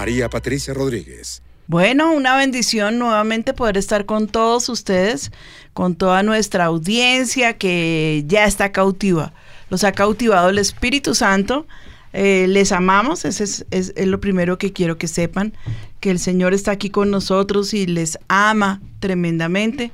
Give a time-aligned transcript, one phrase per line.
[0.00, 1.42] María Patricia Rodríguez.
[1.66, 5.30] Bueno, una bendición nuevamente poder estar con todos ustedes,
[5.74, 9.34] con toda nuestra audiencia que ya está cautiva.
[9.68, 11.66] Los ha cautivado el Espíritu Santo.
[12.14, 15.52] Eh, les amamos, ese es, es, lo primero que quiero que sepan,
[16.00, 19.92] que el Señor está aquí con nosotros y les ama tremendamente.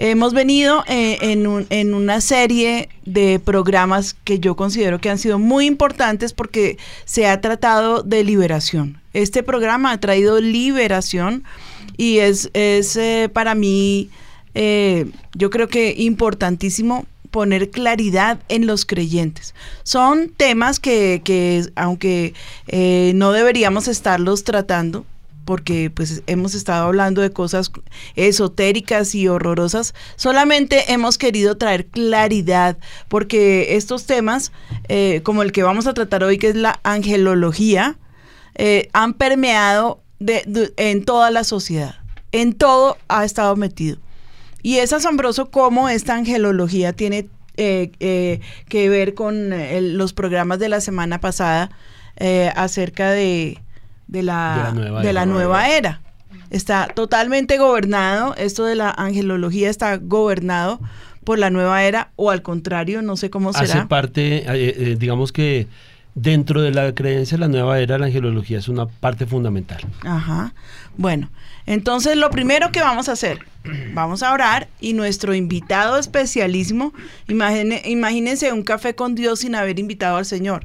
[0.00, 5.66] Hemos venido eh, en, una serie de programas que yo considero que han sido muy
[5.66, 9.00] importantes porque se ha tratado de liberación.
[9.12, 11.42] Este programa ha traído liberación
[11.96, 14.08] y es, eh, para mí,
[14.54, 19.52] eh, yo creo que importantísimo poner claridad en los creyentes.
[19.82, 22.34] Son temas que, que aunque
[23.14, 25.04] no deberíamos estarlos tratando,
[25.48, 27.72] porque pues hemos estado hablando de cosas
[28.16, 32.76] esotéricas y horrorosas, solamente hemos querido traer claridad,
[33.08, 34.52] porque estos temas,
[34.90, 37.96] eh, como el que vamos a tratar hoy, que es la angelología,
[38.56, 41.94] eh, han permeado en toda la sociedad,
[42.30, 43.96] en todo ha estado metido.
[44.62, 47.26] Y es asombroso cómo esta angelología tiene
[47.56, 49.50] eh, que ver con
[49.96, 51.70] los programas de la semana pasada
[52.54, 53.62] acerca de
[54.08, 56.00] de la, de la, nueva, era.
[56.50, 60.80] Está totalmente gobernado, esto de la angelología está gobernado
[61.24, 63.64] por la nueva era o al contrario, no sé cómo será.
[63.64, 65.68] Hace parte, eh, eh, digamos que
[66.14, 69.78] dentro de la creencia de la nueva era, la angelología es una parte fundamental.
[70.04, 70.54] Ajá.
[70.96, 71.30] Bueno,
[71.66, 73.40] entonces lo primero que vamos a hacer,
[73.92, 76.94] vamos a orar y nuestro invitado especialísimo,
[77.26, 80.64] imagínense un café con Dios sin haber invitado al Señor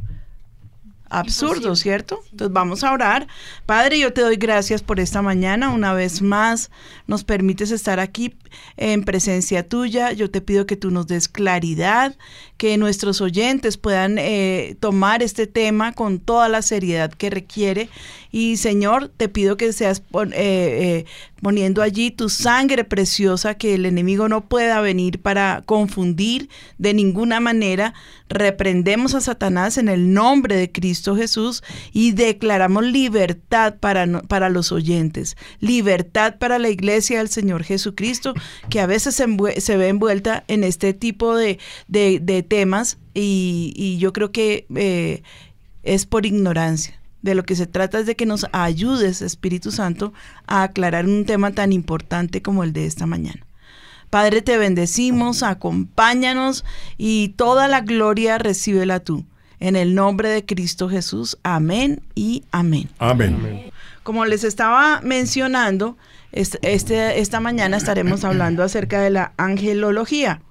[1.19, 2.21] absurdo, ¿cierto?
[2.31, 3.27] Entonces vamos a orar.
[3.65, 5.69] Padre, yo te doy gracias por esta mañana.
[5.69, 6.71] Una vez más
[7.07, 8.35] nos permites estar aquí
[8.77, 10.11] en presencia tuya.
[10.11, 12.17] Yo te pido que tú nos des claridad,
[12.57, 17.89] que nuestros oyentes puedan eh, tomar este tema con toda la seriedad que requiere.
[18.31, 21.05] Y Señor, te pido que seas eh, eh,
[21.43, 27.39] poniendo allí tu sangre preciosa, que el enemigo no pueda venir para confundir de ninguna
[27.39, 27.93] manera.
[28.29, 31.61] Reprendemos a Satanás en el nombre de Cristo Jesús
[31.91, 38.33] y declaramos libertad para, para los oyentes, libertad para la iglesia del Señor Jesucristo,
[38.69, 41.59] que a veces se, ve envuelta en este tipo de,
[42.47, 45.21] temas y, yo creo que eh,
[45.83, 50.13] es por ignorancia de lo que se trata es de que nos ayudes, Espíritu Santo,
[50.45, 53.43] a aclarar un tema tan importante como el de esta mañana.
[54.11, 56.63] Padre, te bendecimos, acompáñanos
[56.97, 59.25] y toda la gloria recíbela tú.
[59.59, 61.37] En el nombre de Cristo Jesús.
[61.41, 62.89] Amén y amén.
[62.99, 63.71] Amén.
[64.03, 65.97] Como les estaba mencionando,
[66.33, 70.41] este, esta mañana estaremos hablando acerca de la angelología.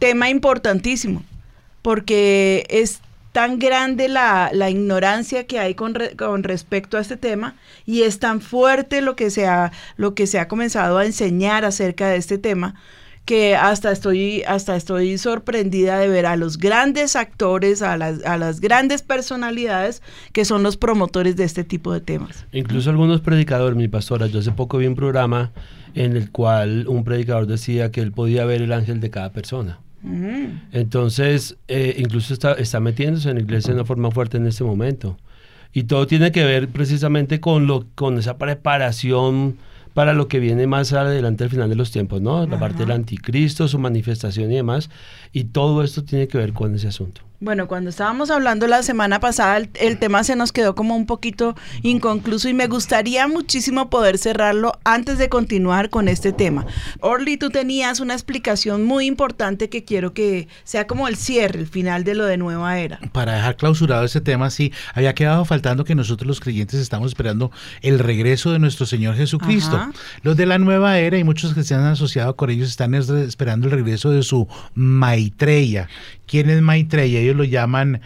[0.00, 1.22] Tema importantísimo,
[1.80, 3.00] porque es
[3.32, 7.56] tan grande la, ignorancia que hay con, con, respecto a este tema
[7.86, 11.64] y es tan fuerte lo que, se ha, lo que se ha comenzado a enseñar
[11.64, 12.74] acerca de este tema
[13.24, 18.36] que hasta estoy, hasta estoy sorprendida de ver a los grandes actores, a las, a
[18.36, 22.46] las grandes personalidades que son los promotores de este tipo de temas.
[22.52, 25.52] Incluso algunos predicadores, mi pastora, yo hace poco vi un programa
[25.94, 29.78] en el cual un predicador decía que él podía ver el ángel de cada persona.
[30.72, 34.64] Entonces, eh, incluso está, está metiéndose en la iglesia de una forma fuerte en este
[34.64, 35.16] momento.
[35.72, 39.56] Y todo tiene que ver precisamente con, lo, con esa preparación
[39.94, 42.46] para lo que viene más adelante al final de los tiempos, ¿no?
[42.46, 44.90] La parte del anticristo, su manifestación y demás.
[45.32, 47.22] Y todo esto tiene que ver con ese asunto.
[47.42, 51.56] Bueno, cuando estábamos hablando la semana pasada, el, tema se nos quedó como un poquito
[51.82, 56.66] inconcluso y me gustaría muchísimo poder cerrarlo antes de continuar con este tema.
[57.00, 61.66] Orly, tú tenías una explicación muy importante que quiero que sea como el cierre, el
[61.66, 63.00] final de lo de nueva era.
[63.10, 67.50] Para dejar clausurado ese tema, sí, había quedado faltando que nosotros los creyentes estamos esperando
[67.80, 69.90] el regreso de nuestro Señor Jesucristo.
[70.22, 73.66] Los de la nueva era y muchos que se han asociado con ellos están esperando
[73.66, 74.46] el regreso de su
[74.76, 75.88] Maitreya.
[76.32, 77.31] ¿Quién es Maitreya?
[77.32, 78.00] Ellos lo llaman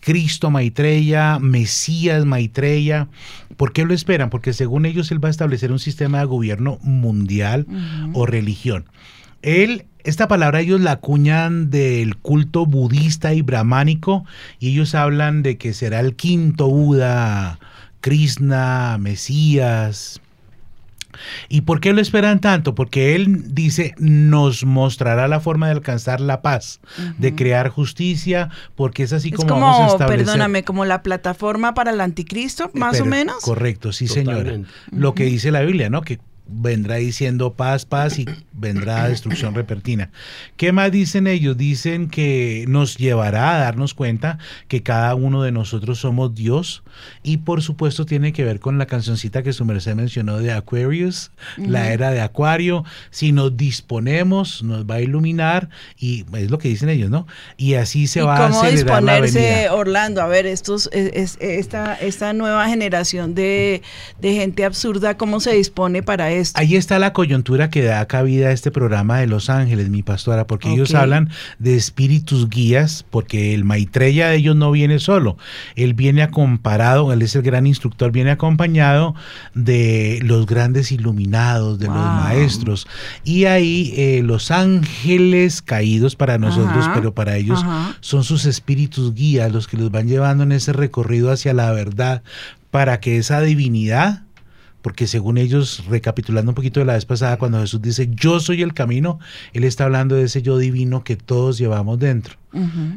[0.00, 3.08] Cristo Maitreya, Mesías Maitreya.
[3.56, 4.30] ¿Por qué lo esperan?
[4.30, 7.66] Porque según ellos él va a establecer un sistema de gobierno mundial
[8.12, 8.84] o religión.
[9.42, 14.24] Él, esta palabra ellos la acuñan del culto budista y brahmánico
[14.58, 17.58] y ellos hablan de que será el quinto Buda,
[18.00, 20.20] Krishna, Mesías,
[21.48, 22.74] ¿Y por qué lo esperan tanto?
[22.74, 26.80] Porque Él dice, nos mostrará la forma de alcanzar la paz,
[27.18, 30.26] de crear justicia, porque es así como, vamos a establecer.
[30.26, 33.42] Perdóname, como la plataforma para el anticristo, más o menos.
[33.42, 34.58] Correcto, sí, señora.
[34.90, 36.02] Lo que dice la Biblia, ¿no?
[36.02, 40.10] Que vendrá diciendo paz, paz y vendrá destrucción repentina.
[40.56, 41.56] ¿Qué más dicen ellos?
[41.56, 46.82] Dicen que nos llevará a darnos cuenta que cada uno de nosotros somos Dios
[47.22, 51.30] y por supuesto tiene que ver con la cancioncita que su merced mencionó de Aquarius,
[51.56, 52.84] la era de Acuario.
[53.10, 55.68] Si nos disponemos, nos va a iluminar
[55.98, 57.26] y es lo que dicen ellos, ¿no?
[57.56, 59.74] Y así se va a acelerar la venida.
[59.74, 60.22] Orlando?
[60.22, 63.82] A ver, estos, es, esta, esta nueva generación de,
[64.20, 66.37] de gente absurda, ¿cómo se dispone para eso?
[66.54, 70.46] Ahí está la coyuntura que da cabida a este programa de Los Ángeles, mi pastora,
[70.46, 75.36] porque ellos hablan de espíritus guías, porque el Maitreya de ellos no viene solo,
[75.76, 79.14] él viene comparado, él es el gran instructor, viene acompañado
[79.54, 82.86] de los grandes iluminados, de los maestros,
[83.24, 87.64] y ahí eh, los ángeles caídos para nosotros, pero para ellos
[88.00, 92.22] son sus espíritus guías los que los van llevando en ese recorrido hacia la verdad,
[92.70, 94.22] para que esa divinidad
[94.82, 98.62] porque según ellos, recapitulando un poquito de la vez pasada, cuando Jesús dice, yo soy
[98.62, 99.18] el camino,
[99.52, 102.36] Él está hablando de ese yo divino que todos llevamos dentro.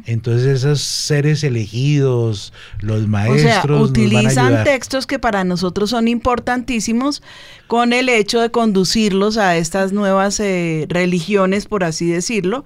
[0.06, 3.80] Entonces esos seres elegidos, los maestros...
[3.80, 7.22] O utilizan textos que para nosotros son importantísimos
[7.66, 12.64] con el hecho de conducirlos a estas nuevas eh, religiones, por así decirlo,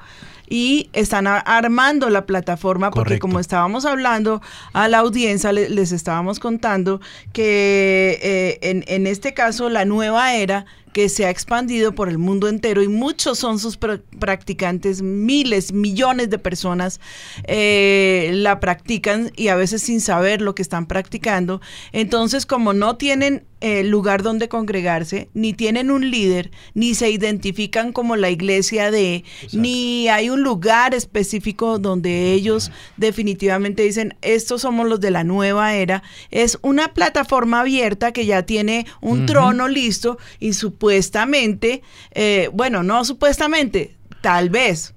[0.49, 7.01] y están armando la plataforma porque como estábamos hablando a la audiencia, les, estábamos contando
[7.33, 10.67] que eh, en, en este caso la nueva era
[10.97, 16.31] que se ha expandido por el mundo entero y muchos son sus practicantes, miles, millones
[16.31, 17.01] de personas
[17.47, 21.61] eh, la practican y a veces sin saber lo que están practicando.
[21.93, 27.93] Entonces, como no tienen eh, lugar donde congregarse, ni tienen un líder, ni se identifican
[27.93, 34.87] como la iglesia de, ni hay un lugar específico donde ellos definitivamente dicen, estos somos
[34.87, 40.19] los de la nueva era, es una plataforma abierta que ya tiene un trono listo
[40.39, 44.95] y su supuestamente, eh, bueno, no supuestamente, tal vez,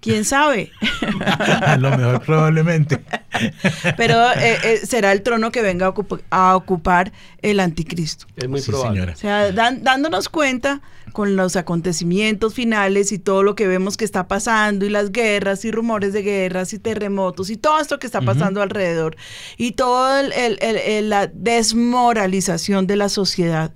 [0.00, 0.70] quién sabe.
[1.60, 3.04] a lo mejor probablemente.
[3.98, 5.92] Pero eh, eh, será el trono que venga
[6.30, 7.12] a, ocupar
[7.42, 8.26] el anticristo.
[8.34, 9.12] Es muy probable.
[9.12, 10.80] O sea, dándonos cuenta
[11.12, 15.66] con los acontecimientos finales y todo lo que vemos que está pasando y las guerras
[15.66, 19.16] y rumores de guerras y terremotos y todo esto que está pasando alrededor
[19.58, 23.72] y toda la desmoralización de la sociedad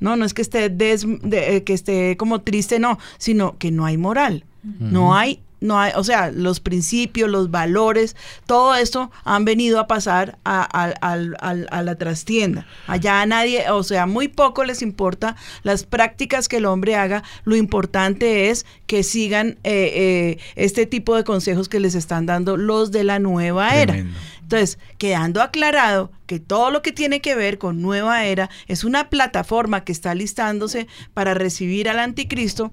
[0.00, 3.96] no, no es que esté, eh, que esté como triste, no, sino que no hay
[3.96, 4.44] moral.
[4.80, 8.16] No hay no hay, o sea, los principios, los valores,
[8.46, 12.66] todo esto han venido a pasar a, la trastienda.
[12.86, 17.24] Allá a nadie, o sea, muy poco les importa las prácticas que el hombre haga,
[17.44, 22.56] lo importante es que sigan eh, eh, este tipo de consejos que les están dando
[22.56, 23.96] los de la nueva era.
[24.42, 29.08] Entonces, quedando aclarado que todo lo que tiene que ver con nueva era es una
[29.08, 32.70] plataforma que está listándose para recibir al anticristo,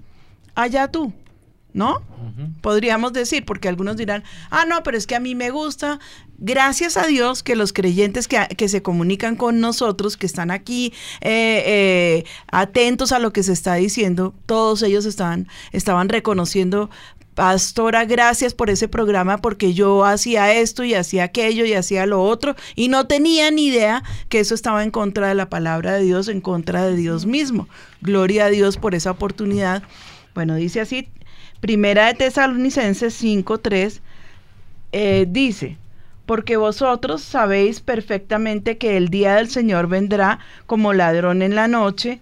[0.54, 1.14] allá tú.
[1.74, 2.02] ¿No?
[2.60, 5.98] Podríamos decir, porque algunos dirán, ah, no, pero es que a mí me gusta.
[6.38, 11.62] Gracias a Dios que los creyentes que, se comunican con nosotros, que están aquí eh,
[11.66, 16.90] eh, atentos a lo que se está diciendo, todos ellos estaban, estaban reconociendo,
[17.34, 22.22] Pastora, gracias por ese programa porque yo hacía esto y hacía aquello y hacía lo
[22.22, 26.02] otro y no tenía ni idea que eso estaba en contra de la palabra de
[26.02, 27.68] Dios, en contra de Dios mismo.
[28.02, 29.82] Gloria a Dios por esa oportunidad.
[30.34, 31.08] Bueno, dice así,
[31.62, 34.00] Primera de Tesalonicenses 5.3
[34.90, 35.76] eh, dice,
[36.26, 42.18] porque vosotros sabéis perfectamente que el día del Señor vendrá como ladrón en la noche,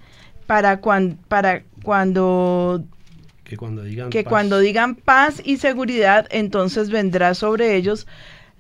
[0.47, 0.83] para,
[1.29, 2.85] para cuando
[3.45, 8.07] que, cuando digan, que cuando digan paz y seguridad, entonces vendrá sobre ellos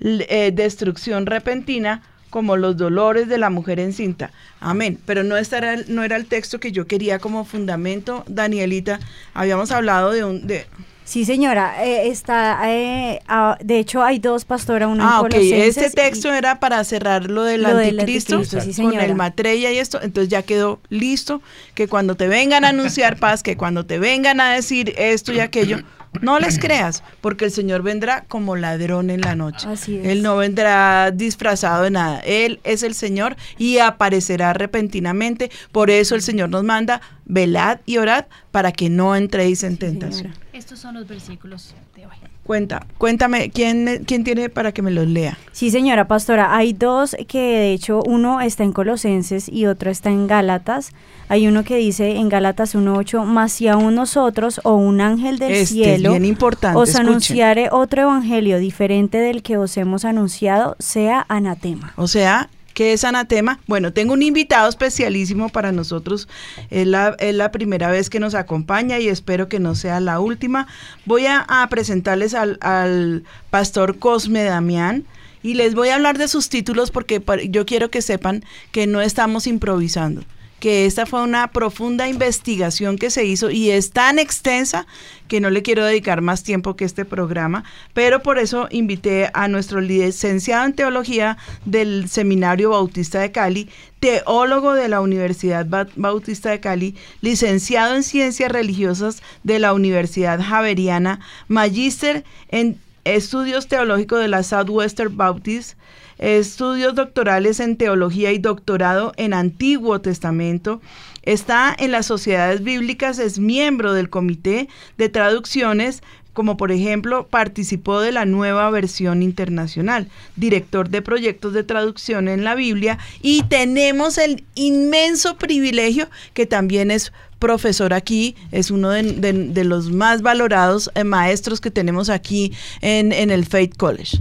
[0.01, 4.31] eh, destrucción repentina como los dolores de la mujer encinta.
[4.61, 4.99] Amén.
[5.05, 9.01] Pero no, estará, no era el texto que yo quería como fundamento, Danielita.
[9.35, 10.47] Habíamos hablado de un...
[10.47, 10.67] De,
[11.11, 15.35] Sí, señora, eh, está, eh, ah, de hecho hay dos pastora, uno ah, en ok,
[15.35, 18.41] este texto era para cerrar lo del anticristo,
[18.77, 21.43] con el matrella y esto, entonces ya quedó listo,
[21.75, 25.41] que cuando te vengan a anunciar paz, que cuando te vengan a decir esto y
[25.41, 25.79] aquello,
[26.21, 29.69] no les creas, porque el Señor vendrá como ladrón en la noche.
[29.69, 30.07] Así es.
[30.07, 32.21] Él no vendrá disfrazado de nada.
[32.21, 35.50] Él es el Señor y aparecerá repentinamente.
[35.73, 40.35] Por eso el Señor nos manda, velad y orad para que no entréis en tentación.
[40.52, 42.17] Estos son los versículos de hoy.
[42.50, 45.38] Cuenta, cuéntame, ¿quién, ¿quién tiene para que me los lea?
[45.52, 50.11] Sí, señora pastora, hay dos que de hecho uno está en Colosenses y otro está
[50.11, 50.90] en Gálatas.
[51.28, 55.52] Hay uno que dice en Gálatas 1.8, más si aún nosotros o un ángel del
[55.52, 57.09] Este es cielo bien importante, os escuchen.
[57.09, 61.92] anunciare otro evangelio diferente del que os hemos anunciado, sea anatema.
[61.95, 62.50] O sea,
[62.81, 63.61] ¿qué es anatema?
[63.67, 66.29] Bueno, tengo un invitado especialísimo para nosotros.
[66.71, 70.67] Es la, primera vez que nos acompaña y espero que no sea la última.
[71.05, 75.05] Voy a, presentarles al, pastor Cosme Damián.
[75.43, 79.03] Y les voy a hablar de sus títulos porque yo quiero que sepan que no
[79.03, 80.23] estamos improvisando,
[80.61, 84.87] que esta fue una profunda investigación que se hizo y es tan extensa
[85.26, 87.64] que no le quiero dedicar más tiempo que este programa,
[87.95, 93.69] pero por eso invité a nuestro licenciado en teología del Seminario Bautista de Cali,
[94.00, 100.40] teólogo de la Universidad Ba- Bautista de Cali, licenciado en ciencias religiosas de la Universidad
[100.43, 105.78] Javeriana, magíster en estudios teológicos de la Southwestern Baptist,
[106.19, 110.80] estudios doctorales en teología y doctorado en Antiguo Testamento.
[111.23, 116.02] Está en las sociedades bíblicas, es miembro del comité de traducciones,
[116.33, 122.45] como por ejemplo participó de la nueva versión internacional, director de proyectos de traducción en
[122.45, 129.65] la Biblia y tenemos el inmenso privilegio que también es profesor aquí, es uno de,
[129.65, 134.19] los más valorados eh, maestros que tenemos aquí en, el Faith College.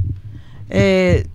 [0.70, 1.28] Eh,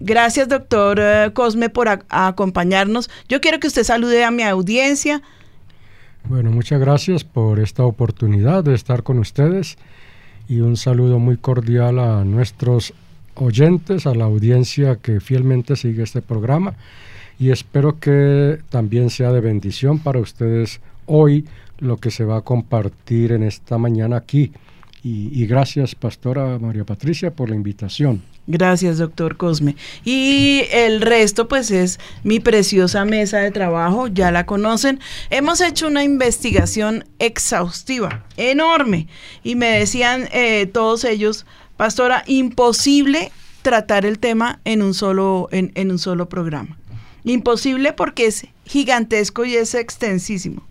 [0.00, 3.10] gracias, doctor eh, Cosme, por acompañarnos.
[3.28, 5.22] Yo quiero que usted salude a mi audiencia.
[6.24, 9.76] Bueno, muchas gracias por esta oportunidad de estar con ustedes
[10.48, 12.94] y un saludo muy cordial a nuestros
[13.34, 16.74] oyentes, a la audiencia que fielmente sigue este programa
[17.38, 21.46] y espero que también sea de bendición para ustedes hoy
[21.78, 24.52] lo que se va a compartir en esta mañana aquí.
[25.02, 28.22] Y, gracias, Pastora María Patricia, por la invitación.
[28.46, 29.74] Gracias, doctor Cosme.
[30.04, 35.00] Y el resto, pues, es mi preciosa mesa de trabajo, ya la conocen.
[35.30, 39.08] Hemos hecho una investigación exhaustiva, enorme,
[39.42, 41.44] y me decían eh, todos ellos,
[41.76, 46.78] pastora, imposible tratar el tema en un solo, en, un solo programa.
[47.24, 50.64] Imposible porque es gigantesco y es extensísimo.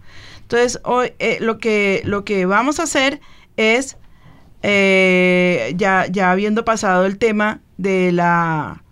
[0.44, 3.20] Entonces, hoy eh, lo, que, lo que vamos a hacer
[3.58, 3.98] es
[4.64, 8.84] eh, ya, ya habiendo pasado el tema de la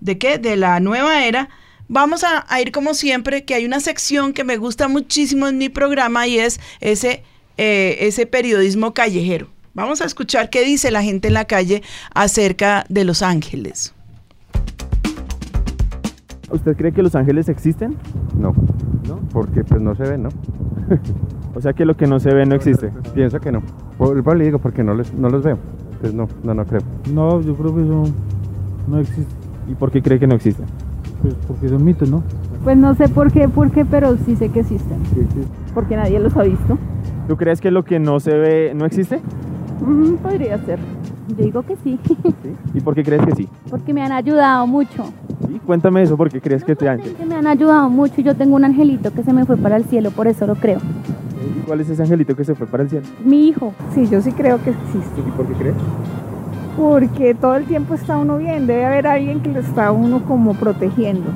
[0.00, 1.48] de qué de la nueva era
[1.88, 5.58] vamos a, a ir como siempre que hay una sección que me gusta muchísimo en
[5.58, 7.22] mi programa y es ese
[7.56, 11.82] eh, ese periodismo callejero vamos a escuchar qué dice la gente en la calle
[12.14, 13.94] acerca de los ángeles
[16.52, 17.96] ¿Usted cree que los ángeles existen?
[18.36, 18.54] No,
[19.08, 19.20] ¿No?
[19.32, 20.28] porque pues no se ve, ¿no?
[21.54, 22.90] O sea que lo que no se ve no existe.
[23.14, 23.62] Pienso que no.
[23.98, 25.58] Por, por le digo, porque no, les, no los veo.
[25.92, 26.80] Entonces no, no, no creo.
[27.12, 28.04] No, yo creo que eso
[28.88, 29.34] no existe.
[29.68, 30.64] ¿Y por qué cree que no existe?
[31.20, 32.22] Pues porque son mitos, ¿no?
[32.64, 34.98] Pues no sé por qué, por qué, pero sí sé que existen.
[35.74, 36.78] Porque nadie los ha visto.
[37.28, 39.20] ¿Tú crees que lo que no se ve no existe?
[39.84, 40.78] Mm, podría ser.
[41.28, 41.98] Yo digo que sí,
[42.74, 43.48] ¿Y por qué crees que sí?
[43.70, 45.04] porque me han ayudado mucho.
[45.48, 45.60] ¿Sí?
[45.64, 47.14] Cuéntame eso, ¿por qué crees que te ángel?
[47.14, 48.20] Que me han ayudado mucho.
[48.20, 50.78] Yo tengo un angelito que se me fue para el cielo, por eso lo creo.
[50.78, 53.06] ¿Y cuál es ese angelito que se fue para el cielo?
[53.24, 53.72] Mi hijo.
[53.94, 55.74] Sí, yo sí creo que existe, ¿Y por qué crees?
[56.76, 60.54] porque todo el tiempo está uno bien, debe haber alguien que lo está uno como
[60.54, 61.28] protegiendo.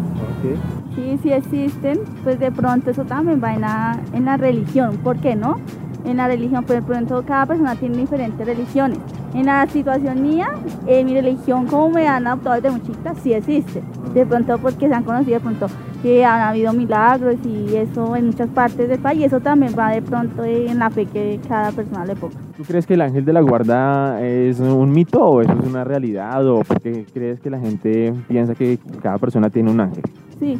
[0.94, 2.00] Sí, sí existen.
[2.24, 4.96] Pues de pronto eso también va en la, en la religión.
[5.04, 5.58] ¿Por qué no?
[6.06, 8.98] En la religión, pues de pronto cada persona tiene diferentes religiones.
[9.34, 10.48] En la situación mía,
[10.86, 13.82] en mi religión, como me han adoptado desde muy chiquita, sí existe.
[14.14, 15.66] De pronto porque se han conocido, de pronto
[16.02, 19.20] que han habido milagros y eso en muchas partes del país.
[19.20, 22.36] Y eso también va de pronto en la fe que cada persona le ponga.
[22.56, 25.82] ¿Tú crees que el ángel de la guarda es un mito o eso es una
[25.82, 26.46] realidad?
[26.46, 30.04] ¿O por qué crees que la gente piensa que cada persona tiene un ángel?
[30.38, 30.58] Sí,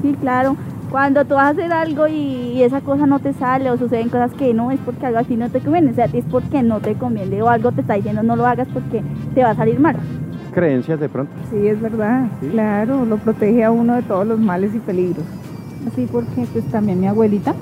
[0.00, 0.56] sí, claro.
[0.90, 4.32] Cuando tú vas a hacer algo y esa cosa no te sale o suceden cosas
[4.32, 6.94] que no es porque algo así no te conviene, o sea, es porque no te
[6.94, 9.02] conviene o algo te está diciendo no lo hagas porque
[9.34, 9.96] te va a salir mal.
[10.52, 11.32] creencias de pronto.
[11.50, 15.24] Sí, es verdad, claro, lo protege a uno de todos los males y peligros.
[15.90, 17.54] Así porque pues también mi abuelita,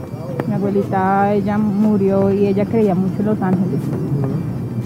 [0.48, 3.80] mi abuelita ella murió y ella creía mucho en los ángeles.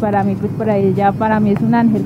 [0.01, 2.05] Para mí, pues para ella, para mí es un ángel.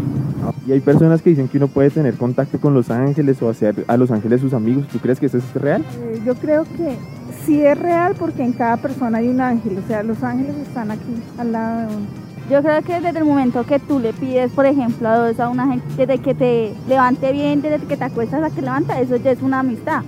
[0.67, 3.85] Y hay personas que dicen que uno puede tener contacto con los ángeles o hacer
[3.87, 4.87] a los ángeles sus amigos.
[4.89, 5.85] ¿Tú crees que eso es real?
[6.01, 6.97] Eh, yo creo que
[7.45, 10.91] sí es real porque en cada persona hay un ángel, o sea, los ángeles están
[10.91, 12.07] aquí al lado de uno.
[12.51, 15.51] Yo creo que desde el momento que tú le pides, por ejemplo, a Dios a
[15.51, 19.17] una gente, desde que te levante bien, desde que te acuestas a que levanta, eso
[19.17, 20.03] ya es una amistad.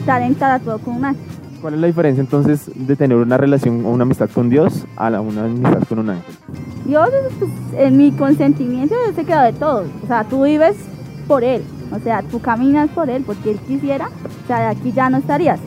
[0.00, 1.24] Estar en todo con un ángel.
[1.60, 5.10] ¿Cuál es la diferencia entonces de tener una relación o una amistad con Dios a
[5.10, 6.34] la- una amistad con un ángel?
[6.84, 7.08] Dios,
[7.38, 9.84] pues, en mi consentimiento, Dios se queda de todo.
[10.04, 10.76] O sea, tú vives
[11.26, 11.62] por Él.
[11.92, 14.08] O sea, tú caminas por Él porque Él quisiera.
[14.44, 15.58] O sea, de aquí ya no estarías.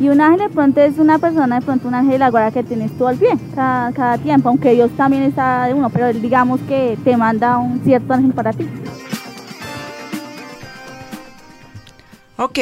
[0.00, 2.50] Y un ángel de pronto es una persona, de pronto un ángel de la guarda
[2.50, 4.48] que tienes tú al pie cada, cada tiempo.
[4.48, 8.32] Aunque Dios también está de uno, pero Él digamos que te manda un cierto ángel
[8.32, 8.66] para ti.
[12.36, 12.58] Ok,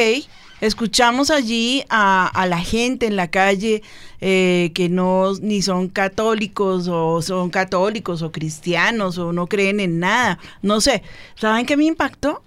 [0.61, 3.83] escuchamos allí a, la gente en la calle
[4.21, 9.99] eh, que no ni son católicos o son católicos o cristianos o no creen en
[9.99, 10.39] nada.
[10.61, 11.03] No sé,
[11.35, 12.41] ¿saben qué me impactó?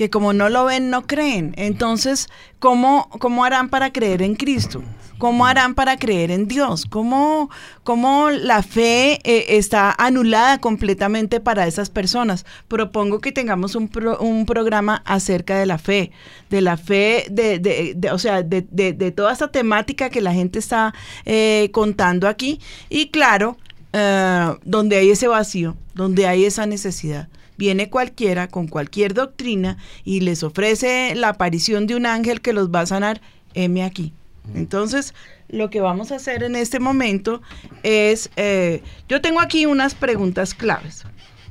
[0.00, 1.52] Que como no lo ven, no creen.
[1.58, 2.28] Entonces,
[2.58, 4.82] ¿cómo, cómo harán para creer en Cristo?
[5.18, 6.86] ¿Cómo harán para creer en Dios?
[6.86, 7.50] ¿Cómo,
[7.84, 12.46] cómo la fe eh, está anulada completamente para esas personas?
[12.66, 16.12] Propongo que tengamos un, pro- un programa acerca de la fe,
[16.48, 20.32] de la fe, de, de- de- o sea, de, de- toda esta temática que la
[20.32, 20.94] gente está
[21.26, 22.58] eh, contando aquí.
[22.88, 23.58] Y claro,
[23.92, 27.28] eh, donde hay ese vacío, donde hay esa necesidad.
[27.60, 32.70] Viene cualquiera con cualquier doctrina y les ofrece la aparición de un ángel que los
[32.70, 33.20] va a sanar.
[33.52, 34.14] Heme aquí.
[34.54, 35.12] Entonces,
[35.50, 37.42] lo que vamos a hacer en este momento
[37.82, 41.04] es, eh, yo tengo aquí unas preguntas claves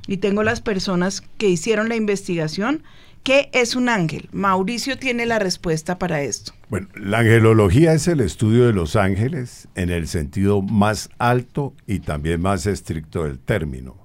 [0.07, 2.81] y tengo las personas que hicieron la investigación.
[3.21, 4.29] ¿Qué es un ángel?
[4.31, 6.53] Mauricio tiene la respuesta para esto.
[6.69, 11.99] Bueno, la angelología es el estudio de los ángeles en el sentido más alto y
[11.99, 13.98] también más estricto del término.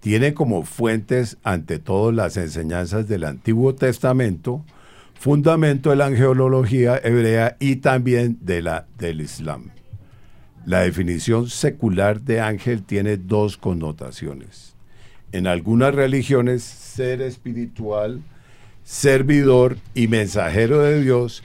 [0.00, 4.64] Tiene como fuentes, ante todo, las enseñanzas del Antiguo Testamento,
[5.14, 9.70] fundamento de la angelología hebrea y también de la del Islam.
[10.64, 14.74] La definición secular de ángel tiene dos connotaciones.
[15.32, 18.22] En algunas religiones, ser espiritual,
[18.82, 21.42] servidor y mensajero de Dios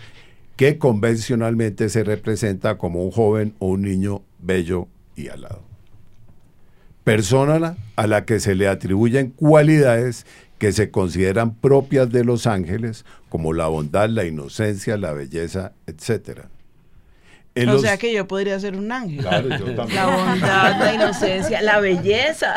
[0.55, 5.74] que convencionalmente se representa como un joven o un niño bello y alado.
[7.05, 10.25] Persona a la que se le atribuyen cualidades
[10.57, 16.41] que se consideran propias de los ángeles, como la bondad, la inocencia, la belleza, etc.
[17.53, 19.19] En o los- sea que yo podría ser un ángel.
[19.19, 19.95] Claro, yo también.
[19.95, 22.53] La bondad, la inocencia, la belleza.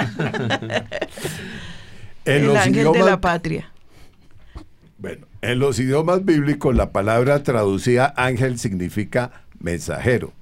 [2.24, 3.70] En El los ángel de la patria.
[4.98, 10.32] Bueno, en los idiomas bíblicos la palabra traducida ángel significa mensajero.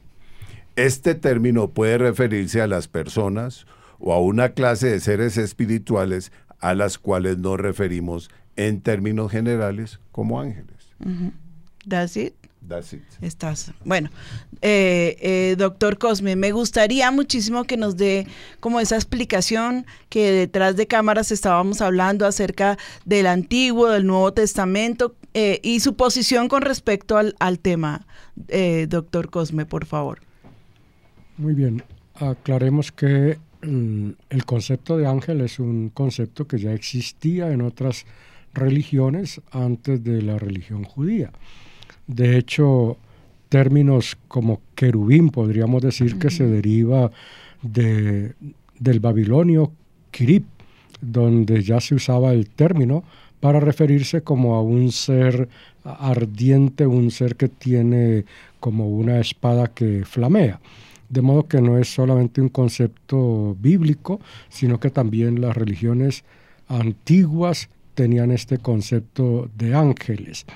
[0.77, 3.67] Este término puede referirse a las personas
[3.99, 10.01] o a una clase de seres espirituales a las cuales nos referimos en términos generales
[10.13, 10.95] como ángeles.
[11.89, 12.35] That's it.
[12.67, 13.03] That's it.
[13.21, 13.73] Estás.
[13.85, 14.11] Bueno,
[14.61, 18.27] eh, eh, doctor Cosme, me gustaría muchísimo que nos dé
[18.59, 25.15] como esa explicación que detrás de cámaras estábamos hablando acerca del Antiguo, del Nuevo Testamento
[25.35, 28.07] eh, y su posición con respecto al, al tema,
[28.49, 30.21] eh, doctor Cosme, por favor.
[31.37, 37.61] Muy bien, aclaremos que el concepto de ángel es un concepto que ya existía en
[37.61, 38.07] otras
[38.55, 41.31] religiones antes de la religión judía.
[42.07, 42.97] De hecho,
[43.49, 47.11] términos como querubín podríamos decir que se deriva
[47.63, 48.35] de,
[48.79, 49.73] del babilonio
[50.11, 50.45] kirib,
[51.01, 53.05] donde ya se usaba el término
[53.41, 55.49] para referirse como a un ser
[55.85, 58.25] ardiente, un ser que tiene
[58.61, 60.59] como una espada que flamea.
[61.09, 66.25] De modo que no es solamente un concepto bíblico, sino que también las religiones
[66.69, 70.47] antiguas tenían este concepto de ángeles.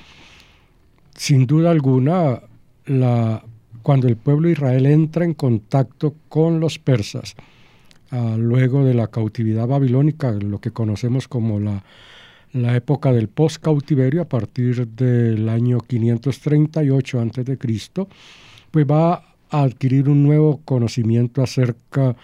[1.15, 2.43] Sin duda alguna,
[2.87, 3.45] la,
[3.83, 7.35] cuando el pueblo de Israel entra en contacto con los persas,
[8.11, 11.83] ah, luego de la cautividad babilónica, lo que conocemos como la,
[12.53, 17.59] la época del post-cautiverio, a partir del año 538 a.C.,
[18.71, 22.17] pues va a adquirir un nuevo conocimiento acerca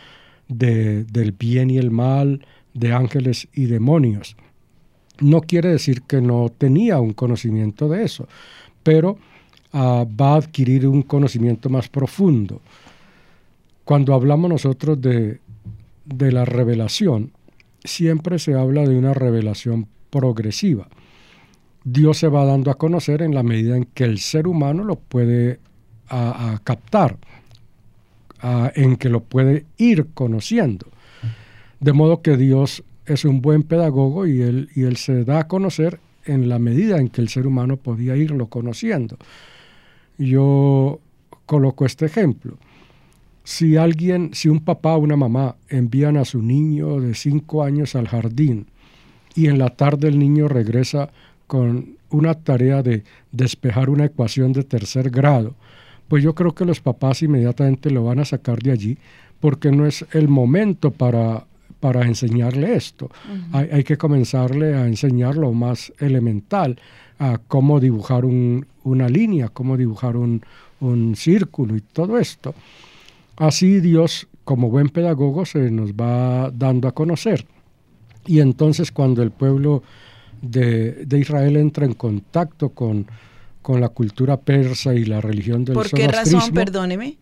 [0.49, 4.37] de- del bien y el mal, de ángeles y demonios.
[5.21, 8.29] No quiere decir que no tenía un conocimiento de eso,
[8.83, 9.19] pero
[9.73, 12.61] ah, va a adquirir un conocimiento más profundo.
[13.85, 15.41] Cuando hablamos nosotros de,
[16.05, 17.33] de la revelación,
[17.85, 20.89] siempre se habla de una revelación progresiva.
[21.85, 24.97] Dios se va dando a conocer en la medida en que el ser humano lo
[24.97, 25.61] puede
[26.09, 27.17] a, captar,
[28.75, 30.87] en que lo puede ir conociendo.
[31.81, 35.49] De modo que Dios es un buen pedagogo y él, y él se da a
[35.49, 39.17] conocer en la medida en que el ser humano podía irlo conociendo.
[40.19, 41.01] Yo
[41.47, 42.59] coloco este ejemplo.
[43.45, 47.95] Si alguien, si un papá o una mamá envían a su niño de cinco años
[47.95, 48.67] al jardín
[49.35, 51.11] y en la tarde el niño regresa
[51.47, 55.55] con una tarea de despejar una ecuación de tercer grado,
[56.09, 58.99] pues yo creo que los papás inmediatamente lo van a sacar de allí
[59.41, 61.45] porque no es el momento para,
[61.81, 63.11] para enseñarle esto.
[63.53, 66.79] hay, hay, que comenzarle a enseñar lo más elemental,
[67.19, 70.43] a cómo dibujar un, una línea, cómo dibujar un,
[70.81, 72.55] un círculo y todo esto.
[73.37, 77.47] Así Dios, como buen pedagogo, se nos va dando a conocer.
[78.27, 79.83] Y entonces cuando el pueblo
[80.43, 83.07] de, de Israel entra en contacto con,
[83.67, 87.19] con, la cultura persa y la religión del ¿Por qué razón, perdóneme?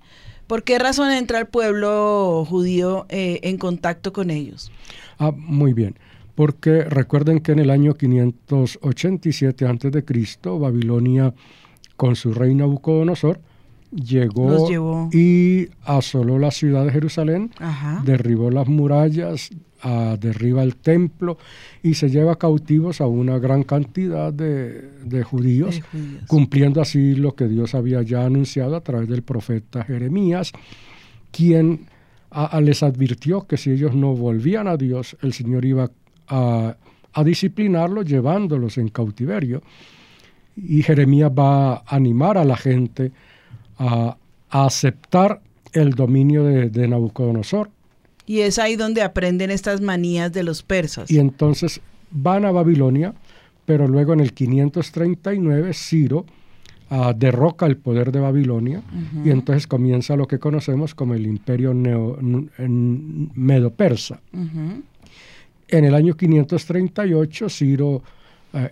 [0.46, 4.70] ¿Por qué razón entra el pueblo judío eh, en contacto con ellos?
[5.18, 5.96] Ah, muy bien.
[6.34, 11.32] Porque recuerden que en el año 587 a.C., Babilonia,
[11.96, 13.40] con su rey Nabucodonosor,
[13.90, 18.02] llegó y asoló la ciudad de Jerusalén, Ajá.
[18.04, 19.48] derribó las murallas,
[19.84, 21.38] uh, derriba el templo
[21.82, 27.14] y se lleva cautivos a una gran cantidad de, de, judíos, de, judíos, cumpliendo así
[27.14, 30.52] lo que Dios había ya anunciado a través del profeta Jeremías,
[31.30, 31.86] quien
[32.30, 35.90] a, a les advirtió que si ellos no volvían a Dios, el Señor iba
[36.28, 36.76] a,
[37.12, 39.62] a disciplinarlos llevándolos en cautiverio.
[40.56, 43.12] Y Jeremías va a animar a la gente
[43.78, 44.16] a,
[44.50, 45.40] a aceptar
[45.72, 47.70] el dominio de, de, Nabucodonosor.
[48.26, 51.10] Y es ahí donde aprenden estas manías de los persas.
[51.10, 53.14] Y entonces van a Babilonia,
[53.66, 56.24] pero luego en el 539 Ciro
[56.90, 59.26] uh, derroca el poder de Babilonia uh -huh.
[59.26, 61.74] y entonces comienza lo que conocemos como el imperio
[63.34, 64.20] medo-persa.
[64.32, 64.82] Uh -huh.
[65.68, 68.02] En el año 538 Ciro uh,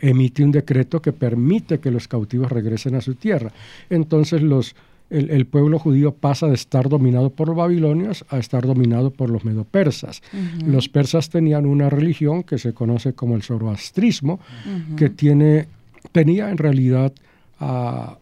[0.00, 3.50] emite un decreto que permite que los cautivos regresen a su tierra.
[3.90, 4.74] Entonces los
[5.12, 9.30] el, el, pueblo judío pasa de estar dominado por los babilonios a estar dominado por
[9.30, 10.22] los medopersas.
[10.32, 10.66] Uh -huh.
[10.66, 14.96] Los persas tenían una religión que se conoce como el zoroastrismo, uh -huh.
[14.96, 15.68] que tiene,
[16.12, 17.12] tenía en realidad
[17.60, 18.16] uh,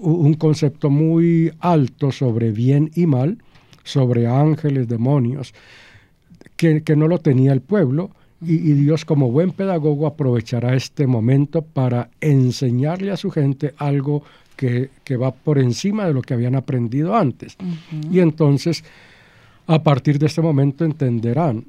[0.00, 3.38] un concepto muy alto sobre bien y mal,
[3.84, 5.54] sobre ángeles, demonios,
[6.56, 8.10] que, que no lo tenía el pueblo.
[8.42, 14.22] Y, y, Dios como buen pedagogo aprovechará este momento para enseñarle a su gente algo
[14.60, 17.56] que, que, va por encima de lo que habían aprendido antes.
[17.58, 18.14] Uh -huh.
[18.14, 18.84] Y entonces,
[19.66, 21.64] a partir de este momento entenderán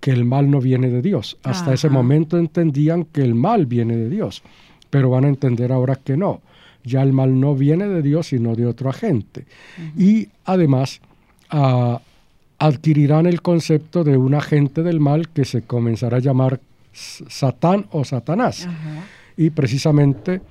[0.00, 1.38] que el mal no viene de Dios.
[1.42, 1.74] Hasta Ajá.
[1.74, 4.42] ese momento entendían que el mal viene de Dios,
[4.90, 6.42] pero van a entender ahora que no.
[6.84, 9.46] Ya el mal no viene de Dios, sino de otro agente.
[9.78, 10.02] Uh -huh.
[10.02, 11.00] Y además,
[12.58, 16.60] adquirirán el concepto de un agente del mal que se comenzará a llamar
[16.92, 18.66] Satán o Satanás.
[18.66, 19.04] Ajá.
[19.38, 20.42] Y precisamente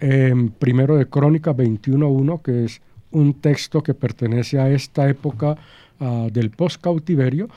[0.00, 2.80] en primero de Crónicas 21.1, que es
[3.10, 5.56] un texto que pertenece a esta época
[6.00, 7.48] uh, del post-cautiverio,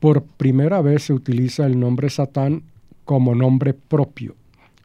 [0.00, 2.62] por primera vez se utiliza el nombre Satán
[3.04, 4.36] como nombre propio.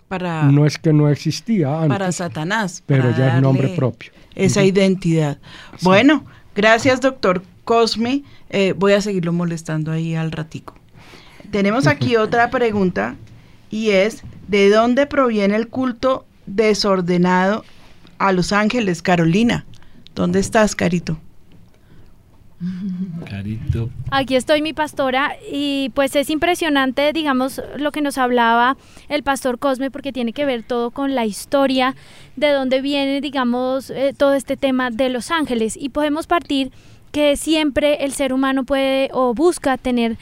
[0.08, 1.90] Para, no es que no existía antes.
[1.90, 2.84] Para Satanás.
[2.86, 4.12] Pero para ya es nombre propio.
[4.36, 4.70] Esa uh -huh.
[4.70, 5.38] identidad.
[5.78, 5.86] Sí.
[5.86, 6.24] Bueno,
[6.56, 8.24] gracias doctor Cosme.
[8.50, 10.76] Eh, voy a seguirlo molestando ahí al ratico.
[11.52, 13.16] Tenemos aquí otra pregunta
[13.70, 17.64] y es, ¿de dónde proviene el culto desordenado
[18.18, 19.66] a Los Ángeles, Carolina.
[20.16, 21.18] ¿Dónde estás, Carito?
[23.30, 23.90] Carito.
[24.12, 28.78] Aquí estoy, mi pastora, y pues es impresionante, digamos, lo que nos hablaba
[29.10, 31.96] el pastor Cosme, porque tiene que ver todo con la historia,
[32.36, 35.76] de dónde viene, digamos, eh, todo este tema de los ángeles.
[35.78, 36.72] Y podemos partir
[37.12, 40.18] que siempre el ser humano puede o busca tener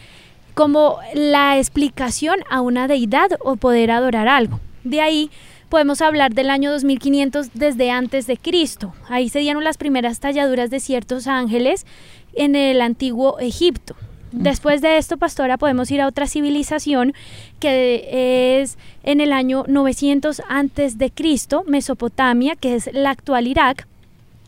[0.53, 4.59] como la explicación a una deidad o poder adorar algo.
[4.83, 5.29] De ahí
[5.71, 8.93] podemos hablar del año 2500 desde antes de Cristo.
[9.07, 11.85] Ahí se dieron las primeras talladuras de ciertos ángeles
[12.33, 13.95] en el antiguo Egipto.
[14.33, 17.13] Después de esto, pastora, podemos ir a otra civilización
[17.61, 23.87] que es en el año 900 antes de Cristo, Mesopotamia, que es la actual Irak,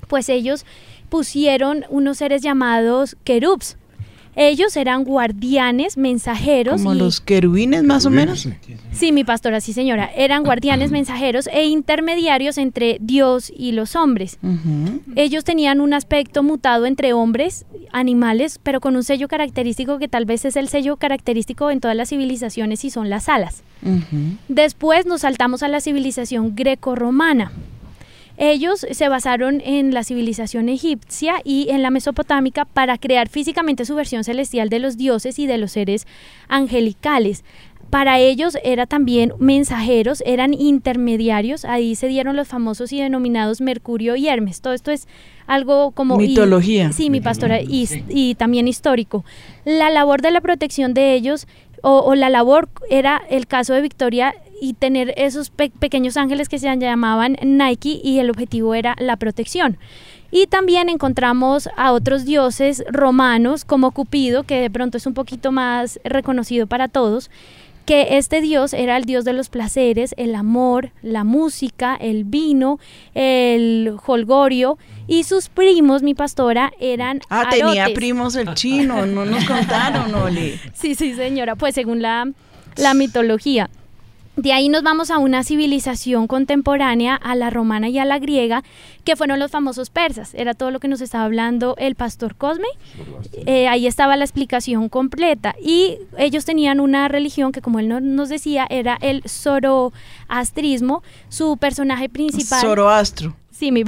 [0.09, 0.65] pues ellos
[1.07, 3.77] pusieron unos seres llamados querubs.
[4.35, 6.77] Ellos eran guardianes, mensajeros.
[6.81, 8.47] Como y- los querubines, más o menos.
[8.91, 10.09] Sí, mi pastora, sí señora.
[10.15, 14.39] Eran guardianes, mensajeros e intermediarios entre Dios y los hombres.
[15.15, 20.25] Ellos tenían un aspecto mutado entre hombres, animales, pero con un sello característico que tal
[20.25, 23.63] vez es el sello característico en todas las civilizaciones y son las alas.
[24.47, 27.51] Después nos saltamos a la civilización greco-romana.
[28.37, 33.93] Ellos se basaron en la civilización egipcia y en la mesopotámica para crear físicamente su
[33.95, 36.07] versión celestial de los dioses y de los seres
[36.47, 37.43] angelicales.
[37.89, 44.15] Para ellos era también mensajeros, eran intermediarios, ahí se dieron los famosos y denominados Mercurio
[44.15, 44.61] y Hermes.
[44.61, 45.07] Todo esto es
[45.45, 46.19] algo como...
[46.19, 46.91] y- Mitología.
[46.91, 49.23] sí, mi pastora, y, y también histórico.
[49.63, 51.45] La labor de la protección de ellos,
[51.83, 56.47] o, o la labor era el caso de Victoria y tener esos pe- pequeños ángeles
[56.47, 59.77] que se llamaban Nike y el objetivo era la protección.
[60.31, 65.51] Y también encontramos a otros dioses romanos como Cupido, que de pronto es un poquito
[65.51, 67.29] más reconocido para todos,
[67.85, 72.79] que este dios era el dios de los placeres, el amor, la música, el vino,
[73.13, 79.43] el holgorio y sus primos, mi pastora, eran Ah, tenía primos el chino, no nos
[79.43, 80.57] contaron, Oli.
[80.73, 82.31] Sí, sí, señora, pues según la,
[82.77, 83.69] la mitología.
[84.35, 88.63] De ahí nos vamos a una civilización contemporánea, a la romana y a la griega,
[89.03, 90.33] que fueron los famosos persas.
[90.33, 92.65] Era todo lo que nos estaba hablando el pastor Cosme.
[93.45, 95.53] Eh, ahí estaba la explicación completa.
[95.61, 101.03] Y ellos tenían una religión que, como él no- nos decía, era el zoroastrismo.
[101.29, 102.61] Su personaje principal...
[102.61, 103.35] Zoroastro.
[103.51, 103.83] Sí, mi...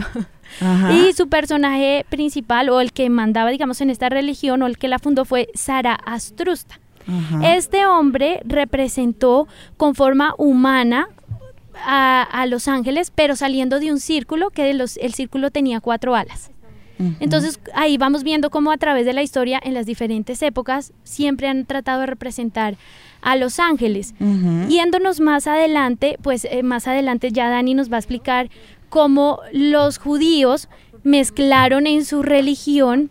[0.62, 0.94] Ajá.
[0.94, 4.88] Y su personaje principal, o el que mandaba, digamos, en esta religión, o el que
[4.88, 6.80] la fundó, fue Zarastrusta.
[7.08, 7.56] Ajá.
[7.56, 11.10] Este hombre representó con forma humana
[11.86, 15.82] a, a los ángeles, pero saliendo de un círculo que de los, el círculo tenía
[15.82, 16.52] cuatro alas.
[17.20, 21.50] Entonces ahí vamos viendo cómo a través de la historia en las diferentes épocas siempre
[21.50, 22.78] han tratado de representar
[23.22, 24.13] a los ángeles.
[24.70, 28.50] Yéndonos más adelante, pues eh, más adelante ya Dani nos va a explicar
[28.88, 30.70] cómo los judíos
[31.04, 33.10] mezclaron en su religión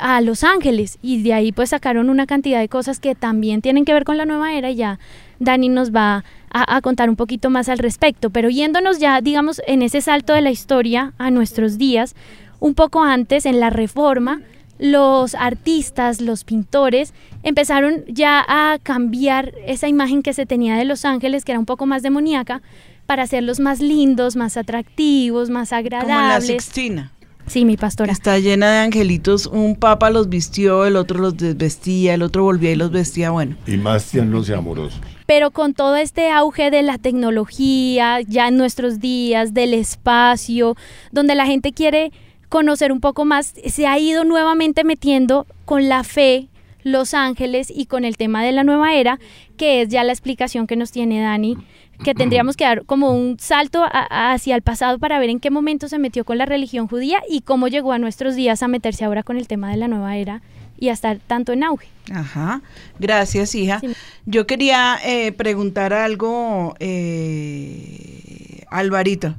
[0.00, 3.84] a los ángeles y de ahí pues sacaron una cantidad de cosas que también tienen
[3.84, 4.98] que ver con la nueva era y ya
[5.38, 9.60] Dani nos va a, a contar un poquito más al respecto, pero yéndonos ya digamos
[9.66, 12.14] en ese salto de la historia a nuestros días,
[12.60, 14.40] un poco antes en la reforma,
[14.78, 21.04] los artistas, los pintores empezaron ya a cambiar esa imagen que se tenía de los
[21.04, 22.62] ángeles, que era un poco más demoníaca,
[23.06, 26.46] para hacerlos más lindos, más atractivos, más Como la agradables.
[26.46, 27.12] Sixtina.
[27.48, 28.12] Sí, mi pastora.
[28.12, 29.46] Está llena de angelitos.
[29.46, 33.30] Un papa los vistió, el otro los desvestía, el otro volvía y los vestía.
[33.30, 35.00] Bueno, Y más tiernos y amorosos.
[35.26, 40.76] pero con todo este auge de la tecnología, ya en nuestros días, del espacio,
[41.12, 42.12] donde la gente quiere
[42.48, 46.48] conocer un poco más, se ha ido nuevamente metiendo con la fe,
[46.92, 49.18] los ángeles y con el tema de la nueva era,
[49.56, 51.56] que es ya la explicación que nos tiene Dani,
[52.04, 55.50] que tendríamos que dar como un salto a- hacia el pasado para ver en qué
[55.50, 59.04] momento se metió con la religión judía y cómo llegó a nuestros días a meterse
[59.04, 60.40] ahora con el tema de la nueva era
[60.78, 61.88] y a estar tanto en auge.
[62.12, 62.62] Ajá,
[63.00, 63.80] gracias hija.
[64.26, 69.34] Yo quería eh, preguntar algo, eh, Alvarito.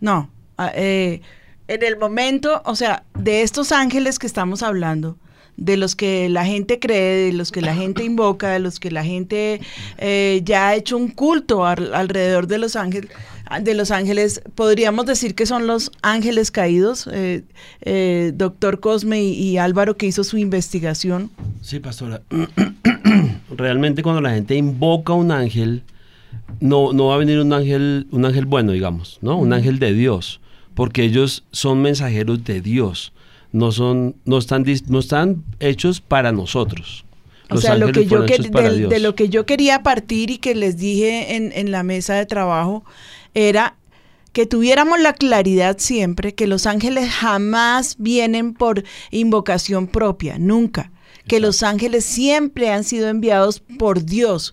[0.00, 1.20] No, a- eh,
[1.68, 5.16] en el momento, o sea, de estos ángeles que estamos hablando,
[5.56, 8.90] de los que la gente cree, de los que la gente invoca, de los que
[8.90, 9.60] la gente
[9.98, 13.10] eh, ya ha hecho un culto al- alrededor de los ángeles,
[13.62, 17.42] de los ángeles, podríamos decir que son los ángeles caídos, eh,
[17.82, 21.30] eh, doctor Cosme y, y Álvaro que hizo su investigación.
[21.62, 22.22] Sí, pastora.
[23.56, 25.82] Realmente cuando la gente invoca un ángel,
[26.60, 29.38] no, no va a venir un ángel, un ángel bueno, digamos, ¿no?
[29.38, 30.40] Un ángel de Dios,
[30.74, 33.12] porque ellos son mensajeros de Dios,
[33.56, 37.04] no son, no están, no están hechos para nosotros.
[37.48, 38.32] O sea, lo que yo que-
[38.88, 42.26] de lo que yo quería partir y que les dije en, en la mesa de
[42.26, 42.84] trabajo
[43.34, 43.76] era
[44.32, 50.92] que tuviéramos la claridad siempre que los ángeles jamás vienen por invocación propia, nunca.
[51.26, 54.52] Que los ángeles siempre han sido enviados por Dios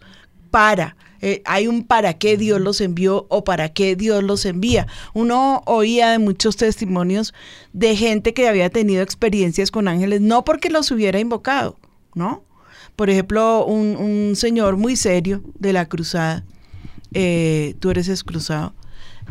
[0.49, 0.95] para.
[1.25, 4.87] Eh, hay un para qué Dios los envió o para qué Dios los envía.
[5.13, 7.33] Uno oía de muchos testimonios
[7.71, 11.77] de gente que había tenido experiencias con ángeles, no porque los hubiera invocado,
[12.13, 12.43] ¿no?
[12.97, 16.43] Por ejemplo, un, un señor muy serio de la cruzada,
[17.13, 18.73] eh, tú eres excruzado,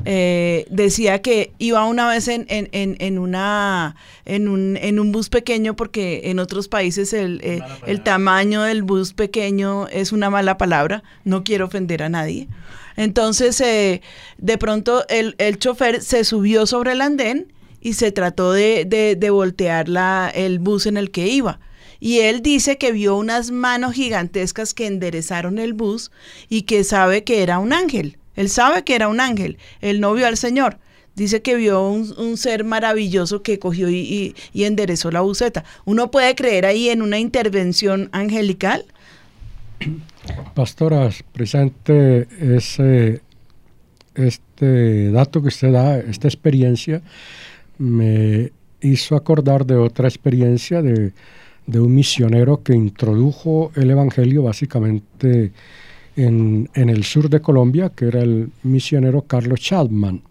[0.05, 5.13] eh, decía que iba una vez en, en, en, en una, en, un, en un
[5.13, 10.31] bus pequeño porque en otros países el, eh, el tamaño del bus pequeño es una
[10.31, 12.49] mala palabra, no quiero ofender a nadie.
[12.97, 14.03] Entonces, eh,
[14.39, 19.17] de pronto el, el chofer se subió sobre el andén y se trató de, de,
[19.17, 21.61] de voltear la, el bus en el que iba.
[22.01, 26.11] Y él dice que vio unas manos gigantescas que enderezaron el bus
[26.49, 28.19] y que sabe que era un ángel.
[28.37, 29.59] Él sabe que era un ángel.
[29.81, 30.79] Él no vio al Señor.
[31.15, 35.65] Dice que vio un, ser maravilloso que cogió y, enderezó la buceta.
[35.85, 38.87] ¿Uno puede creer ahí en una intervención angelical?
[40.55, 43.21] Pastoras, presente ese,
[44.15, 47.03] este dato que usted da, esta experiencia,
[47.77, 51.13] me hizo acordar de otra experiencia de
[51.67, 55.53] un misionero que introdujo el Evangelio básicamente
[56.17, 60.23] en, en, el sur de Colombia, que era el misionero Carlos Chapman.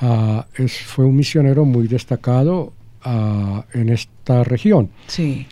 [0.00, 4.90] Ah, es, fue un misionero muy destacado ah, en esta región.
[5.06, 5.46] Sí.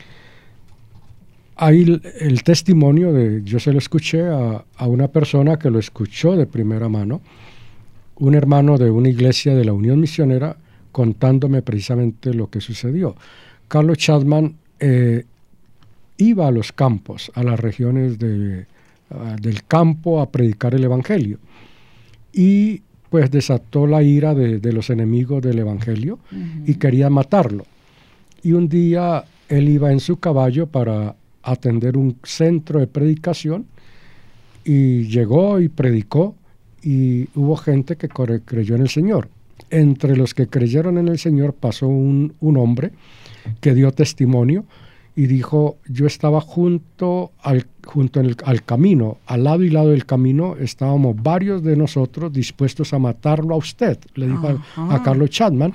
[1.57, 6.37] Hay el, testimonio de, yo se lo escuché a, a, una persona que lo escuchó
[6.37, 7.23] de primera mano,
[8.17, 10.57] un hermano de una iglesia de la Unión Misionera
[10.93, 13.17] contándome precisamente lo que sucedió.
[13.69, 15.25] Carlos Chapman eh,
[16.17, 18.67] iba a los campos, a las regiones de,
[19.11, 21.39] ah, del campo a predicar el Evangelio.
[22.33, 26.19] Y pues desató la ira de, los enemigos del Evangelio
[26.67, 27.65] y quería matarlo.
[28.43, 33.67] Y un día él iba en su caballo para atender un centro de predicación
[34.65, 36.35] y llegó y predicó
[36.83, 39.29] y hubo gente que creyó en el Señor.
[39.71, 42.93] Entre los que creyeron en el Señor pasó un, un hombre
[43.61, 44.65] que dio testimonio
[45.19, 49.89] y dijo, yo estaba junto al, junto en el, al camino, al lado y lado
[49.89, 55.31] del camino estábamos varios de nosotros dispuestos a matarlo a usted, le dijo a, Carlos
[55.31, 55.73] Chapman,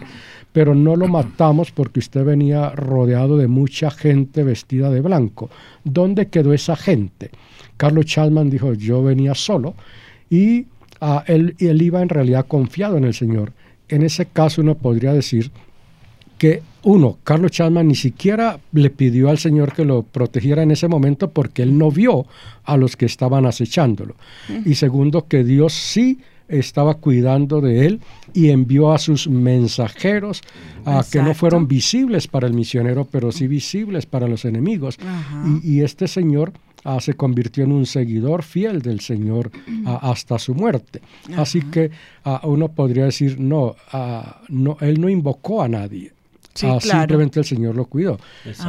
[0.53, 5.49] pero no lo matamos porque usted venía rodeado de mucha gente vestida de blanco.
[5.83, 7.31] ¿Dónde quedó esa gente?
[7.77, 9.73] Carlos Chapman dijo, yo venía solo
[10.29, 10.67] y
[10.99, 13.53] ah, él, él iba en realidad confiado en el Señor.
[13.89, 15.49] En ese caso uno podría decir
[16.37, 20.87] que uno, Carlos Chapman ni siquiera le pidió al Señor que lo protegiera en ese
[20.87, 22.25] momento porque él no vio
[22.63, 24.15] a los que estaban acechándolo.
[24.65, 27.99] Y segundo, que Dios sí estaba cuidando de él
[28.33, 30.41] y envió a sus mensajeros
[30.85, 34.97] a que no fueron visibles para el misionero, pero sí visibles para los enemigos.
[35.63, 36.51] Y, este señor
[36.83, 39.51] ah, se convirtió en un seguidor fiel del Señor
[39.85, 41.01] ah, hasta su muerte.
[41.37, 41.91] Así que
[42.25, 43.75] ah, uno podría decir, no,
[44.49, 46.11] no, él no invocó a nadie.
[46.63, 48.19] Ah, simplemente el Señor lo cuidó.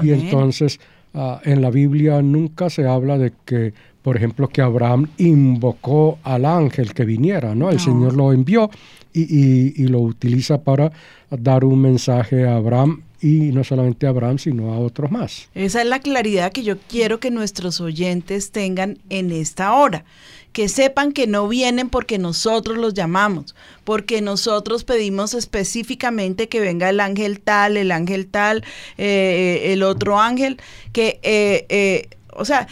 [0.02, 0.80] Y entonces
[1.14, 6.44] ah, en la Biblia nunca se habla de que, por ejemplo, que Abraham invocó al
[6.44, 7.70] ángel que viniera, ¿no?
[7.70, 8.70] El Señor lo envió
[9.12, 10.92] y, lo utiliza para
[11.30, 15.48] dar un mensaje a Abraham y no solamente a Abraham, sino a otros más.
[15.54, 20.04] Esa es la claridad que yo quiero que nuestros oyentes tengan en esta hora
[20.52, 26.90] que sepan que no vienen porque nosotros los llamamos, porque nosotros pedimos específicamente que venga
[26.90, 28.64] el ángel tal, el ángel tal,
[28.98, 30.60] eh, el otro ángel,
[30.92, 32.68] que, eh, eh, o sea,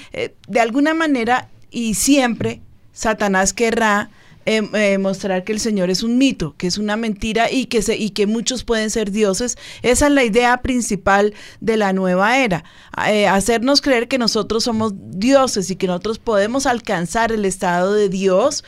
[0.48, 2.60] de alguna manera y siempre
[2.92, 4.10] Satanás querrá
[4.46, 7.82] eh, eh, mostrar que el Señor es un mito, que es una mentira y que,
[7.82, 9.58] se, y que muchos pueden ser dioses.
[9.82, 12.64] Esa es la idea principal de la nueva era,
[13.06, 18.08] eh, hacernos creer que nosotros somos dioses y que nosotros podemos alcanzar el estado de
[18.08, 18.64] Dios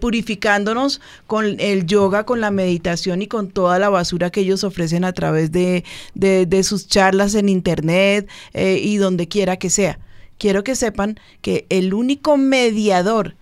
[0.00, 5.04] purificándonos con el yoga, con la meditación y con toda la basura que ellos ofrecen
[5.04, 9.98] a través de, de sus charlas en internet y donde quiera que sea.
[10.38, 13.36] Quiero que sepan que el único mediador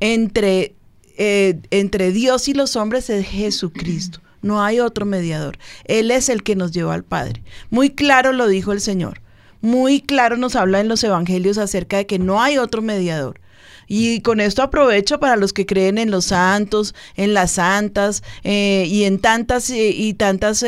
[0.00, 0.74] entre
[1.16, 4.20] eh, entre Dios y los hombres es Jesucristo.
[4.42, 5.58] No hay otro mediador.
[5.84, 7.42] Él es el que nos lleva al Padre.
[7.70, 9.20] Muy claro lo dijo el Señor.
[9.60, 13.40] Muy claro nos habla en los evangelios acerca de que no hay otro mediador.
[13.86, 18.86] Y con esto aprovecho para los que creen en los santos, en las santas eh,
[18.88, 20.64] y en tantas eh, y tantas,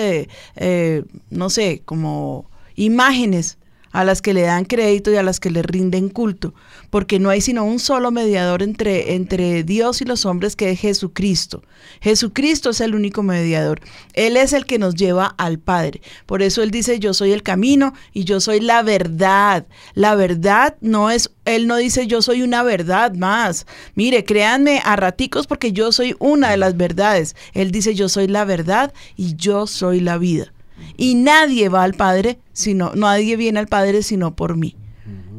[1.31, 3.59] no sé, como imágenes
[3.93, 6.55] a las que le dan crédito y a las que le rinden culto,
[6.91, 10.81] porque no hay sino un solo mediador entre, entre Dios y los hombres que es
[10.81, 11.63] Jesucristo.
[12.01, 13.81] Jesucristo es el único mediador.
[14.13, 16.01] Él es el que nos lleva al Padre.
[16.27, 19.67] Por eso Él dice, yo soy el camino y yo soy la verdad.
[19.95, 23.67] La verdad no es, Él no dice, yo soy una verdad más.
[23.95, 27.37] Mire, créanme a raticos porque yo soy una de las verdades.
[27.55, 30.53] Él dice, yo soy la verdad y yo soy la vida.
[30.97, 34.77] Y nadie va al Padre, sino, nadie viene al Padre sino por mí.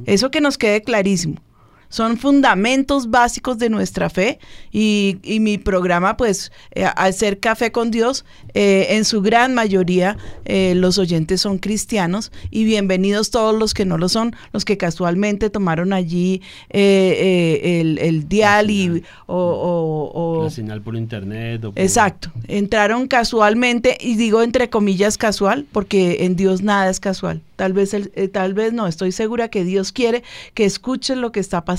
[0.06, 1.42] Eso que nos quede clarísimo
[1.90, 4.40] son fundamentos básicos de nuestra fe
[4.72, 10.18] y, mi programa, pues, eh, al ser Café con Dios, eh, en su gran mayoría
[10.46, 14.78] eh, los oyentes son cristianos y bienvenidos todos los que no lo son, los que
[14.78, 21.64] casualmente tomaron allí el, el, dial y, o, La señal por internet.
[21.76, 27.42] Exacto, entraron casualmente y digo entre comillas casual porque en Dios nada es casual.
[27.56, 30.22] Tal vez, el- eh, tal vez no, estoy segura que Dios quiere
[30.54, 31.77] que escuches lo que está pasando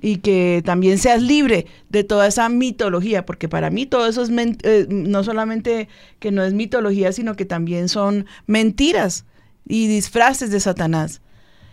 [0.00, 4.30] y que también seas libre de toda esa mitología, porque para mí todo eso es
[4.64, 5.88] eh, no solamente
[6.18, 9.24] que no es mitología, sino que también son mentiras
[9.66, 11.20] y disfraces de Satanás.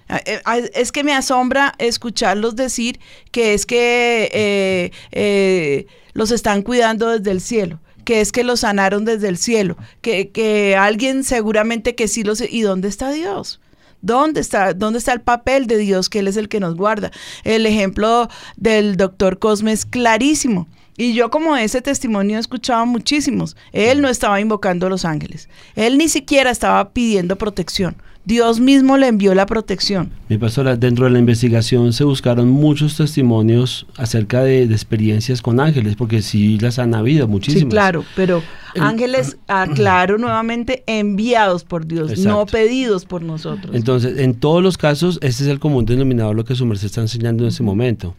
[0.10, 3.00] Ah, eh, ah, Es que me asombra escucharlos decir
[3.32, 8.62] que es que eh, eh, los están cuidando desde el cielo, que es que los
[8.62, 12.42] sanaron desde el cielo, que, que alguien seguramente que sí los...
[12.42, 13.62] ¿Y dónde está Dios?
[14.02, 17.12] ¿Dónde está, ¿Dónde está el papel de Dios, que Él es el que nos guarda?
[17.44, 20.68] El ejemplo del doctor Cosme es clarísimo.
[21.00, 23.56] Y yo como ese testimonio he escuchado muchísimos.
[23.72, 25.48] Él no estaba invocando a los ángeles.
[25.76, 27.96] Él ni siquiera estaba pidiendo protección.
[28.26, 30.12] Dios mismo le envió la protección.
[30.28, 35.60] Mi pastora, dentro de la investigación se buscaron muchos testimonios acerca de, de experiencias con
[35.62, 37.64] ángeles, porque sí las han habido muchísimas.
[37.64, 38.44] Sí, claro, pero
[38.76, 43.74] El- ángeles, aclaro nuevamente, enviados por Dios, no pedidos por nosotros.
[43.74, 47.02] Entonces, en todos los casos, ese es el común denominador, lo que su merced está
[47.02, 48.16] enseñando en ese momento.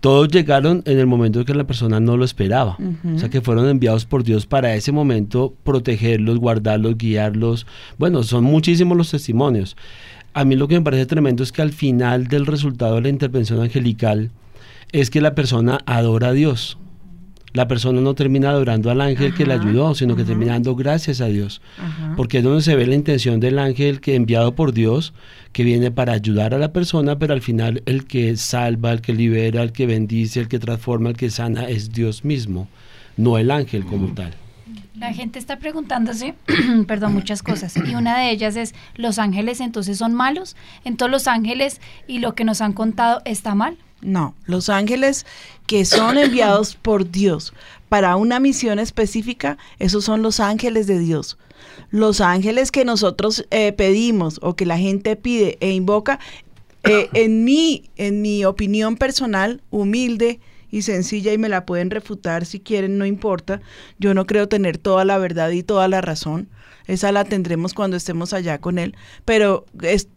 [0.00, 2.78] Todos llegaron en el momento en que la persona no lo esperaba.
[3.14, 7.66] O sea, que fueron enviados por Dios para ese momento protegerlos, guardarlos, guiarlos.
[7.98, 9.76] Bueno, son muchísimos los testimonios.
[10.34, 13.08] A mí lo que me parece tremendo es que al final del resultado de la
[13.08, 14.30] intervención angelical
[14.92, 16.78] es que la persona adora a Dios.
[17.52, 21.20] La persona no termina adorando al ángel que le ayudó, sino que termina dando gracias
[21.20, 22.14] a Dios Ajá.
[22.16, 25.14] porque es donde se ve la intención del ángel que enviado por Dios,
[25.52, 29.14] que viene para ayudar a la persona, pero al final el que salva, el que
[29.14, 32.68] libera, el que bendice, el que transforma, el que sana es Dios mismo,
[33.16, 34.34] no el ángel como tal.
[34.98, 36.34] La gente está preguntándose,
[36.88, 37.76] perdón, muchas cosas.
[37.76, 40.56] Y una de ellas es, ¿los ángeles entonces son malos?
[40.84, 43.78] Entonces los ángeles y lo que nos han contado está mal.
[44.00, 45.26] No, los ángeles
[45.66, 47.52] que son enviados por Dios
[47.88, 51.38] para una misión específica, esos son los ángeles de Dios.
[51.90, 56.20] Los ángeles que nosotros eh, pedimos o que la gente pide e invoca,
[56.84, 60.40] eh, en mi, en mi opinión personal, humilde
[60.70, 63.60] y sencilla, y me la pueden refutar si quieren, no importa.
[63.98, 66.48] Yo no creo tener toda la verdad y toda la razón.
[66.88, 68.96] Esa la tendremos cuando estemos allá con Él.
[69.24, 69.66] Pero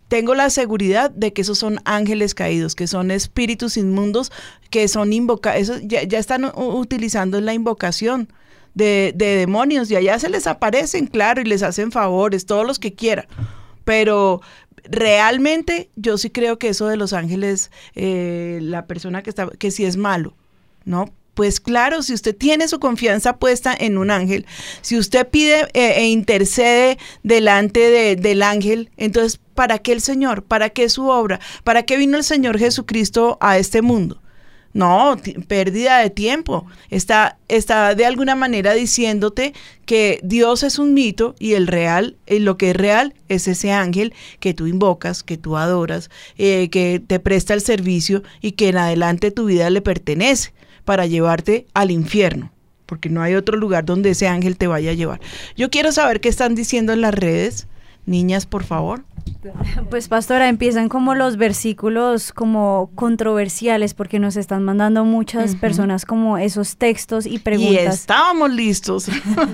[0.07, 4.31] tengo la seguridad de que esos son ángeles caídos, que son espíritus inmundos,
[4.71, 5.81] que son invocados.
[5.83, 8.29] Ya, ya están utilizando la invocación
[8.73, 12.79] de, de demonios y allá se les aparecen, claro, y les hacen favores, todos los
[12.79, 13.27] que quiera.
[13.83, 14.41] Pero
[14.83, 19.71] realmente yo sí creo que eso de los ángeles, eh, la persona que está, que
[19.71, 20.35] sí es malo,
[20.85, 21.13] ¿no?
[21.33, 24.45] Pues claro, si usted tiene su confianza puesta en un ángel,
[24.81, 30.43] si usted pide eh, e intercede delante de- del ángel, entonces, ¿para qué el Señor?
[30.43, 31.39] ¿Para qué su obra?
[31.63, 34.21] ¿Para qué vino el Señor Jesucristo a este mundo?
[34.73, 35.17] No,
[35.47, 36.65] pérdida de tiempo.
[36.89, 39.53] Está, está de alguna manera diciéndote
[39.85, 43.71] que Dios es un mito y el real, y lo que es real es ese
[43.71, 48.69] ángel que tú invocas, que tú adoras, eh, que te presta el servicio y que
[48.69, 50.53] en adelante tu vida le pertenece
[50.91, 52.51] para llevarte al infierno,
[52.85, 55.21] porque no hay otro lugar donde ese ángel te vaya a llevar.
[55.55, 57.69] Yo quiero saber qué están diciendo en las redes.
[58.05, 59.05] Niñas, por favor.
[59.89, 66.37] Pues pastora, empiezan como los versículos como controversiales porque nos están mandando muchas personas como
[66.37, 67.95] esos textos y Y preguntas.
[68.01, 69.07] estábamos listos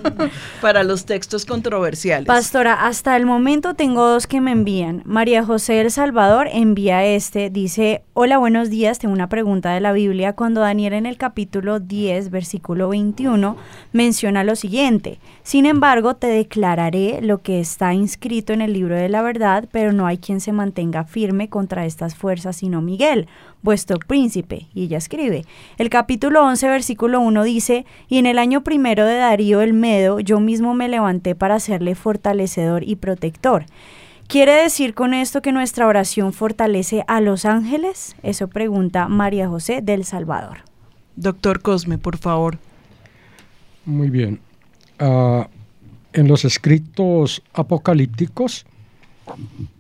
[0.62, 2.28] para los textos controversiales.
[2.28, 5.04] Pastora, hasta el momento tengo dos que me envían.
[5.06, 9.94] María José El Salvador envía este, dice, hola, buenos días, tengo una pregunta de la
[9.94, 10.34] Biblia.
[10.34, 13.56] Cuando Daniel en el capítulo 10, versículo 21,
[13.94, 19.08] menciona lo siguiente, sin embargo, te declararé lo que está inscrito en el libro de
[19.08, 23.28] la verdad, pero no hay quien se mantenga firme contra estas fuerzas sino Miguel,
[23.64, 24.68] vuestro príncipe.
[24.74, 25.46] Y ella escribe,
[25.78, 30.20] el capítulo 11, versículo 1 dice, y en el año primero de Darío el Medo,
[30.20, 33.66] yo mismo me levanté para hacerle fortalecedor y protector.
[34.28, 38.16] ¿Quiere decir con esto que nuestra oración fortalece a los ángeles?
[38.24, 40.60] Eso pregunta María José del Salvador.
[41.16, 42.58] Doctor Cosme, por favor.
[43.86, 44.42] Muy bien.
[45.00, 45.48] Ah,
[46.12, 48.66] en los escritos apocalípticos,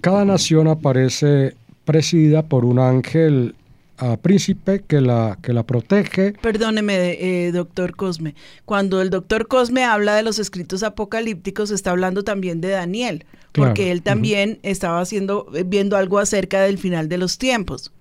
[0.01, 3.55] cada nación aparece presidida por un ángel
[3.97, 6.33] ah, príncipe que la, que la protege.
[6.41, 8.35] Perdóneme, eh, doctor Cosme.
[8.65, 13.69] Cuando el doctor Cosme habla de los escritos apocalípticos, está hablando también de Daniel, Claro,
[13.69, 17.91] porque él también estaba haciendo, eh, viendo algo acerca del final de los tiempos.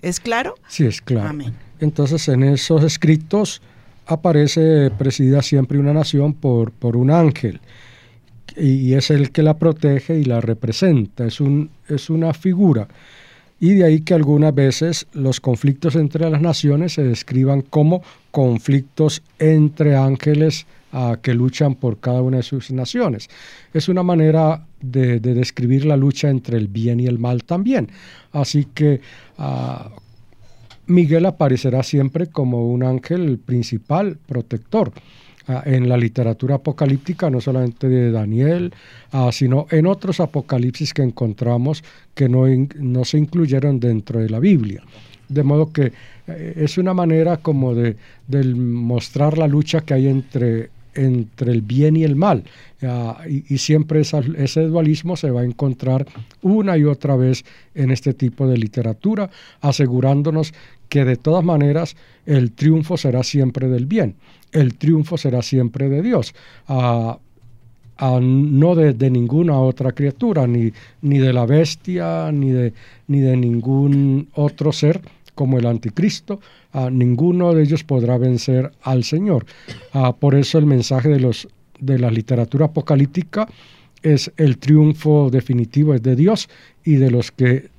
[0.00, 0.54] ¿Es claro?
[0.68, 1.28] Sí, es claro.
[1.28, 1.54] Amén.
[1.80, 3.60] Entonces, en esos escritos
[4.06, 7.60] aparece presidida siempre una nación por, por un ángel
[8.56, 12.88] y es el que la protege y la representa, es, un, es una figura.
[13.60, 19.22] Y de ahí que algunas veces los conflictos entre las naciones se describan como conflictos
[19.38, 23.28] entre ángeles ah, que luchan por cada una de sus naciones.
[23.74, 27.90] Es una manera de, de describir la lucha entre el bien y el mal también.
[28.32, 29.02] Así que
[29.36, 29.90] ah,
[30.86, 34.90] Miguel aparecerá siempre como un ángel principal, protector
[35.64, 38.72] en la literatura apocalíptica, no solamente de Daniel,
[39.32, 41.82] sino en otros apocalipsis que encontramos
[42.14, 42.44] que no,
[42.78, 44.82] no se incluyeron dentro de la Biblia.
[45.28, 45.92] De modo que
[46.26, 47.96] eh, es una manera como de,
[48.54, 52.44] mostrar la lucha que hay entre, entre el bien y el mal.
[52.82, 56.06] Ah, y, siempre ese dualismo se va a encontrar
[56.42, 59.30] una y otra vez en este tipo de literatura,
[59.60, 60.52] asegurándonos
[60.88, 64.16] que de todas maneras el triunfo será siempre del bien,
[64.52, 66.34] el triunfo será siempre de Dios.
[66.68, 67.18] Ah,
[67.98, 70.72] ah, no de, ninguna otra criatura, ni,
[71.02, 72.72] ni de la bestia, ni de,
[73.08, 75.00] ni de ningún otro ser
[75.34, 76.38] como el anticristo,
[76.90, 79.46] ninguno de ellos podrá vencer al Señor.
[80.18, 81.48] Por eso el mensaje de, los,
[81.78, 83.48] de la literatura apocalíptica
[84.02, 86.50] es el triunfo definitivo es de Dios
[86.84, 87.70] y de los que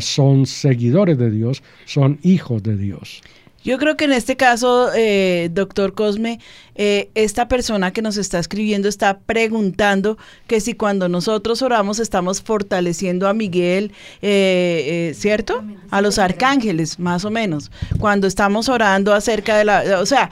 [0.00, 3.22] son seguidores de Dios, son hijos de Dios.
[3.68, 6.40] Yo creo que en este caso, eh, doctor Cosme,
[6.74, 10.16] eh, esta persona que nos está escribiendo está preguntando
[10.46, 13.92] que si cuando nosotros oramos estamos fortaleciendo a Miguel,
[14.22, 15.62] eh, eh, ¿cierto?
[15.90, 17.70] A los arcángeles, más o menos.
[17.98, 20.00] Cuando estamos orando acerca de la...
[20.00, 20.30] O sea,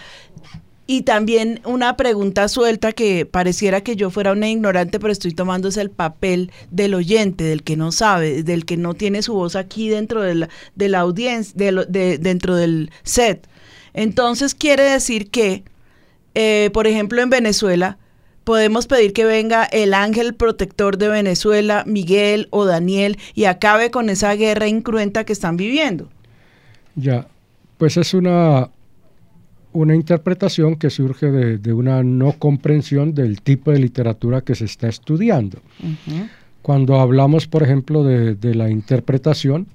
[0.86, 5.68] y también una pregunta suelta que pareciera que yo fuera una ignorante, pero estoy tomando
[5.68, 9.88] el papel del oyente, del que no sabe, del que no tiene su voz aquí
[9.88, 13.48] dentro de la, de la audiencia, de de- dentro del set.
[13.94, 15.64] Entonces quiere decir que,
[16.34, 17.98] eh, por ejemplo, en Venezuela,
[18.44, 24.08] podemos pedir que venga el ángel protector de Venezuela, Miguel o Daniel, y acabe con
[24.08, 26.08] esa guerra incruenta que están viviendo.
[26.94, 27.26] Ya,
[27.78, 28.70] pues es una,
[29.76, 34.64] una interpretación que surge de, de una no comprensión del tipo de literatura que se
[34.64, 35.58] está estudiando.
[36.62, 39.66] Cuando hablamos, por ejemplo, de, de la interpretación,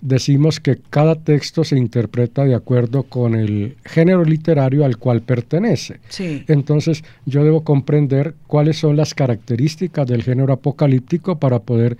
[0.00, 6.00] decimos que cada texto se interpreta de acuerdo con el género literario al cual pertenece.
[6.08, 6.44] Sí.
[6.48, 11.98] Entonces yo debo comprender cuáles son las características del género apocalíptico para poder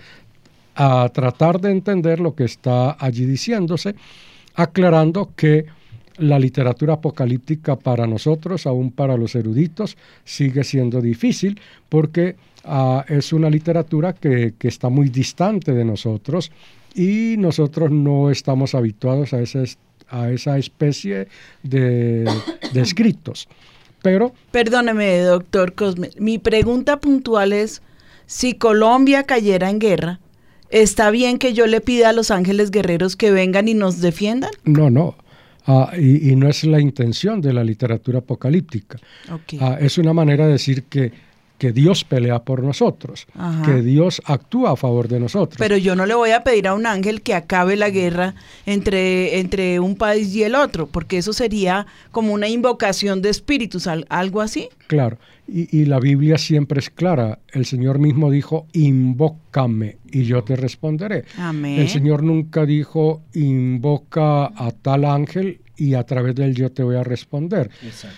[0.74, 3.94] ah, tratar de entender lo que está allí diciéndose,
[4.54, 5.66] aclarando que
[6.22, 13.32] la literatura apocalíptica para nosotros, aún para los eruditos, sigue siendo difícil porque ah, es
[13.32, 16.52] una literatura que, que está muy distante de nosotros
[16.94, 19.38] y nosotros no estamos habituados a
[20.12, 21.26] a esa especie
[21.62, 22.30] de,
[22.74, 23.48] de escritos.
[24.02, 26.10] Pero Perdóneme, doctor Cosme.
[26.18, 27.80] Mi pregunta puntual es,
[28.26, 30.20] si Colombia cayera en guerra,
[30.68, 34.50] ¿está bien que yo le pida a los ángeles guerreros que vengan y nos defiendan?
[34.64, 35.16] no, no.
[35.66, 38.98] Ah, y, y no es la intención de la literatura apocalíptica.
[39.60, 41.12] Ah, es una manera de decir que,
[41.58, 43.62] que Dios pelea por nosotros, Ajá.
[43.64, 45.58] que Dios actúa a favor de nosotros.
[45.58, 48.34] Pero yo no le voy a pedir a un ángel que acabe la guerra
[48.66, 53.86] entre, entre un país y el otro, porque eso sería como una invocación de espíritus,
[53.86, 54.68] al- algo así.
[54.88, 57.38] Claro, y, y la Biblia siempre es clara.
[57.52, 61.24] El Señor mismo dijo, invócame y yo te responderé.
[61.38, 61.78] Amén.
[61.80, 66.82] El Señor nunca dijo, invoca a tal ángel y a través de él yo te
[66.82, 67.70] voy a responder.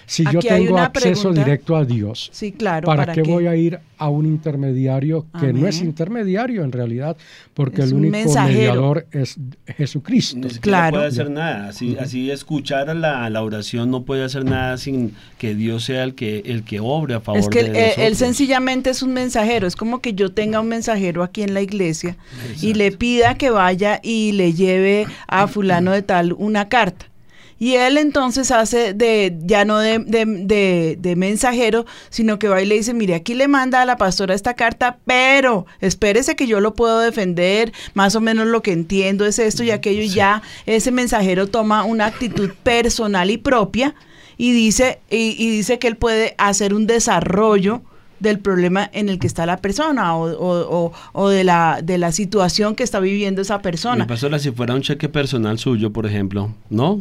[0.07, 1.45] Si yo Aquí tengo acceso pregunta.
[1.45, 2.87] directo a Dios, Sí, claro.
[2.87, 3.31] ¿para, ¿para qué qué?
[3.31, 7.17] voy a ir a un intermediario que no es intermediario en realidad?
[7.55, 8.59] Porque Es el único mensajero.
[8.59, 9.37] mediador es
[9.79, 10.49] Jesucristo.
[10.51, 11.69] Siquiera puede hacer nada.
[11.69, 16.03] Así, así escuchar a la, la oración no puede hacer nada sin que Dios sea
[16.05, 18.19] el que, el que obre a favor Es que de él, él nosotros.
[18.19, 22.17] sencillamente es un mensajero, es como que yo tenga un mensajero aquí en la iglesia
[22.61, 27.07] y le pida que vaya y le lleve a fulano de tal una carta.
[27.65, 32.61] Y él entonces hace de, ya no de, de- de- de mensajero, sino que va
[32.61, 36.47] y le dice, mire, aquí le manda a la pastora esta carta, pero espérese que
[36.47, 40.09] yo lo puedo defender, más o menos lo que entiendo es esto y aquello, y
[40.11, 43.95] ya ese mensajero toma una actitud personal y propia
[44.37, 47.81] y dice, y, y dice que él puede hacer un desarrollo
[48.21, 51.97] del problema en el que está la persona o, o- o- o de, la, de
[51.97, 54.05] la situación que está viviendo esa persona.
[54.05, 57.01] Mi pastora, si fuera un cheque personal suyo, por ejemplo, ¿no?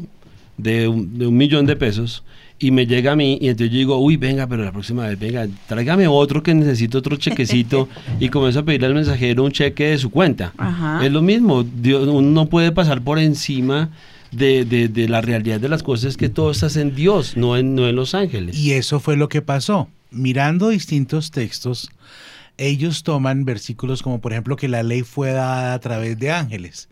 [0.57, 2.23] De un, de un millón de pesos
[2.59, 5.19] y me llega a mí y entonces yo digo, uy, venga, pero la próxima vez,
[5.19, 7.89] venga, tráigame otro que necesito otro chequecito
[8.19, 10.53] y comienzo a pedirle al mensajero un cheque de su cuenta.
[10.57, 11.03] Ajá.
[11.05, 13.89] Es lo mismo, Dios, uno no puede pasar por encima
[14.31, 17.73] de, de- de la realidad de las cosas que todo está en Dios, no en,
[17.75, 18.55] no en los ángeles.
[18.55, 19.89] Y eso fue lo que pasó.
[20.11, 21.89] Mirando distintos textos,
[22.57, 26.87] ellos toman versículos como por ejemplo que la ley fue dada a través de ángeles.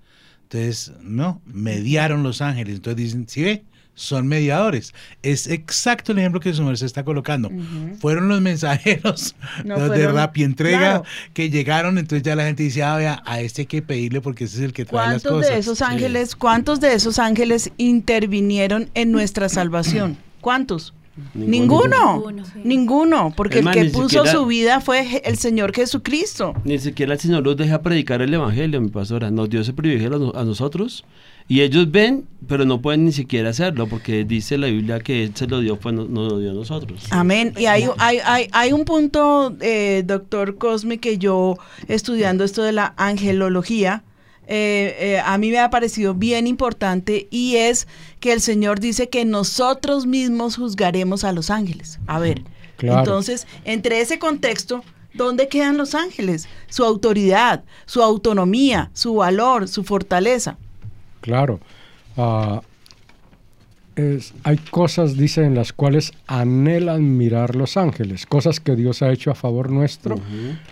[0.52, 2.76] Entonces, no, mediaron los ángeles.
[2.76, 3.64] Entonces dicen, ¿sí ve?
[3.94, 4.94] son mediadores.
[5.22, 7.52] Es exacto el ejemplo que su merced está colocando.
[8.00, 9.36] Fueron los mensajeros
[9.66, 11.04] No los de rapientrega claro.
[11.34, 14.46] que llegaron, entonces ya la gente dice, ah, vea, a este hay que pedirle porque
[14.46, 15.52] ese es el que trae las ¿Cuántos cosas.
[15.54, 15.84] de esos Sí.
[15.88, 20.18] ángeles, cuántos de esos ángeles intervinieron en nuestra salvación?
[20.42, 20.94] ¿Cuántos?
[21.34, 22.24] Ninguno.
[22.64, 26.54] Ninguno, porque el que puso siquiera- su vida fue el Señor Jesucristo.
[26.64, 29.30] Ni siquiera el Señor los deja predicar el Evangelio, mi pastora.
[29.32, 31.04] Nos dio ese privilegio a, no- a nosotros.
[31.48, 35.32] Y ellos ven, pero no pueden ni siquiera hacerlo, porque dice la Biblia que Él
[35.36, 37.04] se lo dio, pues no, no lo dio a nosotros.
[37.10, 37.54] Amén.
[37.58, 41.58] Y hay, hay, hay, hay un punto, eh, doctor Cosme, que yo
[41.90, 44.04] estudiando esto de la angelología,
[44.54, 47.88] eh, eh, a mí me ha parecido bien importante y es
[48.20, 52.00] que el Señor dice que nosotros mismos juzgaremos a los ángeles.
[52.06, 52.42] A ver,
[52.76, 53.00] Claro.
[53.00, 54.84] entonces, entre ese contexto,
[55.14, 56.50] ¿dónde quedan los ángeles?
[56.68, 60.58] Su autoridad, su autonomía, su valor, su fortaleza.
[61.22, 61.62] Claro.
[62.18, 62.62] Ah,
[63.96, 69.12] es- hay cosas, dice, en las cuales anhelan mirar los ángeles, cosas que Dios ha
[69.12, 70.16] hecho a favor nuestro,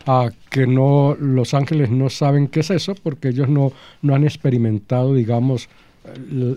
[0.08, 4.24] ah, que no los ángeles no saben qué es eso porque ellos no, no han
[4.24, 5.68] experimentado, digamos,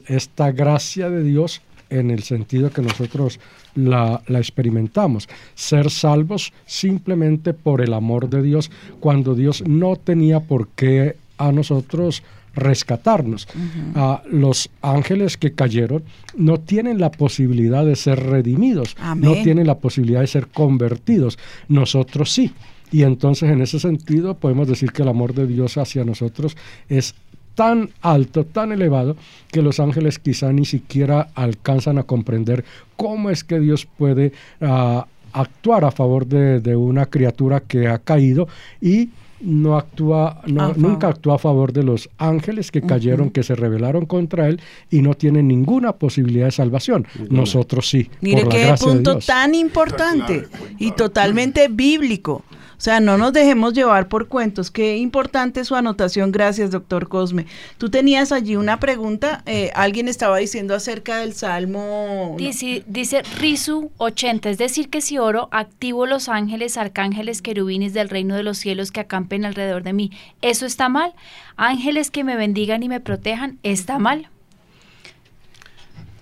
[0.06, 1.60] esta gracia de Dios
[1.90, 3.38] en el sentido que nosotros
[3.74, 5.28] la, la experimentamos.
[5.54, 11.52] Ser salvos simplemente por el amor de Dios, cuando Dios no tenía por qué a
[11.52, 12.22] nosotros
[12.54, 13.48] rescatarnos.
[13.94, 16.02] Ah, los ángeles que cayeron
[16.36, 21.38] no tienen la posibilidad de ser redimidos, no tienen la posibilidad de ser convertidos.
[21.68, 22.52] Nosotros sí.
[22.90, 26.56] Y entonces en ese sentido podemos decir que el amor de Dios hacia nosotros
[26.90, 27.14] es
[27.54, 29.16] tan alto, tan elevado,
[29.50, 32.64] que los ángeles quizá ni siquiera alcanzan a comprender
[32.96, 37.98] cómo es que Dios puede ah, actuar a favor de, de una criatura que ha
[37.98, 38.48] caído
[38.80, 39.10] y
[39.42, 40.78] no actúa, no- A favor.
[40.78, 45.02] nunca actúa a favor de los ángeles que cayeron, que se rebelaron contra él y
[45.02, 47.06] no tienen ninguna posibilidad de salvación.
[47.28, 48.08] Nosotros sí.
[48.20, 49.26] Mire por la qué de punto Dios.
[49.26, 50.44] tan importante
[50.78, 52.44] y totalmente bíblico.
[52.82, 54.72] O sea, no nos dejemos llevar por cuentos.
[54.72, 56.32] Qué importante su anotación.
[56.32, 57.46] Gracias, doctor Cosme.
[57.78, 59.44] Tú tenías allí una pregunta.
[59.46, 62.34] eh, alguien estaba diciendo acerca del Salmo.
[62.36, 68.08] Dice, dice Risu 80, es decir, que si oro, activo los ángeles, arcángeles, querubines del
[68.08, 70.10] reino de los cielos que acampen alrededor de mí.
[70.40, 71.14] ¿Eso está mal?
[71.56, 74.28] Ángeles que me bendigan y me protejan, ¿está mal?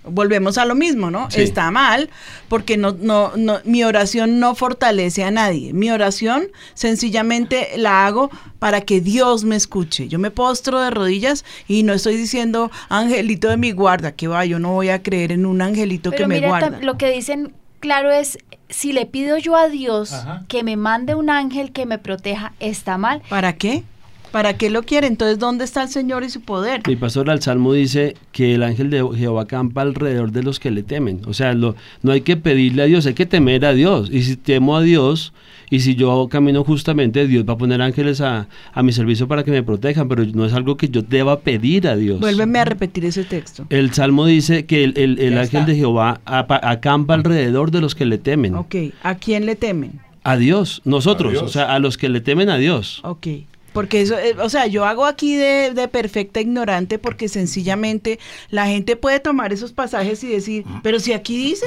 [0.04, 1.30] Volvemos a lo mismo, ¿no?
[1.30, 1.42] Sí.
[1.42, 2.08] Está mal
[2.48, 5.72] porque no, no, no, mi oración no fortalece a nadie.
[5.74, 10.08] Mi oración sencillamente la hago para que Dios me escuche.
[10.08, 14.44] Yo me postro de rodillas y no estoy diciendo angelito de mi guarda, que va,
[14.44, 16.78] yo no voy a creer en un angelito Pero que me mira, guarda.
[16.78, 18.38] tam- lo que dicen claro es,
[18.68, 20.44] si le pido yo a Dios Ajá.
[20.48, 23.22] que me mande un ángel que me proteja, ¿está mal?
[23.28, 23.84] ¿Para qué?
[24.32, 25.06] ¿Para qué lo quiere?
[25.08, 26.82] Entonces, ¿dónde está el Señor y su poder?
[26.86, 30.70] Mi pastor al Salmo dice que el ángel de Jehová campa alrededor de los que
[30.70, 31.20] le temen.
[31.26, 34.08] O sea, lo- no hay que pedirle a Dios, hay que temer a Dios.
[34.12, 35.32] Y si temo a Dios,
[35.68, 39.42] y si yo camino justamente, Dios va a poner ángeles a, a mi servicio para
[39.42, 42.20] que me protejan, pero no es algo que yo deba pedir a Dios.
[42.20, 43.66] Vuélveme a repetir ese texto.
[43.68, 45.64] El Salmo dice que el, el- el ángel está.
[45.72, 48.54] de Jehová acampa alrededor de los que le temen.
[48.54, 50.00] Ok, ¿a quién le temen?
[50.22, 51.42] A Dios, nosotros, A Dios.
[51.44, 53.00] o sea, a los que le temen a Dios.
[53.04, 53.26] Ok.
[53.72, 58.18] Porque eso, eh, o sea, yo hago aquí de, de perfecta ignorante porque sencillamente
[58.50, 61.66] la gente puede tomar esos pasajes y decir, pero si aquí dice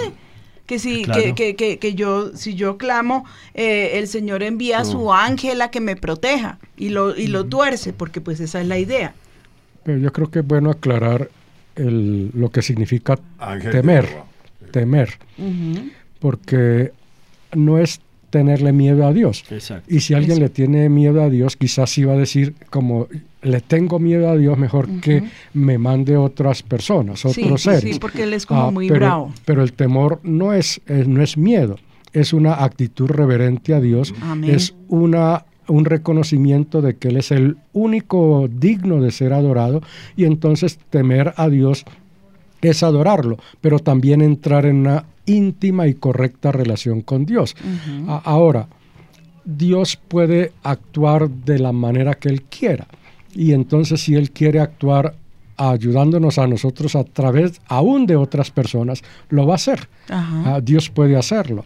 [0.66, 1.22] que si Claro.
[1.22, 5.62] que, que, que, que yo si yo clamo eh, el Señor envía a su ángel
[5.62, 9.14] a que me proteja y lo y lo tuerce porque pues esa es la idea.
[9.84, 11.30] Pero yo creo que es bueno aclarar
[11.76, 14.08] el- lo que significa Ángel temer.
[14.72, 15.18] Temer.
[16.20, 16.92] Porque
[17.54, 18.00] no es
[18.34, 19.46] tenerle miedo a Dios.
[19.52, 19.94] Exacto.
[19.94, 23.08] Y si alguien le tiene miedo a Dios, quizás sí va a decir como
[23.44, 25.24] le tengo miedo a Dios, mejor que
[25.54, 27.94] me mande otras personas, otros sí, seres.
[27.94, 29.34] sí, porque él es como muy pero, bravo.
[29.46, 31.78] Pero el temor no es, no es miedo,
[32.12, 34.50] es una actitud reverente a Dios, Amén.
[34.50, 39.82] es una un reconocimiento de que Él es el único digno de ser adorado
[40.18, 41.86] y entonces temer a Dios
[42.62, 47.56] es adorarlo, pero también entrar en una íntima y correcta relación con Dios.
[48.08, 48.68] Ahora,
[49.46, 52.88] Dios puede actuar de la manera que Él quiera.
[53.34, 55.16] Y entonces si Él quiere actuar
[55.58, 59.88] ayudándonos a nosotros a través aún de otras personas, lo va a hacer.
[60.10, 60.56] Ajá.
[60.56, 61.66] Ah, Dios puede hacerlo.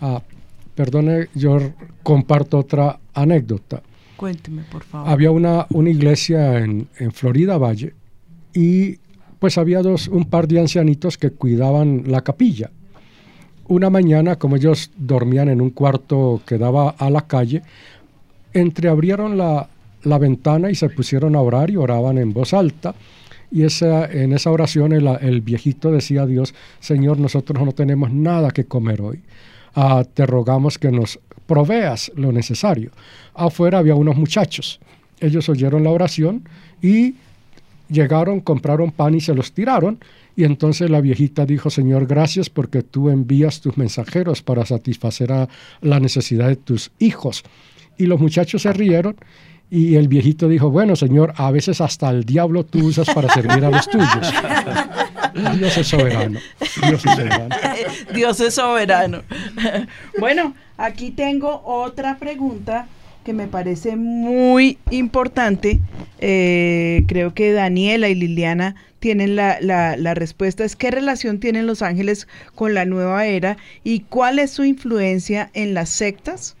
[0.00, 0.22] Ah,
[0.74, 1.58] perdone, yo
[2.02, 3.82] comparto otra anécdota.
[4.16, 5.10] Cuénteme, por favor.
[5.10, 7.94] Había una, una iglesia en, en Florida Valle
[8.52, 8.98] y
[9.38, 12.70] pues había dos, un par de ancianitos que cuidaban la capilla.
[13.66, 17.62] Una mañana, como ellos dormían en un cuarto que daba a la calle,
[18.52, 19.68] entreabrieron la,
[20.04, 22.94] la ventana y se pusieron a orar y oraban en voz alta.
[23.50, 28.50] Y esa, en esa oración el, viejito decía a Dios, Señor, nosotros no tenemos nada
[28.50, 29.20] que comer hoy.
[29.74, 32.90] Ah, te rogamos que nos proveas lo necesario.
[33.34, 34.80] Afuera había unos muchachos.
[35.20, 36.48] Ellos oyeron la oración
[36.82, 37.14] y
[37.88, 39.98] llegaron, compraron pan y se los tiraron.
[40.36, 45.48] Y entonces la viejita dijo, Señor, gracias porque tú envías tus mensajeros para satisfacer a
[45.80, 47.44] la necesidad de tus hijos.
[47.96, 49.16] Y los muchachos se rieron
[49.70, 53.64] y el viejito dijo, bueno, Señor, a veces hasta el diablo tú usas para servir
[53.64, 54.32] a los tuyos.
[55.58, 56.38] Dios es soberano.
[56.60, 57.56] Dios es soberano.
[58.14, 59.22] Dios es soberano.
[60.18, 62.86] Bueno, aquí tengo otra pregunta
[63.24, 65.80] que me parece muy importante.
[66.20, 70.64] Eh, creo que Daniela y Liliana tienen la, la, respuesta.
[70.64, 75.50] Es qué relación tienen los ángeles con la nueva era y cuál es su influencia
[75.52, 76.56] en las sectas.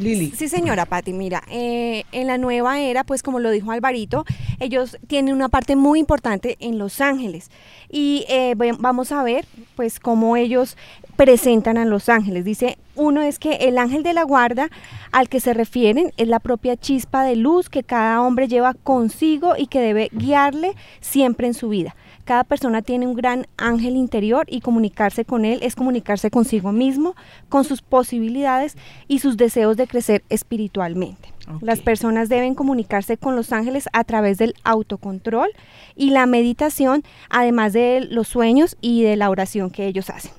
[0.00, 0.32] Lili.
[0.36, 4.24] Sí, señora Patti, mira, eh, en la nueva era, pues como lo dijo Alvarito,
[4.58, 7.48] ellos tienen una parte muy importante en Los Ángeles.
[7.88, 9.46] Y eh, vamos a ver,
[9.76, 10.76] pues, cómo ellos
[11.18, 12.44] presentan a los ángeles.
[12.44, 14.70] Dice, uno es que el ángel de la guarda
[15.10, 19.54] al que se refieren es la propia chispa de luz que cada hombre lleva consigo
[19.58, 21.96] y que debe guiarle siempre en su vida.
[22.24, 27.16] Cada persona tiene un gran ángel interior y comunicarse con él es comunicarse consigo mismo,
[27.48, 28.76] con sus posibilidades
[29.08, 31.32] y sus deseos de crecer espiritualmente.
[31.48, 31.58] Okay.
[31.62, 35.48] Las personas deben comunicarse con los ángeles a través del autocontrol
[35.96, 40.37] y la meditación, además de los sueños y de la oración que ellos hacen.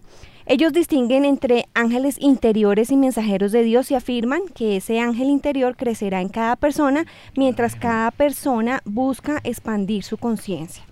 [0.51, 5.75] Ellos distinguen entre ángeles interiores y mensajeros de Dios y afirman que ese ángel interior
[5.75, 10.88] crecerá en cada persona mientras cada persona busca expandir su conciencia.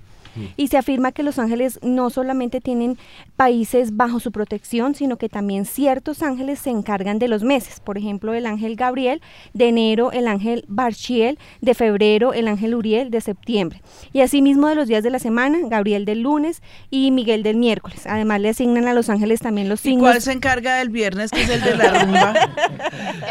[0.55, 2.97] Y se afirma que los ángeles no solamente tienen
[3.35, 7.79] países bajo su protección, sino que también ciertos ángeles se encargan de los meses.
[7.79, 9.21] Por ejemplo, el ángel Gabriel,
[9.53, 13.81] de enero el ángel Barchiel, de febrero el ángel Uriel, de septiembre.
[14.13, 18.05] Y asimismo de los días de la semana, Gabriel del lunes y Miguel del miércoles.
[18.05, 20.01] Además le asignan a los ángeles también los signos.
[20.01, 22.33] ¿Y cuál se encarga del viernes, que es el de la rumba?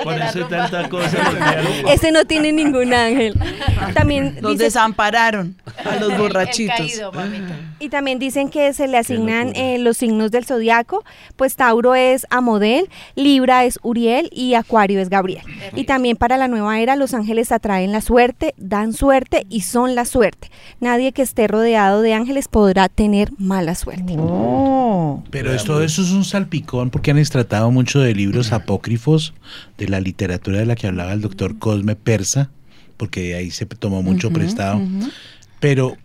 [0.02, 1.18] Por eso hay tanta cosa.
[1.92, 3.34] Ese no tiene ningún ángel.
[3.94, 6.95] También los dice, desampararon a los borrachitos.
[7.78, 11.04] Y también dicen que se le asignan eh, los signos del zodiaco,
[11.36, 15.42] pues Tauro es Amodel, Libra es Uriel y Acuario es Gabriel.
[15.74, 19.94] Y también para la nueva era los ángeles atraen la suerte, dan suerte y son
[19.94, 20.50] la suerte.
[20.80, 24.16] Nadie que esté rodeado de ángeles podrá tener mala suerte.
[24.18, 25.22] Oh.
[25.30, 29.34] Pero esto eso es un salpicón porque han tratado mucho de libros apócrifos
[29.78, 32.50] de la literatura de la que hablaba el doctor Cosme Persa,
[32.96, 34.78] porque de ahí se tomó mucho uh -huh, prestado.
[34.78, 35.12] Uh -huh.
[35.60, 35.96] Pero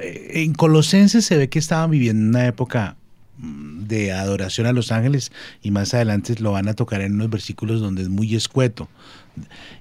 [0.00, 2.96] en Colosenses se ve que estaban viviendo una época
[3.38, 5.32] mm, de adoración a los ángeles
[5.62, 8.88] y más adelante lo van a tocar en unos versículos donde es muy escueto.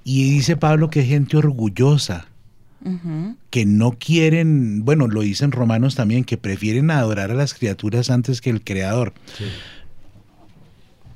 [0.03, 2.27] Y dice Pablo que es gente orgullosa,
[2.83, 3.35] uh -huh.
[3.49, 8.41] que no quieren, bueno, lo dicen romanos también, que prefieren adorar a las criaturas antes
[8.41, 9.13] que el creador.
[9.37, 9.45] Sí.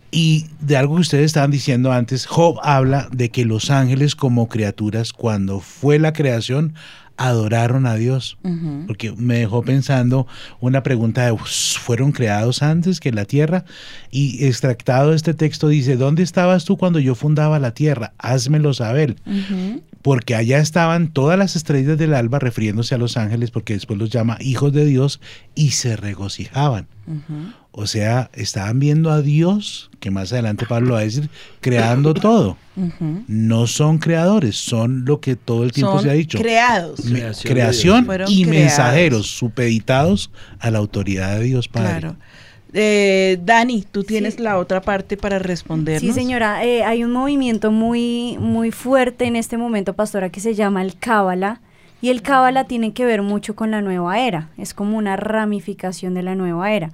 [0.10, 4.48] Y de algo que ustedes estaban diciendo antes, Job habla de que los ángeles como
[4.48, 6.76] criaturas, cuando fue la creación,
[7.18, 8.38] adoraron a Dios.
[8.44, 8.86] Uh -huh.
[8.88, 10.28] Porque me dejó pensando
[10.60, 13.66] una pregunta de, ¿fueron creados antes que la tierra?
[14.12, 18.14] Y extractado este texto dice, ¿dónde estabas tú cuando yo fundaba la tierra?
[18.18, 19.16] Házmelo saber.
[19.26, 19.82] Uh -huh.
[20.02, 24.10] Porque allá estaban todas las estrellas del alba refiriéndose a los ángeles, porque después los
[24.10, 25.20] llama hijos de Dios,
[25.56, 26.88] y se regocijaban.
[27.08, 27.54] Uh -huh.
[27.72, 31.30] O sea, estaban viendo a Dios, que más adelante Pablo va a decir,
[31.62, 32.58] creando todo.
[32.76, 33.24] Uh -huh.
[33.28, 36.38] No son creadores, son lo que todo el tiempo son se ha dicho.
[36.38, 37.06] Creados.
[37.06, 38.48] Me, creación, creación y creados.
[38.48, 42.00] mensajeros supeditados a la autoridad de Dios Padre.
[42.00, 42.16] Claro.
[42.74, 44.42] Eh, Dani, tú tienes sí.
[44.42, 46.02] la otra parte para respondernos.
[46.02, 50.54] Sí, señora, eh, hay un movimiento muy, muy fuerte en este momento, pastora, que se
[50.54, 51.62] llama el Cábala.
[52.02, 56.14] Y el Cábala tiene que ver mucho con la nueva era, es como una ramificación
[56.14, 56.92] de la nueva era.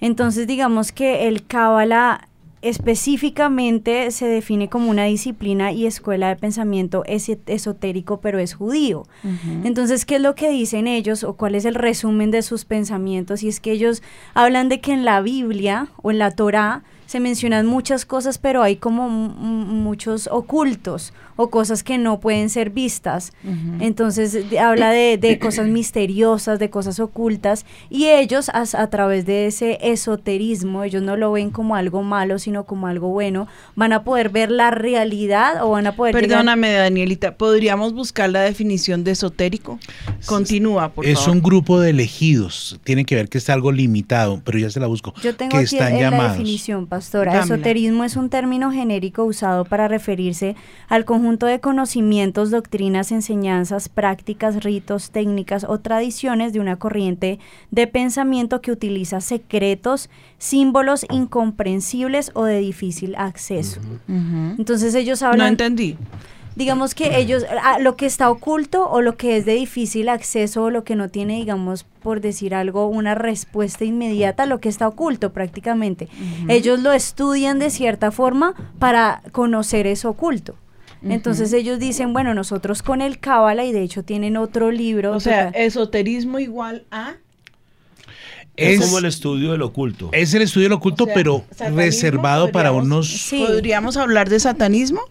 [0.00, 2.28] Entonces, digamos que el Cábala
[2.62, 9.04] específicamente se define como una disciplina y escuela de pensamiento es esotérico, pero es judío.
[9.22, 9.66] Uh -huh.
[9.66, 13.42] Entonces, ¿qué es lo que dicen ellos o cuál es el resumen de sus pensamientos?
[13.42, 14.02] Y es que ellos
[14.34, 18.62] hablan de que en la Biblia o en la Torá se mencionan muchas cosas, pero
[18.62, 23.32] hay como muchos ocultos o cosas que no pueden ser vistas.
[23.44, 23.76] Uh -huh.
[23.80, 29.26] Entonces de, habla de, de, cosas misteriosas, de cosas ocultas, y ellos a, a, través
[29.26, 33.92] de ese esoterismo, ellos no lo ven como algo malo, sino como algo bueno, van
[33.92, 36.14] a poder ver la realidad o van a poder...
[36.14, 36.82] Perdóname, llegar...
[36.84, 39.78] Danielita, ¿podríamos buscar la definición de esotérico?
[40.24, 41.36] Continúa, por es favor.
[41.36, 44.86] un grupo de elegidos, tiene que ver que está algo limitado, pero ya se la
[44.86, 45.12] busco.
[45.22, 46.24] Yo tengo que aquí están en llamados.
[46.24, 47.32] la definición, pastora.
[47.32, 47.54] Dámela.
[47.54, 50.56] Esoterismo es un término genérico usado para referirse
[50.88, 57.38] al conjunto de conocimientos, doctrinas, enseñanzas, prácticas, ritos, técnicas o tradiciones de una corriente
[57.70, 63.80] de pensamiento que utiliza secretos, símbolos incomprensibles o de difícil acceso.
[64.08, 65.38] Entonces ellos hablan...
[65.38, 65.96] No entendí.
[66.56, 70.64] Digamos que ellos, ah, lo que está oculto o lo que es de difícil acceso
[70.64, 74.88] o lo que no tiene, digamos, por decir algo, una respuesta inmediata, lo que está
[74.88, 76.08] oculto prácticamente.
[76.48, 80.56] Ellos lo estudian de cierta forma para conocer eso oculto.
[81.02, 85.12] Entonces ellos dicen, bueno, nosotros con el Cábala, y de hecho tienen otro libro.
[85.14, 87.12] O sea, esoterismo igual a...
[88.56, 90.08] Es, Es- como el estudio del oculto.
[90.12, 91.44] Es el estudio del oculto, O sea, pero
[91.74, 93.30] reservado para unos...
[93.30, 95.02] ¿Podríamos hablar de satanismo?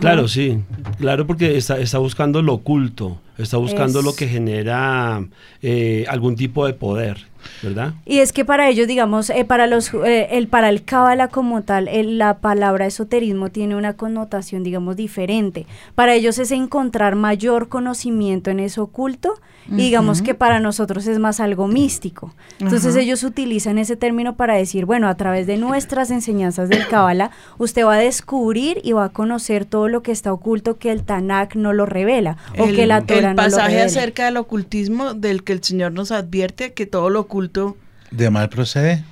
[0.00, 0.60] Claro, sí,
[0.98, 5.24] claro, porque está, está buscando lo oculto, está buscando Es- lo que genera
[5.62, 7.26] eh, algún tipo de poder,
[7.62, 7.94] ¿verdad?
[8.06, 11.62] Y es que para ellos, digamos, eh, para los, eh, el para el cábala como
[11.62, 15.66] tal, el- la palabra esoterismo tiene una connotación, digamos, diferente.
[15.94, 19.34] Para ellos es encontrar mayor conocimiento en eso oculto
[19.66, 22.34] y digamos que para nosotros es más algo místico.
[22.60, 27.30] Entonces ellos utilizan ese término para decir, bueno, a través de nuestras enseñanzas del cábala,
[27.56, 31.02] usted va a descubrir y va a conocer todo lo que está oculto que el
[31.04, 35.44] Tanakh no lo revela o que la Torah el no pasaje acerca del ocultismo del
[35.44, 37.76] que el Señor nos advierte que todo lo oculto,
[38.10, 39.02] ¿De mal procede?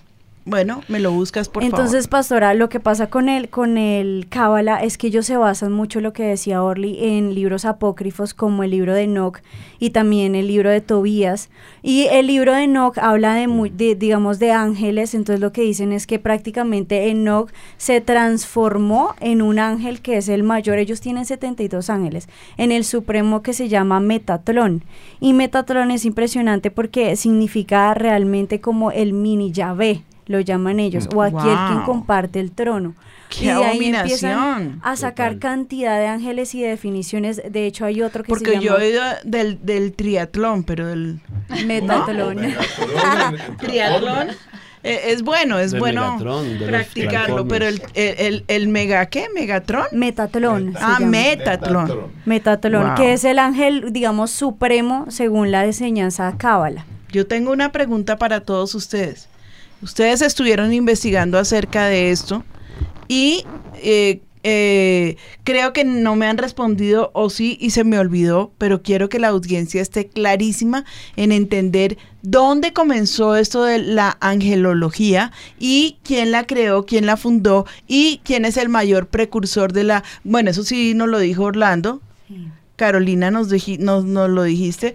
[0.45, 2.11] Bueno, me lo buscas por Entonces, favor.
[2.11, 6.01] pastora, lo que pasa con el con el Cábala es que ellos se basan mucho
[6.01, 9.39] lo que decía Orly en libros apócrifos como el libro de Enoch
[9.79, 11.49] y también el libro de Tobías
[11.83, 15.93] y el libro de Enoch habla de, de, digamos de ángeles, entonces lo que dicen
[15.93, 21.25] es que prácticamente Enoch se transformó en un ángel que es el mayor, ellos tienen
[21.25, 24.83] 72 ángeles, en el supremo que se llama Metatlón.
[25.21, 31.23] Y Metatlón es impresionante porque significa realmente como el mini Yahvé lo llaman ellos, o
[31.23, 31.85] aquel quien Wow.
[31.85, 32.95] comparte el trono.
[33.29, 34.81] ¡Qué y de ahí empiezan abominación!
[34.85, 37.41] a sacar cantidad de ángeles y definiciones.
[37.51, 40.87] De hecho, hay otro que Porque se yo llama he oído del, del triatlón, pero
[40.89, 41.19] del...
[41.67, 42.39] Metatlón.
[43.59, 44.29] triatlón
[44.85, 49.07] eh, es bueno, es Del bueno Megatron, de practicarlo, pero el, el, el, el mega,
[49.07, 49.29] ¿qué?
[49.33, 49.87] ¿Megatron?
[49.93, 50.75] Metatlón.
[50.81, 50.99] Ah.
[51.01, 52.09] Metatlón.
[52.25, 52.95] Metatlón, Wow.
[52.97, 56.85] que es el ángel, digamos, supremo según la enseñanza cábala.
[57.13, 59.29] Yo tengo una pregunta para todos ustedes.
[59.83, 62.45] Ustedes estuvieron investigando acerca de esto
[63.09, 63.45] y
[63.83, 68.83] eh, eh, creo que no me han respondido o sí y se me olvidó, pero
[68.83, 70.85] quiero que la audiencia esté clarísima
[71.17, 75.31] en entender dónde comenzó esto de la angelología
[75.61, 80.05] y quién la creó, quién la fundó y quién es el mayor precursor de la...
[80.25, 82.01] Bueno, eso sí nos lo dijo Orlando.
[82.77, 84.95] Carolina nos, nos, nos lo dijiste.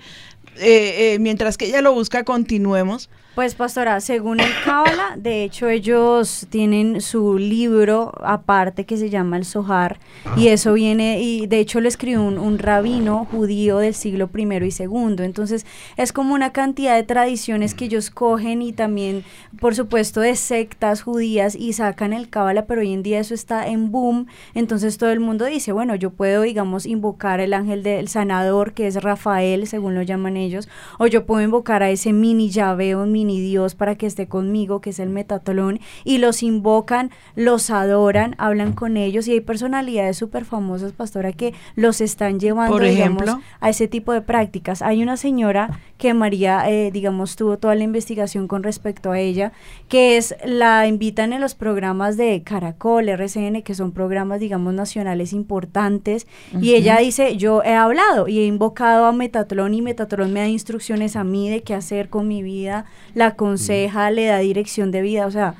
[0.60, 3.10] Eh, eh, mientras que ella lo busca, continuemos.
[3.38, 9.38] Pues pastora, según el Cábala, de hecho ellos tienen su libro aparte que se llama
[9.38, 10.00] el Sohar
[10.36, 14.66] y eso viene, y de hecho lo escribió un, un rabino judío del siglo primero
[14.66, 15.68] y segundo, entonces
[15.98, 19.24] es como una cantidad de tradiciones que ellos cogen y también,
[19.62, 23.68] por supuesto, de sectas judías y sacan el Cábala, pero hoy en día eso está
[23.68, 24.26] en boom,
[24.56, 28.88] entonces todo el mundo dice, bueno, yo puedo, digamos, invocar el ángel del sanador, que
[28.88, 30.68] es Rafael, según lo llaman ellos,
[30.98, 34.82] o yo puedo invocar a ese mini llave o mini Dios para que esté conmigo,
[34.82, 40.18] que es el metatlón, y los invocan, los adoran, hablan con ellos, y hay personalidades
[40.18, 43.46] súper famosas, pastora, que los están llevando, Por digamos, ejemplo.
[43.60, 44.82] a ese tipo de prácticas.
[44.82, 49.52] Hay una señora que María, eh, digamos, tuvo toda la investigación con respecto a ella,
[49.90, 55.34] que es, la invitan en los programas de Caracol, RCN, que son programas, digamos, nacionales
[55.34, 56.28] importantes,
[56.62, 60.48] y ella dice, yo he hablado y he invocado a Metatlón y Metatlón me da
[60.48, 62.86] instrucciones a mí de qué hacer con mi vida,
[63.18, 65.56] la aconseja, le da dirección de vida, o sea,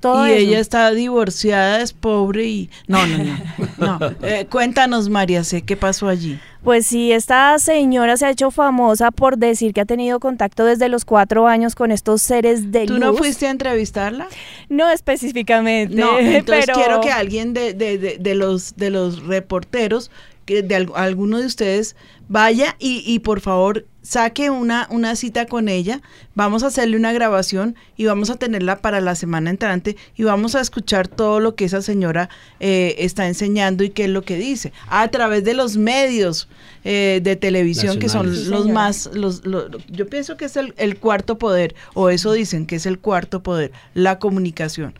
[0.00, 0.38] todo y eso.
[0.40, 2.70] ella está divorciada, es pobre y...
[2.88, 3.98] No, no, no.
[3.98, 4.14] no.
[4.22, 6.40] Eh, cuéntanos, María, sé qué pasó allí.
[6.64, 10.88] Pues sí, esta señora se ha hecho famosa por decir que ha tenido contacto desde
[10.88, 13.00] los cuatro años con estos seres de ¿Tú luz.
[13.00, 14.28] no fuiste a entrevistarla?
[14.68, 15.94] No específicamente.
[15.94, 16.74] No, entonces pero...
[16.74, 20.10] quiero que alguien de, de, de, de los, de los reporteros,
[20.46, 21.96] que de al- alguno de ustedes,
[22.28, 26.00] vaya y, y por favor saque una, una cita con ella.
[26.34, 30.54] Vamos a hacerle una grabación y vamos a tenerla para la semana entrante y vamos
[30.54, 32.28] a escuchar todo lo que esa señora
[32.58, 34.72] eh, está enseñando y qué es lo que dice.
[34.88, 36.48] A través de los medios
[36.84, 40.74] eh, de televisión que son los más, los, lo- lo- yo pienso que es el,
[40.78, 44.94] el cuarto poder, o eso dicen que es el cuarto poder, la comunicación.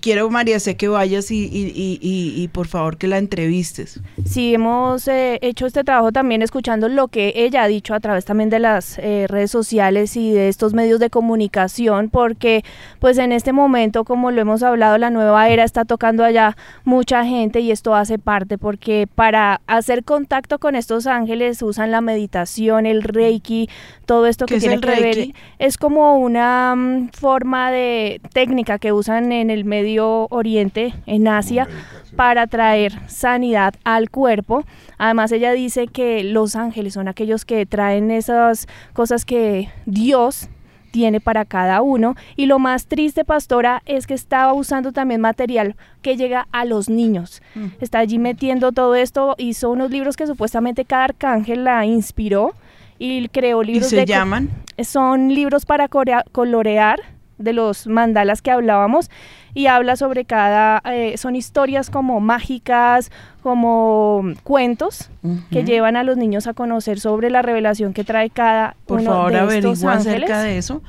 [0.00, 4.00] Quiero, María, sé que vayas y, y, y, y, por favor que la entrevistes.
[4.24, 8.24] Sí, hemos eh, hecho este trabajo también escuchando lo que ella ha dicho a través
[8.24, 12.64] también de las eh, redes sociales y de estos medios de comunicación, porque
[13.00, 17.24] pues en este momento, como lo hemos hablado, la nueva era está tocando allá mucha
[17.24, 22.86] gente y esto hace parte, porque para hacer contacto con estos ángeles usan la meditación,
[22.86, 23.68] el reiki,
[24.06, 25.34] todo esto ¿Qué que tiene que ver, reiki?
[25.58, 26.74] es como una
[27.12, 31.68] forma de técnica que usan en el Medio Oriente, en Asia,
[32.16, 34.64] para traer sanidad al cuerpo.
[34.96, 40.48] Además, ella dice que los ángeles son aquellos que traen esas cosas que Dios
[40.92, 42.14] tiene para cada uno.
[42.36, 46.88] Y lo más triste, pastora, es que estaba usando también material que llega a los
[46.88, 47.42] niños.
[47.54, 47.66] Mm.
[47.82, 52.54] Está allí metiendo todo esto, hizo unos libros que supuestamente cada arcángel la inspiró
[52.98, 54.48] y creó libros se de co- llaman?
[54.82, 57.00] Son libros para corea- colorear
[57.38, 59.10] de los mandalas que hablábamos
[59.54, 63.10] y habla sobre cada, eh, son historias como mágicas,
[63.42, 65.10] como cuentos
[65.50, 69.10] que llevan a los niños a conocer sobre la revelación que trae cada Por uno
[69.10, 70.06] favor, de estos ángeles.
[70.06, 70.82] acerca de eso.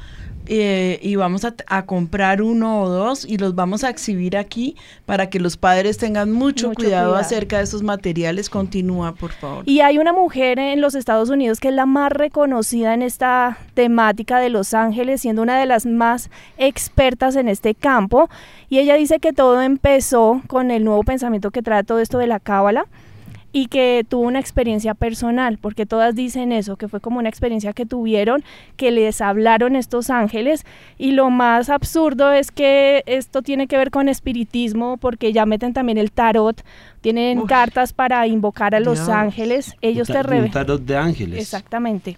[0.47, 4.75] Eh, y vamos a, a comprar uno o dos y los vamos a exhibir aquí
[5.05, 7.15] para que los padres tengan mucho, Mucho cuidado, cuidado.
[7.15, 8.49] acerca de esos materiales.
[8.49, 9.63] Continúa, por favor.
[9.67, 13.57] Y hay una mujer en los Estados Unidos que es la más reconocida en esta
[13.73, 18.29] temática de Los Ángeles, siendo una de las más expertas en este campo.
[18.69, 22.27] Y ella dice que todo empezó con el nuevo pensamiento que trae todo esto de
[22.27, 22.85] la cábala
[23.57, 27.73] y que tuvo una experiencia personal, porque todas dicen eso, que fue como una experiencia
[27.73, 28.43] que tuvieron,
[28.75, 30.63] que les hablaron estos ángeles,
[30.99, 35.73] y lo más absurdo es que esto tiene que ver con espiritismo, porque ya meten
[35.73, 36.63] también el tarot,
[37.01, 39.09] tienen cartas para invocar a los Dios.
[39.09, 40.51] ángeles, ellos te revelan.
[40.51, 41.39] tarot de ángeles.
[41.41, 42.15] Exactamente.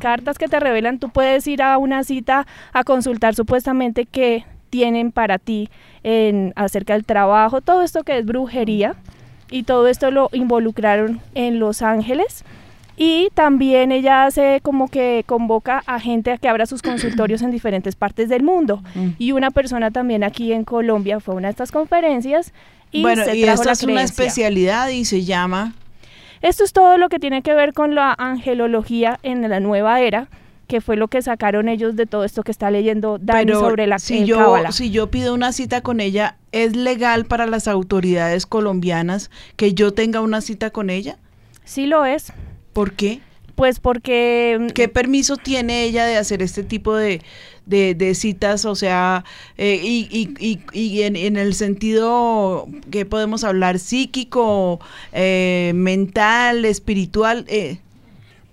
[0.00, 5.12] Cartas que te revelan, tú puedes ir a una cita a consultar supuestamente qué tienen
[5.12, 5.70] para ti
[6.02, 8.96] en acerca del trabajo, todo esto que es brujería
[9.52, 12.44] y todo esto lo involucraron en Los Ángeles.
[12.96, 17.50] Y también ella hace como que convoca a gente a que abra sus consultorios en
[17.50, 18.82] diferentes partes del mundo.
[18.94, 19.10] Mm.
[19.18, 22.52] Y una persona también aquí en Colombia fue a una de estas conferencias
[22.90, 25.74] y bueno, se y trajo esta es una especialidad y se llama...
[26.42, 30.26] Esto es todo lo que tiene que ver con la angelología en la nueva era,
[30.66, 33.86] que fue lo que sacaron ellos de todo esto que está leyendo Dani Pero sobre
[33.86, 34.72] la si eh, yo, cábala.
[34.72, 39.92] si yo pido una cita con ella, ¿es legal para las autoridades colombianas que yo
[39.92, 41.18] tenga una cita con ella?
[41.64, 42.32] Sí lo es.
[42.72, 43.20] ¿Por qué?
[43.54, 44.68] Pues porque...
[44.74, 47.20] ¿Qué permiso tiene ella de hacer este tipo de,
[47.66, 48.64] de, de citas?
[48.64, 49.24] O sea,
[49.58, 54.80] eh, y, y, y, y en, en el sentido que podemos hablar psíquico,
[55.12, 57.44] eh, mental, espiritual.
[57.48, 57.78] Eh,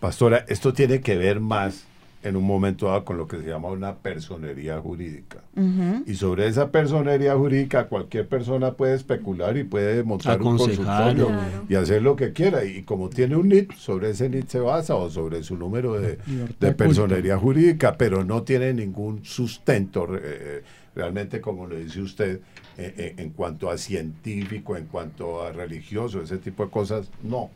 [0.01, 1.85] Pastora, esto tiene que ver más
[2.21, 5.39] en un momento dado con lo que se llama una personería jurídica.
[6.05, 11.65] Y sobre esa personería jurídica cualquier persona puede especular y puede montar un consultorio Claro.
[11.69, 12.65] y hacer lo que quiera.
[12.65, 16.17] Y como tiene un NIT, sobre ese NIT se basa o sobre su número de,
[16.59, 20.63] de personería jurídica, pero no tiene ningún sustento eh,
[20.95, 22.39] realmente, como lo dice usted,
[22.77, 27.49] eh, eh, en cuanto a científico, en cuanto a religioso, ese tipo de cosas, no.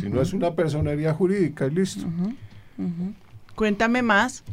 [0.00, 2.04] Si no es una personería jurídica, y listo.
[3.58, 4.44] Cuéntame más.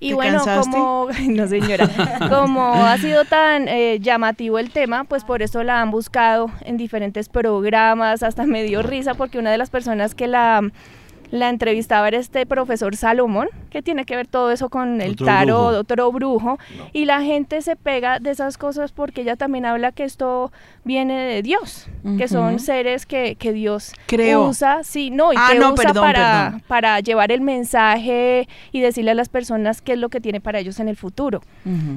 [0.00, 0.72] Y ¿Te bueno, cansaste?
[0.72, 1.88] como, no señora,
[2.28, 6.76] como ha sido tan eh, llamativo el tema, pues por eso la han buscado en
[6.76, 10.68] diferentes programas, hasta me dio risa porque una de las personas que la,
[11.30, 15.26] la entrevistaba era este profesor Salomón, que tiene que ver todo eso con el Otro
[15.26, 15.78] tarot, brujo.
[15.80, 16.58] otro brujo,
[16.92, 20.50] y la gente se pega de esas cosas porque ella también habla que esto
[20.84, 23.92] viene de Dios, que son seres que, que Dios
[24.48, 26.62] usa, sí, no, y Ah, que no, usa perdón, para, perdón.
[26.66, 30.58] para llevar el mensaje y decirle a las personas qué es lo que tiene para
[30.60, 31.42] ellos en el futuro.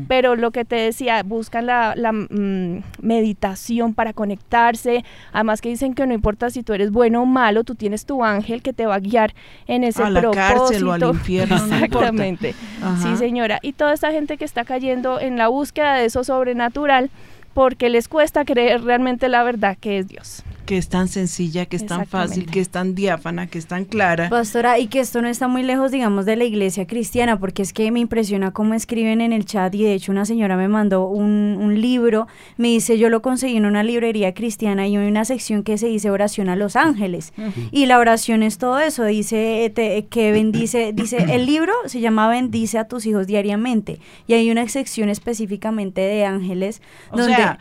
[0.10, 5.04] Pero lo que te decía, buscan la, la, mm, meditación para conectarse.
[5.32, 8.24] Además que dicen que no importa si tú eres bueno o malo, tú tienes tu
[8.24, 9.21] ángel que te va a guiar
[9.68, 10.48] en ese A la propósito.
[10.58, 11.56] cárcel o al infierno.
[11.56, 12.56] Exactamente.
[13.02, 13.60] Sí, señora.
[13.62, 17.10] Y toda esta gente que está cayendo en la búsqueda de eso sobrenatural
[17.54, 20.44] porque les cuesta creer realmente la verdad que es Dios.
[20.66, 23.84] Que es tan sencilla, que es tan fácil, que es tan diáfana, que es tan
[23.84, 24.30] clara.
[24.30, 27.74] Pastora, y que esto no está muy lejos, digamos, de la iglesia cristiana, porque es
[27.74, 31.08] que me impresiona cómo escriben en el chat y de hecho una señora me mandó
[31.08, 35.26] un, un libro, me dice, yo lo conseguí en una librería cristiana y hay una
[35.26, 37.34] sección que se dice oración a los ángeles.
[37.72, 42.30] Y la oración es todo eso, dice te- que bendice, dice, el libro se llama
[42.30, 47.36] Bendice a tus hijos diariamente y hay una sección específicamente de ángeles O donde...
[47.36, 47.60] sea,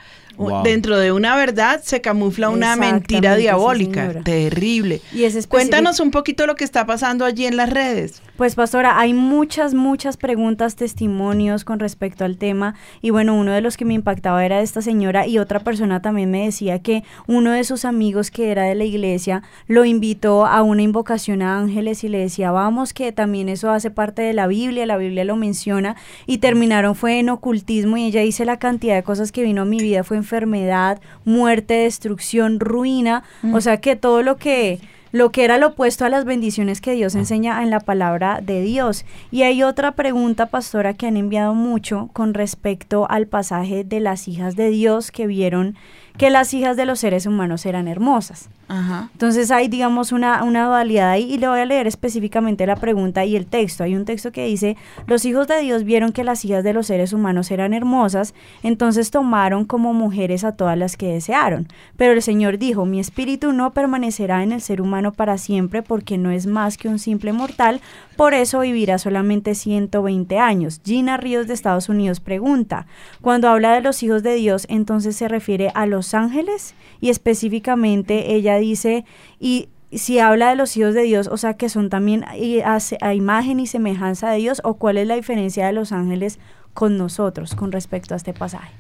[0.65, 4.23] dentro de una verdad se camufla una mentira sí, diabólica.
[4.23, 5.01] Terrible.
[5.13, 8.23] Y Cuéntanos un poquito lo que está pasando allí en las redes.
[8.41, 12.75] Pues pastora, hay muchas, muchas preguntas, testimonios con respecto al tema.
[13.03, 16.31] Y bueno, uno de los que me impactaba era esta señora y otra persona también
[16.31, 20.63] me decía que uno de sus amigos que era de la iglesia lo invitó a
[20.63, 24.47] una invocación a ángeles y le decía, vamos, que también eso hace parte de la
[24.47, 28.95] Biblia, la Biblia lo menciona y terminaron fue en ocultismo y ella dice la cantidad
[28.95, 33.23] de cosas que vino a mi vida fue enfermedad, muerte, destrucción, ruina,
[33.53, 34.81] o sea que todo lo que
[35.13, 38.63] lo que era lo opuesto a las bendiciones que Dios enseña en la palabra de
[38.63, 39.05] Dios.
[39.31, 44.29] Y hay otra pregunta, pastora, que han enviado mucho con respecto al pasaje de las
[44.29, 45.77] hijas de Dios que vieron
[46.17, 48.51] que las hijas de los seres humanos eran hermosas.
[48.71, 53.25] Entonces hay, digamos, una, una dualidad ahí y le voy a leer específicamente la pregunta
[53.25, 53.83] y el texto.
[53.83, 56.87] Hay un texto que dice, los hijos de Dios vieron que las hijas de los
[56.87, 61.67] seres humanos eran hermosas, entonces tomaron como mujeres a todas las que desearon.
[61.97, 66.17] Pero el Señor dijo, mi espíritu no permanecerá en el ser humano para siempre porque
[66.17, 67.81] no es más que un simple mortal,
[68.17, 70.81] por eso vivirá solamente 120 años.
[70.85, 72.87] Gina Ríos de Estados Unidos pregunta,
[73.21, 78.35] cuando habla de los hijos de Dios, entonces se refiere a los ángeles y específicamente
[78.35, 79.05] ella dice,
[79.39, 83.61] y si habla de los hijos de Dios, o sea que son también a, imagen
[83.61, 86.39] y semejanza de Dios, o cuál es la diferencia de los ángeles
[86.75, 88.73] con nosotros con respecto a este pasaje.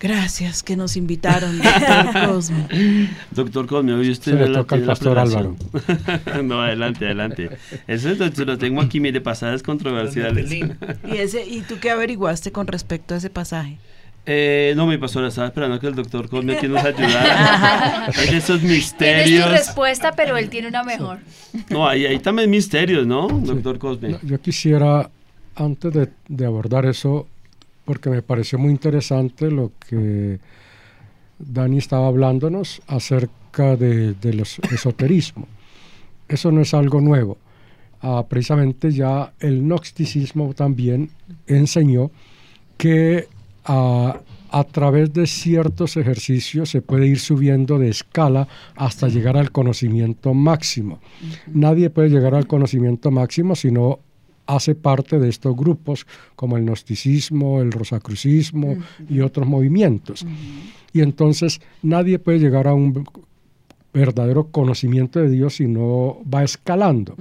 [0.00, 3.08] Gracias que nos invitaron, doctor Cosme.
[3.30, 5.56] Doctor Cosme, hoy usted le toca al pastor Álvaro.
[6.44, 7.50] no, adelante, adelante.
[7.86, 8.10] Eso
[8.44, 10.52] lo tengo aquí, mire, pasajes controversiales.
[10.52, 10.64] ¿Y,
[11.16, 13.78] ese, ¿Y tú qué averiguaste con respecto a ese pasaje?
[14.26, 18.06] Eh, no, mi pastora, estaba esperando que el doctor Cosme aquí nos ayudara.
[18.16, 19.26] Hay esos misterios.
[19.26, 21.18] Tiene su respuesta, pero él tiene una mejor.
[21.68, 24.18] No, hay, hay también misterios, ¿no, doctor Cosme?
[24.22, 25.10] Yo quisiera,
[25.54, 27.28] antes de, de, abordar eso,
[27.84, 30.38] porque me pareció muy interesante lo que
[31.38, 35.46] Dani estaba hablándonos acerca de, de los esoterismo.
[36.28, 37.36] Eso no es algo nuevo.
[38.00, 41.10] Ah, precisamente ya el gnosticismo también
[41.46, 42.10] enseñó
[42.76, 43.28] que
[43.64, 49.50] a, a, través de ciertos ejercicios se puede ir subiendo de escala hasta llegar al
[49.50, 51.00] conocimiento máximo.
[51.46, 54.00] Nadie puede llegar al conocimiento máximo si no
[54.46, 56.06] hace parte de estos grupos
[56.36, 58.76] como el gnosticismo, el rosacrucismo
[59.08, 60.26] y otros movimientos.
[60.92, 63.06] Y entonces nadie puede llegar a un
[63.92, 67.16] verdadero conocimiento de Dios si no va escalando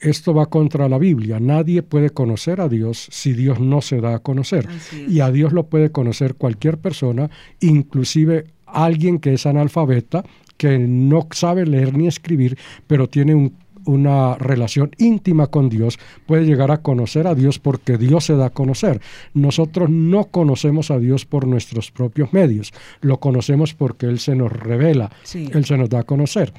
[0.00, 1.40] esto va contra la Biblia.
[1.40, 4.68] Nadie puede conocer a Dios si Dios no se da a conocer.
[5.08, 7.30] Y a Dios lo puede conocer cualquier persona,
[7.60, 10.24] inclusive alguien que es analfabeta,
[10.56, 13.52] que no sabe leer ni escribir, pero tiene
[13.86, 18.46] una relación íntima con Dios, puede llegar a conocer a Dios porque Dios se da
[18.46, 19.00] a conocer.
[19.32, 24.52] Nosotros no conocemos a Dios por nuestros propios medios, lo conocemos porque Él se nos
[24.52, 26.52] revela, Él se nos da a conocer.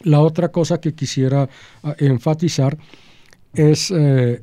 [0.00, 1.48] La otra cosa que quisiera
[1.82, 2.76] ah, enfatizar
[3.54, 4.42] es eh,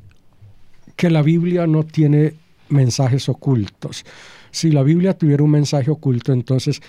[0.95, 2.33] que la Biblia no tiene
[2.69, 4.05] mensajes ocultos.
[4.51, 6.81] Si la Biblia tuviera un mensaje oculto, entonces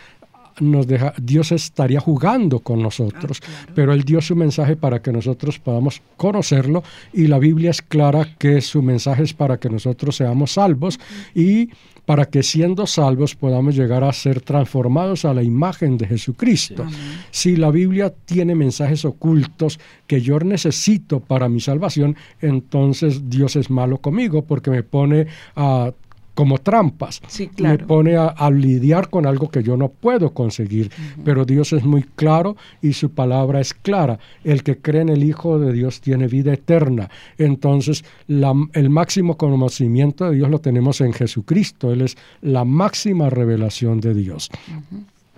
[0.60, 5.12] nos deja, Dios estaría jugando con nosotros, ah, pero Él dio su mensaje para que
[5.12, 10.16] nosotros podamos conocerlo y la Biblia es clara que su mensaje es para que nosotros
[10.16, 11.00] seamos salvos
[11.34, 11.70] y
[12.06, 16.84] para que siendo salvos podamos llegar a ser transformados a la imagen de Jesucristo.
[17.30, 23.70] Si la Biblia tiene mensajes ocultos que yo necesito para mi salvación, entonces Dios es
[23.70, 25.26] malo conmigo porque me pone
[25.56, 25.92] a
[26.34, 27.20] como trampas.
[27.58, 30.90] Me pone a, lidiar con algo que yo no puedo conseguir.
[31.24, 34.18] Pero Dios es muy claro y su palabra es clara.
[34.42, 37.08] El que cree en el Hijo de Dios tiene vida eterna.
[37.38, 41.92] Entonces, el máximo conocimiento de Dios lo tenemos en Jesucristo.
[41.92, 44.50] Él es la máxima revelación de Dios.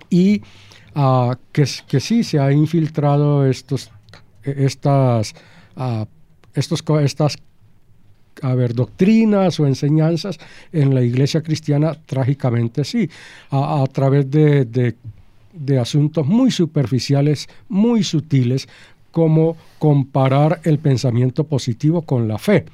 [0.09, 0.41] Y
[0.95, 3.91] uh, que, que, sí se ha infiltrado estos,
[4.43, 5.35] estas,
[5.75, 6.05] uh,
[6.53, 7.37] estos, estas
[8.41, 10.39] a ver, doctrinas o enseñanzas
[10.71, 13.09] en la iglesia cristiana, trágicamente sí,
[13.51, 18.67] a, través de, de, asuntos muy superficiales, muy sutiles,
[19.11, 22.65] como comparar el pensamiento positivo con la fe.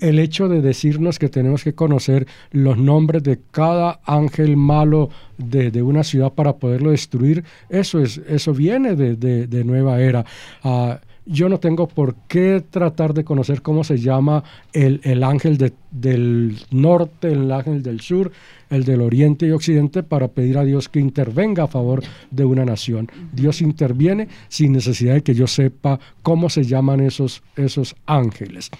[0.00, 5.82] El hecho de decirnos que tenemos que conocer los nombres de cada ángel malo de,
[5.82, 10.24] una ciudad para poderlo destruir, eso, es, eso viene de, nueva era.
[10.64, 16.56] Ah, yo no tengo por qué tratar de conocer cómo se llama el, ángel del
[16.70, 18.30] norte, el ángel del sur,
[18.70, 22.64] el del oriente y occidente para pedir a Dios que intervenga a favor de una
[22.64, 23.10] nación.
[23.32, 28.70] Dios interviene sin necesidad de que yo sepa cómo se llaman esos, esos ángeles.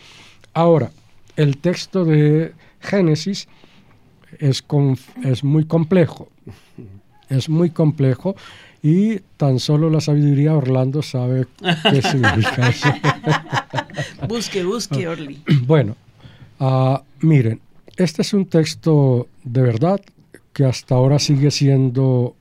[0.54, 0.92] Ahora,
[1.36, 3.48] el texto de Génesis
[4.38, 4.64] es,
[5.24, 6.28] es muy complejo
[7.28, 8.36] es muy complejo
[8.82, 11.46] y tan solo la sabiduría Orlando sabe
[11.90, 12.88] qué significa eso.
[14.28, 15.42] busque, busque, Orly.
[15.66, 15.96] Bueno,
[16.60, 17.60] ah, miren,
[17.96, 20.00] este es un texto de verdad
[20.52, 22.34] que hasta ahora sigue siendo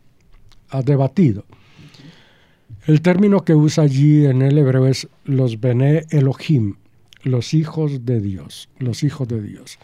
[0.69, 1.45] ah, debatido.
[2.87, 6.75] El término que usa allí en el hebreo es los Bene Elohim,
[7.23, 9.79] los hijos de Dios, los hijos de Dios.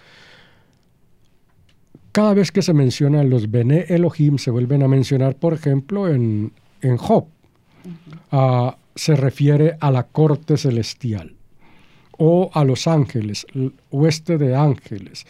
[2.11, 6.51] Cada vez que se mencionan los Bene Elohim, se vuelven a mencionar, por ejemplo, en,
[6.81, 7.25] en Job.
[8.31, 11.35] Ah, se refiere a la corte celestial
[12.17, 15.25] o a los ángeles, el hueste de ángeles.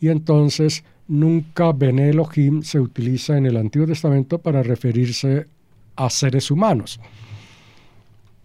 [0.00, 5.46] Y entonces nunca Bene Elohim se utiliza en el Antiguo Testamento para referirse
[5.94, 7.00] a seres humanos.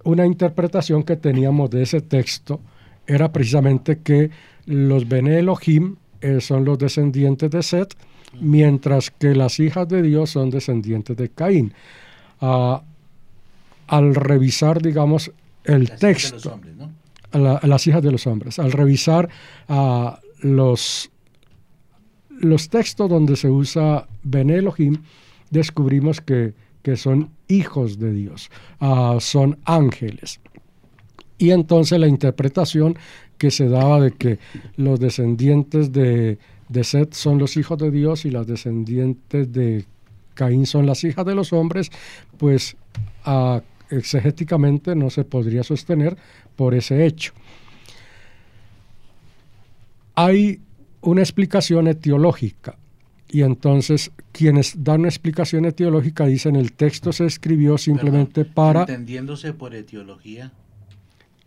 [0.03, 2.61] Una interpretación que teníamos de ese texto
[3.07, 4.29] era precisamente que
[4.65, 7.95] los Bene Elohim eh, son los descendientes de Set,
[8.39, 11.73] mientras que las hijas de Dios son descendientes de Caín.
[12.39, 12.84] Ah,
[13.88, 15.31] al revisar, digamos,
[15.65, 16.60] el texto,
[17.34, 19.30] las hijas de los hombres, al revisar
[19.68, 21.11] ah, los,
[22.30, 24.98] los textos donde se usa Bene Elohim,
[25.49, 26.53] descubrimos que,
[26.95, 28.49] son hijos de Dios,
[28.80, 30.39] ah, son ángeles.
[31.41, 32.99] Y entonces la interpretación
[33.39, 34.38] que se daba de que
[34.77, 36.38] los descendientes de,
[36.69, 39.85] de Seth son los hijos de Dios y las descendientes de
[40.35, 41.89] Caín son las hijas de los hombres,
[42.38, 42.77] pues
[43.89, 46.15] exegéticamente no se podría sostener
[46.55, 47.34] por ese hecho.
[50.13, 50.61] Hay
[51.01, 52.77] una explicación etiológica
[53.30, 58.81] y entonces quienes dan una explicación etiológica dicen el texto se escribió simplemente para...
[58.81, 60.51] Entendiéndose por etiología.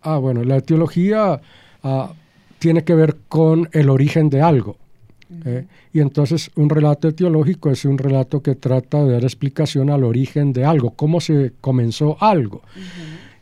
[0.05, 1.41] Ah, bueno, la etiología
[1.87, 2.11] Ah,
[2.57, 4.75] tiene que ver con el origen de algo.
[5.45, 5.65] ¿eh?
[5.93, 10.51] Y entonces un relato etiológico es un relato que trata de dar explicación al origen
[10.51, 12.63] de algo, cómo se comenzó algo.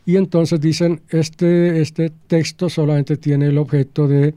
[0.04, 4.34] Y entonces dicen, este, este texto solamente tiene el objeto de,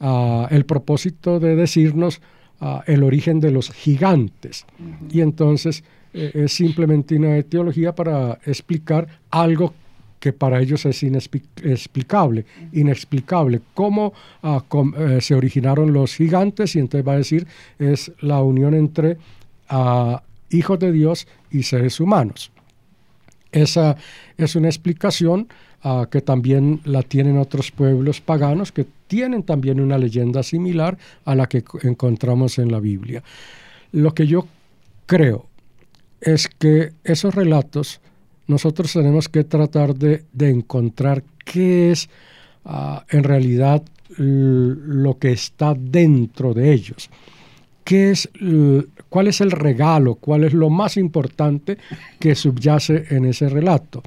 [0.00, 2.22] ah, el propósito de decirnos
[2.62, 4.64] ah, el origen de los gigantes.
[5.10, 5.84] Y entonces
[6.14, 9.74] eh, es simplemente una etiología para explicar algo
[10.20, 13.62] que para ellos es inexplicable, inexplicable.
[13.74, 14.62] ¿Cómo ah,
[14.98, 16.76] eh, se originaron los gigantes?
[16.76, 17.46] Y entonces va a decir,
[17.78, 19.16] es la unión entre
[19.70, 22.52] ah, hijos de Dios y seres humanos.
[23.50, 23.96] Esa
[24.36, 25.48] es una explicación
[25.82, 31.34] ah, que también la tienen otros pueblos paganos que tienen también una leyenda similar a
[31.34, 33.22] la que encontramos en la Biblia.
[33.90, 34.46] Lo que yo
[35.06, 35.46] creo
[36.20, 38.00] es que esos relatos
[38.50, 42.10] nosotros tenemos que tratar de, encontrar qué es
[42.64, 43.82] ah, en realidad
[44.18, 47.08] lo que está dentro de ellos.
[47.84, 48.28] ¿Qué es,
[49.08, 50.16] ¿Cuál es el regalo?
[50.16, 51.78] ¿Cuál es lo más importante
[52.18, 54.02] que subyace en ese relato?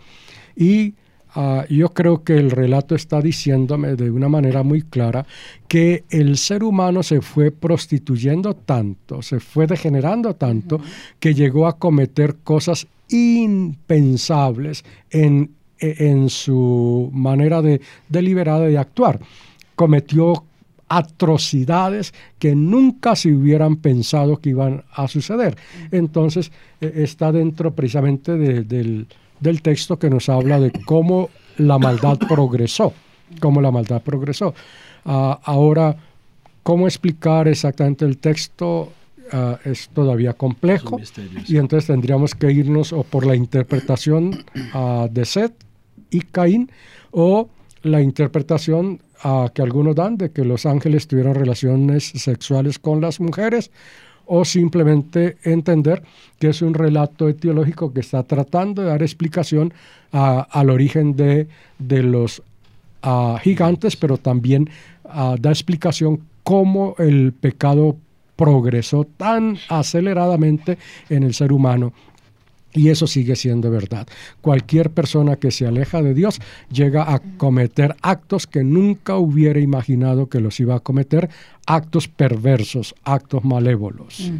[0.56, 0.94] Y
[1.36, 5.26] ah, yo creo que el relato está diciéndome de una manera muy clara
[5.68, 10.82] que el ser humano se fue prostituyendo tanto, se fue degenerando tanto,
[11.20, 19.20] que llegó a cometer cosas impensables en, en su manera de, deliberada de actuar.
[19.76, 20.44] Cometió
[20.88, 25.56] atrocidades que nunca se hubieran pensado que iban a suceder.
[25.92, 29.08] Entonces, e, está dentro precisamente del,
[29.62, 32.94] texto que nos habla de cómo la maldad progresó,
[33.40, 34.54] cómo la maldad progresó.
[35.06, 35.98] Ah, ahora,
[36.62, 38.94] ¿cómo explicar exactamente el texto?
[39.32, 41.00] Ah, es todavía complejo.
[41.48, 44.44] Y entonces tendríamos que irnos o por la interpretación
[44.74, 45.54] ah, de Seth
[46.10, 46.70] y Caín
[47.12, 47.50] o
[47.84, 53.20] la interpretación ah, que algunos dan de que los ángeles tuvieron relaciones sexuales con las
[53.20, 53.72] mujeres
[54.26, 56.04] o simplemente entender
[56.40, 59.74] que es un relato etiológico que está tratando de dar explicación
[60.12, 61.48] al origen de,
[61.80, 62.42] de los
[63.42, 64.70] gigantes, pero también
[65.04, 67.98] da explicación cómo el pecado
[68.36, 70.78] progresó tan aceleradamente
[71.10, 71.94] en el ser humano
[72.74, 74.08] y eso sigue siendo verdad.
[74.42, 76.40] Cualquier persona que se aleja de Dios
[76.72, 81.30] llega a cometer actos que nunca hubiera imaginado que los iba a cometer,
[81.66, 84.32] actos perversos, actos malévolos.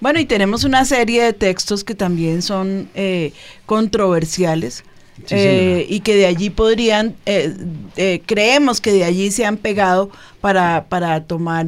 [0.00, 3.32] Bueno, y tenemos una serie de textos que también son eh,
[3.66, 4.84] controversiales
[5.30, 7.54] eh, y que de allí podrían, eh,
[7.96, 10.10] eh, creemos que de allí se han pegado
[10.40, 11.66] para, para tomar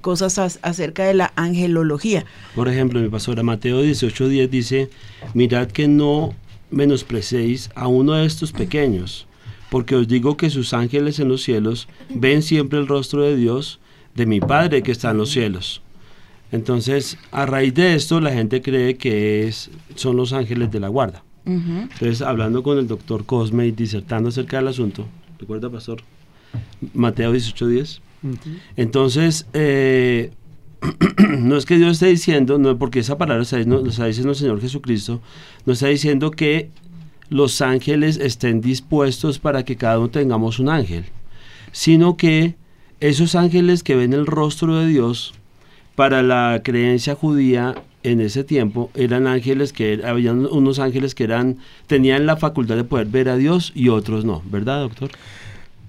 [0.00, 2.24] cosas acerca de la angelología.
[2.54, 4.90] Por ejemplo, mi pastora Mateo 18.10 dice,
[5.32, 6.34] mirad que no
[6.70, 9.26] menosprecéis a uno de estos pequeños,
[9.70, 13.80] porque os digo que sus ángeles en los cielos ven siempre el rostro de Dios,
[14.14, 15.82] de mi Padre que está en los cielos.
[16.52, 20.88] Entonces, a raíz de esto, la gente cree que es, son los ángeles de la
[20.88, 21.22] guarda.
[21.44, 25.06] Entonces, hablando con el doctor Cosme y disertando acerca del asunto,
[25.38, 26.02] ¿recuerda, pastor?
[26.94, 28.00] Mateo 18.10.
[28.76, 30.32] Entonces, eh,
[31.38, 34.36] no es que Dios esté diciendo, no porque esa palabra está, no, está diciendo el
[34.36, 35.20] Señor Jesucristo,
[35.66, 36.70] no está diciendo que
[37.28, 41.04] los ángeles estén dispuestos para que cada uno tengamos un ángel,
[41.72, 42.56] sino que
[42.98, 45.34] esos ángeles que ven el rostro de Dios,
[45.94, 51.58] para la creencia judía en ese tiempo eran ángeles que habían unos ángeles que eran
[51.86, 55.10] tenían la facultad de poder ver a Dios y otros no, ¿verdad, doctor?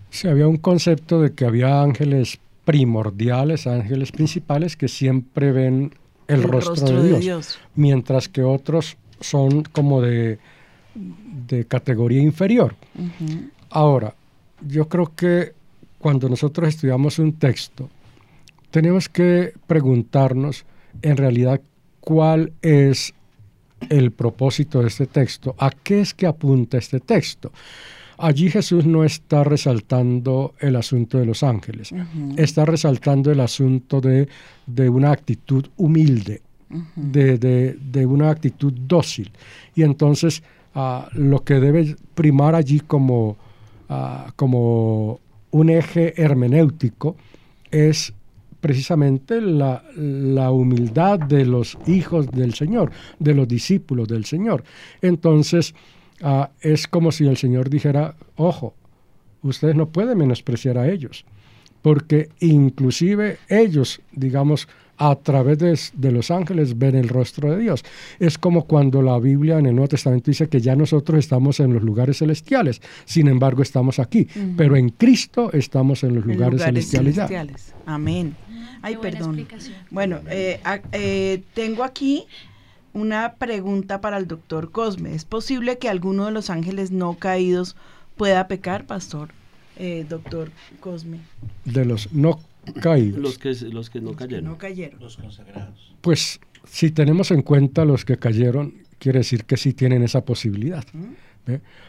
[0.10, 5.94] Sí, había un concepto de que había ángeles primordiales, ángeles principales que siempre ven
[6.28, 10.40] el, rostro, de, Dios, mientras que otros son como de,
[11.48, 12.76] de categoría inferior.
[13.70, 14.14] Ahora,
[14.68, 15.54] yo creo que
[15.98, 17.90] cuando nosotros estudiamos un texto,
[18.70, 20.66] tenemos que preguntarnos
[21.02, 21.62] en realidad
[22.12, 23.14] cuál es
[23.90, 27.54] el propósito de este texto, a qué es que apunta este texto.
[28.18, 31.94] Allí Jesús no está resaltando el asunto de los ángeles,
[32.36, 34.28] está resaltando el asunto de,
[34.90, 36.42] una actitud humilde,
[36.98, 39.32] de, una actitud dócil.
[39.74, 40.44] Y entonces
[40.76, 43.38] ah, lo que debe primar allí como,
[43.88, 45.22] ah, como
[45.52, 47.16] un eje hermenéutico
[47.72, 48.14] es
[48.62, 49.82] precisamente la,
[50.52, 54.64] humildad de los hijos del Señor, de los discípulos del Señor.
[55.02, 55.74] Entonces,
[56.22, 58.76] ah, es como si el Señor dijera, ojo,
[59.42, 61.26] ustedes no pueden menospreciar a ellos,
[61.82, 64.68] porque inclusive ellos, digamos,
[65.02, 65.57] a través
[65.95, 67.84] de, los ángeles ven el rostro de Dios.
[68.19, 71.73] Es como cuando la Biblia en el Nuevo Testamento dice que ya nosotros estamos en
[71.73, 77.73] los lugares celestiales, sin embargo estamos aquí, pero en Cristo estamos en los lugares, celestiales.
[77.88, 78.36] Amén.
[78.84, 79.48] Ay, perdón.
[79.90, 80.60] Bueno, eh,
[80.91, 82.28] eh, tengo aquí
[82.94, 85.15] una pregunta para el doctor Cosme.
[85.15, 87.76] ¿Es posible que alguno de los ángeles no caídos
[88.18, 89.30] pueda pecar, pastor?
[89.78, 91.22] Eh, doctor Cosme.
[91.65, 92.40] De los no
[92.82, 93.20] caídos.
[93.20, 94.46] Los que, los que no cayeron.
[94.46, 95.00] no cayeron.
[95.00, 95.94] Los consagrados.
[96.02, 100.84] Pues si tenemos en cuenta los que cayeron, quiere decir que sí tienen esa posibilidad.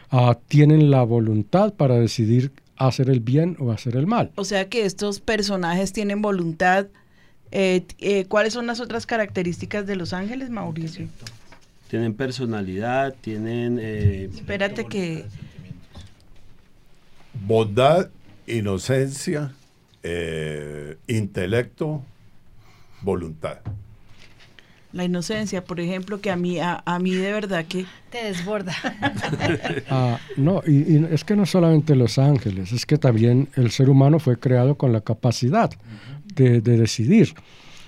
[0.09, 4.31] Ah, tienen la voluntad para decidir hacer el bien o hacer el mal.
[4.35, 6.87] O sea que estos personajes tienen voluntad.
[7.51, 11.07] Eh, eh, ¿Cuáles son las otras características de los ángeles, Mauricio?
[11.87, 13.77] Tienen personalidad, tienen...
[13.79, 15.25] Eh, Espérate que...
[17.45, 18.09] Bondad,
[18.47, 19.53] inocencia,
[21.07, 22.03] intelecto,
[23.01, 23.59] voluntad
[24.93, 27.85] la inocencia, por ejemplo, que a mí, a, mí de verdad que...
[28.11, 28.73] Te desborda.
[29.89, 34.19] Ah, no, y, es que no solamente los ángeles, es que también el ser humano
[34.19, 35.71] fue creado con la capacidad
[36.35, 37.33] de, decidir.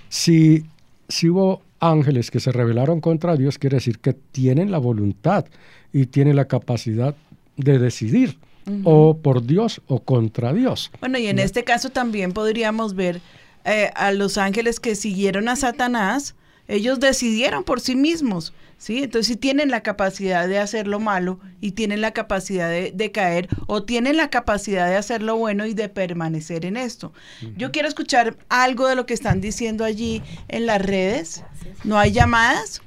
[0.09, 0.65] Si,
[1.07, 5.45] si hubo ángeles que se rebelaron contra Dios, quiere decir que tienen la voluntad
[5.93, 7.15] y tienen la capacidad
[7.55, 8.37] de decidir.
[8.83, 10.91] O por Dios o contra Dios.
[10.99, 13.21] Bueno, y en este caso también podríamos ver
[13.63, 16.35] eh, a los ángeles que siguieron a Satanás,
[16.67, 19.03] ellos decidieron por sí mismos, ¿sí?
[19.03, 23.49] Entonces, si tienen la capacidad de hacer lo malo y tienen la capacidad de, caer
[23.67, 27.13] o tienen la capacidad de hacer lo bueno y de permanecer en esto.
[27.55, 31.43] Yo quiero escuchar algo de lo que están diciendo allí en las redes.
[31.83, 32.81] ¿No hay llamadas?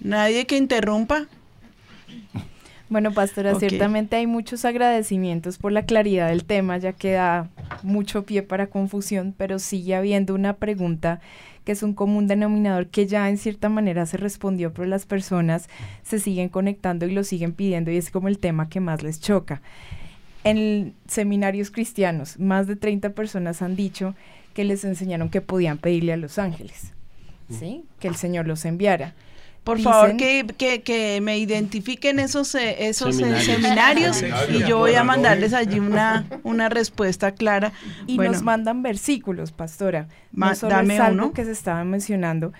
[0.00, 1.26] ¿Nadie que interrumpa?
[2.88, 7.48] Bueno, pastora, ciertamente hay muchos agradecimientos por la claridad del tema, ya que da
[7.82, 11.20] mucho pie para confusión, pero sigue habiendo una pregunta
[11.64, 15.68] que es un común denominador que ya en cierta manera se respondió, pero las personas
[16.04, 19.20] se siguen conectando y lo siguen pidiendo y es como el tema que más les
[19.20, 19.60] choca.
[20.44, 24.14] En seminarios cristianos, más de 30 personas han dicho
[24.54, 26.92] que les enseñaron que podían pedirle a los ángeles,
[27.50, 27.82] ¿sí?
[27.98, 29.14] Que el Señor los enviara.
[29.66, 30.46] Por favor, que,
[30.84, 34.22] que, me identifiquen esos, eh, esos eh, seminarios.
[34.48, 37.72] y yo voy a mandarles allí una, una respuesta clara.
[38.06, 40.06] Y nos mandan versículos, pastora.
[40.30, 42.52] No solo es algo que se estaba mencionando.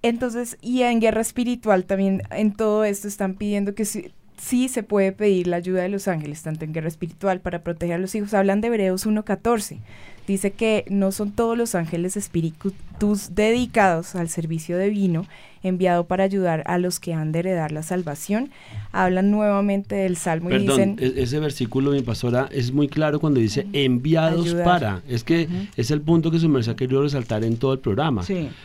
[0.00, 4.82] Entonces, y en guerra espiritual también, en todo esto están pidiendo que sí, sí se
[4.82, 8.14] puede pedir la ayuda de los ángeles, tanto en guerra espiritual para proteger a los
[8.14, 8.32] hijos.
[8.32, 9.80] Hablan de Hebreos 1.14
[10.28, 12.16] dice que no son todos los ángeles
[12.98, 15.26] espíritus dedicados al servicio divino,
[15.62, 18.50] enviado para ayudar a los que han de heredar la salvación.
[18.92, 20.96] Hablan nuevamente del Salmo y dicen...
[21.00, 25.02] E-, ese versículo, mi pastora, es muy claro cuando dice enviados para.
[25.08, 28.24] Es que es el punto que su merced ha querido resaltar en todo el programa.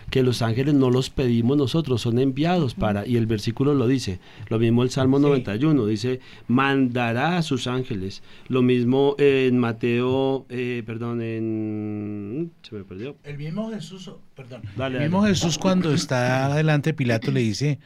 [0.10, 3.06] Que los ángeles no los pedimos nosotros, son enviados para.
[3.08, 4.20] Y el versículo lo dice.
[4.50, 8.22] Lo mismo el Salmo 91, dice, mandará a sus ángeles.
[8.48, 13.16] Lo mismo en Mateo, eh, perdón, en se me perdió.
[13.24, 14.62] El mismo Jesús, perdón.
[14.76, 15.34] Dale, el mismo dale.
[15.36, 17.80] Jesús cuando está delante de Pilato le dice,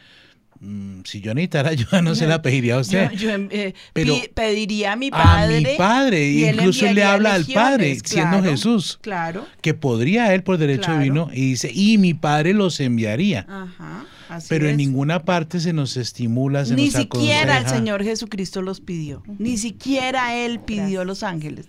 [0.60, 3.12] "Mm, si yo necesitara ayuda no se la pediría a usted.
[3.12, 5.62] Yo, yo, eh, Pero pediría a mi a padre.
[5.62, 9.46] mi padre, y incluso él le habla al Padre, siendo Jesús, Claro.
[9.62, 11.00] que podría él por derecho Claro.
[11.00, 13.46] divino, y dice, y mi Padre los enviaría.
[13.48, 14.06] Ajá.
[14.30, 17.68] así Pero en ninguna parte se nos estimula, se Ni nos siquiera el.
[17.70, 19.24] Señor Jesucristo los pidió.
[19.40, 21.68] Ni siquiera Él pidió a los ángeles.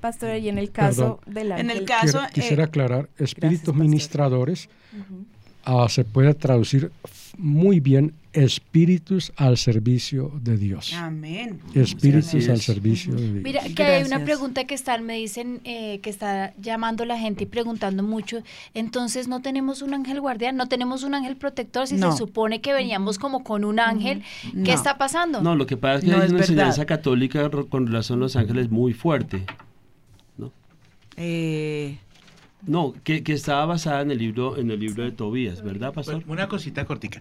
[0.00, 1.34] Pastor, y en el caso Perdón.
[1.34, 4.68] del En el ángel- caso, Quisiera, quisiera eh, aclarar, espíritus ministradores
[5.64, 6.90] ah, se puede traducir
[7.36, 10.92] muy bien espíritus al servicio de Dios.
[10.94, 11.60] Amén.
[11.74, 13.42] Espíritus al servicio de Dios.
[13.44, 17.44] Mira, que hay una pregunta que están, me dicen eh, que está llamando la gente
[17.44, 18.42] y preguntando mucho.
[18.74, 20.56] Entonces, ¿no tenemos un ángel guardián?
[20.56, 21.86] ¿No tenemos un ángel protector?
[21.86, 22.12] Si No.
[22.12, 24.22] se supone que veníamos como con un ángel,
[24.52, 24.72] ¿qué No.
[24.72, 25.40] está pasando?
[25.42, 26.50] No, lo que pasa es que No hay es una verdad.
[26.54, 29.44] enseñanza católica con relación a los ángeles muy fuerte.
[31.18, 31.98] Eh,
[32.66, 36.22] No, que, que estaba basada en el libro en el libro de Tobías, ¿verdad, pastor?
[36.26, 37.20] Una cosita cortica.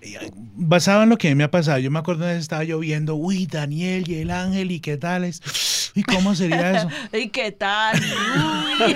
[0.00, 0.16] Eh,
[0.56, 3.14] Basado en lo que me ha pasado, yo me acuerdo una vez estaba yo viendo,
[3.16, 5.85] uy, Daniel y el ángel y qué tales.
[5.96, 6.88] ¿Y cómo sería eso?
[7.16, 7.98] ¿Y qué tal?
[7.98, 8.94] Uy.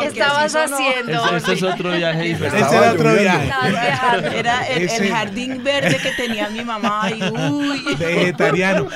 [0.00, 1.26] ¿Qué estabas haciendo?
[1.26, 2.58] Ese, ese es otro viaje diferente.
[2.58, 3.52] Ese era otro viaje.
[4.38, 7.94] Era el, jardín verde que tenía mi mamá y uy.
[7.98, 8.88] Vegetariano.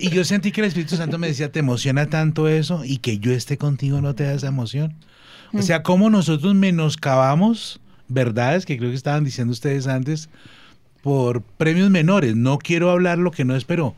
[0.00, 3.18] Y yo sentí que el Espíritu Santo me decía, te emociona tanto eso y que
[3.18, 4.96] yo esté contigo no te da esa emoción.
[5.54, 10.30] O sea, cómo nosotros menoscabamos verdades que creo que estaban diciendo ustedes antes
[11.00, 12.34] por premios menores.
[12.34, 13.94] No quiero hablar lo que no es, pero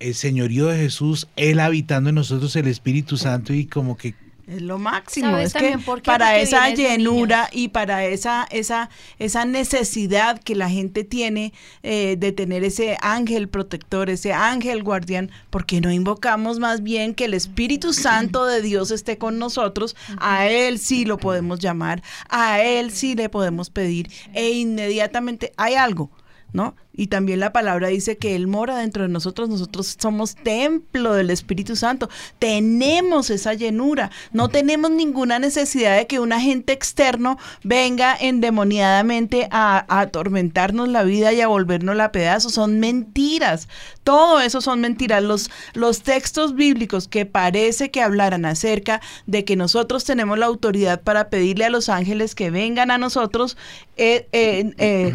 [0.00, 4.14] el señorío de Jesús, Él habitando en nosotros el Espíritu Santo y como que
[4.46, 5.28] Es lo máximo.
[5.28, 8.88] ¿Sabes Es que para Porque esa llenura y para esa, esa,
[9.18, 11.52] esa necesidad que la gente tiene
[11.82, 17.14] eh, de tener ese ángel protector, ese ángel guardián, ¿por qué no invocamos más bien
[17.14, 19.96] que el Espíritu Santo de Dios esté con nosotros?
[20.18, 25.74] A Él sí lo podemos llamar, a Él sí le podemos pedir e inmediatamente hay
[25.74, 26.10] algo.
[26.50, 26.74] ¿No?
[26.98, 31.30] Y también la palabra dice que Él mora dentro de nosotros, nosotros somos templo del
[31.30, 32.10] Espíritu Santo,
[32.40, 39.86] tenemos esa llenura, no tenemos ninguna necesidad de que un agente externo venga endemoniadamente a,
[39.88, 43.68] a atormentarnos la vida y a volvernos la pedazos, son mentiras,
[44.02, 49.54] todo eso son mentiras, los, los textos bíblicos que parece que hablaran acerca de que
[49.54, 53.56] nosotros tenemos la autoridad para pedirle a los ángeles que vengan a nosotros,
[53.96, 54.72] eh, eh,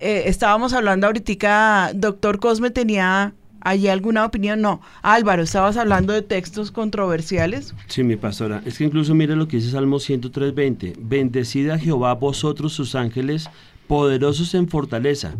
[0.00, 1.17] eh, estábamos hablando ahorita,
[1.94, 7.74] doctor Cosme tenía allí alguna opinión, no, Álvaro, estabas hablando de textos controversiales.
[7.88, 8.62] Sí, mi pastora.
[8.64, 10.94] Es que incluso mire lo que dice Salmo 103.20.
[10.98, 13.48] Bendecid a Jehová vosotros sus ángeles,
[13.86, 15.34] poderosos en fortaleza.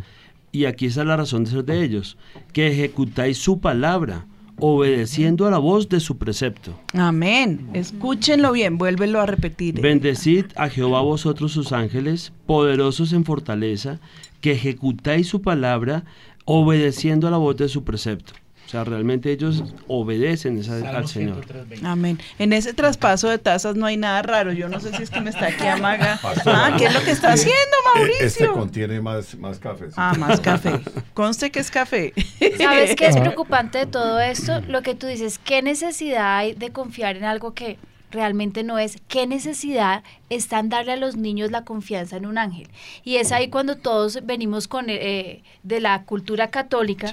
[0.50, 2.16] Y aquí está la razón de ser de ellos,
[2.52, 4.26] que ejecutáis su palabra,
[4.60, 6.78] obedeciendo a la voz de su precepto.
[6.94, 7.68] Amén.
[7.74, 9.80] Escúchenlo bien, vuélvelo a repetir.
[9.80, 14.00] Bendecid a Jehová vosotros sus ángeles, poderosos en fortaleza,
[14.40, 16.05] que ejecutáis su palabra,
[16.44, 18.32] obedeciendo a la voz de su precepto.
[18.66, 21.43] O sea, realmente ellos obedecen esa- al Señor.
[21.82, 22.19] Amén.
[22.39, 24.52] En ese traspaso de tazas no hay nada raro.
[24.52, 26.20] Yo no sé si es que me está aquí amaga.
[26.44, 28.27] Ah, ¿qué es lo que está haciendo, Mauricio?
[28.27, 29.86] Este contiene más, más café.
[29.97, 30.81] Ah, más café.
[31.15, 32.12] Conste que es café.
[32.59, 34.60] ¿Sabes qué es preocupante de todo esto?
[34.69, 37.78] Lo que tú dices, ¿qué necesidad hay de confiar en algo que
[38.10, 38.97] realmente no es?
[39.09, 42.68] ¿Qué necesidad está en darle a los niños la confianza en un ángel?
[43.05, 47.12] Y es ahí cuando todos venimos con eh, de la cultura católica,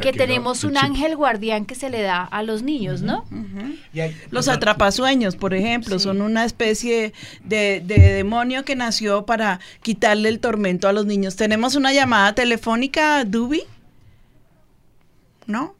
[0.00, 3.24] que tenemos un ángel guardián que se le da a los niños, ¿no?
[4.30, 7.12] Los atrapasueños, por ejemplo, son una especie
[7.42, 11.36] de, de demonio que nació para quitarle el tormento a los niños.
[11.36, 13.62] Tenemos una llamada telefónica, Dubi,
[15.46, 15.74] ¿no?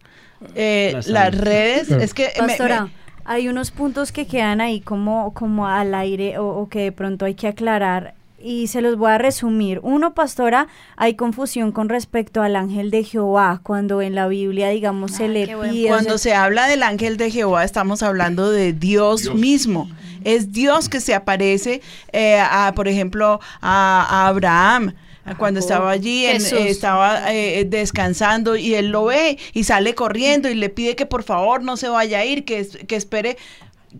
[0.54, 2.02] Eh, Las redes, Claro.
[2.02, 2.90] es que me- Pastora, me-
[3.24, 7.24] hay unos puntos que quedan ahí como, como al aire o, o que de pronto
[7.24, 8.14] hay que aclarar
[8.44, 9.80] y se los voy a resumir.
[9.82, 15.12] Uno, pastora, hay confusión con respecto al ángel de Jehová cuando en la Biblia, digamos,
[15.12, 15.88] se le pide...
[15.88, 19.88] Cuando se habla del ángel de Jehová, estamos hablando de Dios, mismo.
[20.24, 21.80] Es Dios que se aparece,
[22.12, 24.92] eh, a, por ejemplo, a, a Abraham.
[25.26, 29.94] A Cuando estaba allí, en- eh, estaba eh, descansando y él lo ve y sale
[29.94, 33.36] corriendo y le pide que por favor no se vaya a ir, que, que espere,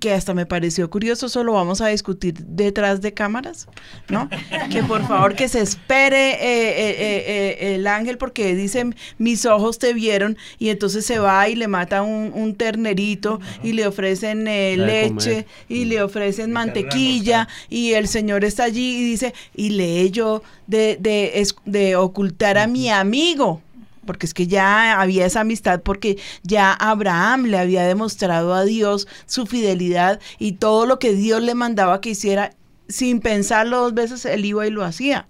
[0.01, 3.69] que hasta me pareció curioso, eso lo vamos a discutir detrás de cámaras,
[4.09, 4.29] ¿no?
[4.71, 8.87] Que por favor que se espere eh, eh, eh, eh, el ángel porque dice,
[9.19, 13.73] mis ojos te vieron y entonces se va y le mata un, un ternerito y
[13.73, 19.33] le ofrecen eh, leche y le ofrecen mantequilla y el señor está allí y dice,
[19.55, 23.63] y le yo de, de, es- de ocultar a mi amigo.
[24.05, 29.09] Porque es que ya había esa amistad, porque ya Abraham le había demostrado a Dios
[29.27, 32.55] su fidelidad y todo lo que Dios le mandaba que hiciera,
[32.89, 35.29] sin pensarlo dos veces, él iba y lo hacía.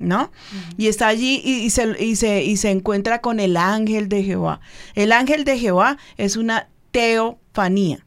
[0.00, 0.32] ¿No?
[0.76, 4.60] Y está allí y, se, y, se, y se encuentra con el ángel de Jehová.
[4.94, 8.03] El ángel de Jehová es una teofanía.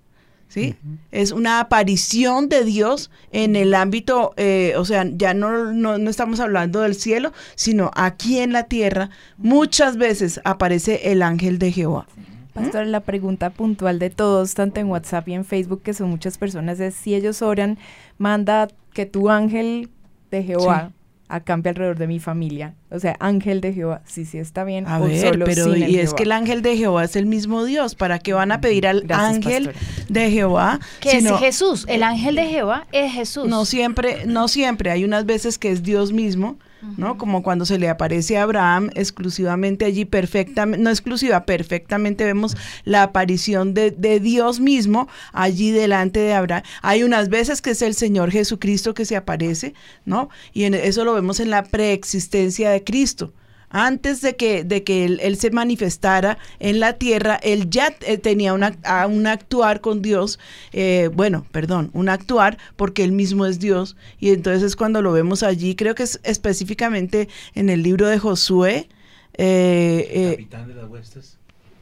[0.57, 0.75] ¿Sí?
[1.11, 6.39] Es una aparición de Dios en el ámbito, eh, o sea, ya no, no, estamos
[6.39, 12.07] hablando del cielo, sino aquí en la tierra, muchas veces aparece el ángel de Jehová.
[12.53, 16.39] Pastor, la pregunta puntual de todos, tanto en WhatsApp y en Facebook, que son muchas
[16.39, 17.77] personas, es si ellos oran,
[18.17, 19.91] manda que tu ángel
[20.31, 20.91] de Jehová
[21.29, 22.75] acampe alrededor de mi familia.
[22.89, 24.87] O sea, ángel de Jehová, sí, sí está bien.
[24.87, 27.95] A ver, pero y es que el ángel de Jehová es el mismo Dios.
[27.95, 29.73] ¿Para qué van a pedir al ángel
[30.09, 30.79] de Jehová?
[30.99, 31.85] Que es Jesús.
[31.89, 33.47] El ángel de Jehová es Jesús.
[33.47, 34.91] No siempre, no siempre.
[34.91, 36.57] Hay unas veces que es Dios mismo
[36.97, 37.17] ¿no?
[37.17, 43.03] Como cuando se le aparece a Abraham exclusivamente allí, perfectamente, no exclusiva, perfectamente vemos la
[43.03, 46.63] aparición de, de, Dios mismo allí delante de Abraham.
[46.81, 49.73] Hay unas veces que es el Señor Jesucristo que se aparece,
[50.05, 50.29] ¿no?
[50.53, 53.33] Y en, eso lo vemos en la preexistencia de Cristo
[53.69, 58.53] antes de que, de que él, se manifestara en la tierra, él ya eh, tenía
[58.53, 58.75] una,
[59.07, 60.39] un actuar con Dios,
[60.73, 63.95] eh, bueno, perdón, un actuar porque él mismo es Dios.
[64.19, 68.89] Y entonces cuando lo vemos allí, creo que es específicamente en el libro de Josué.
[69.33, 71.37] Eh, Capitán de las huestes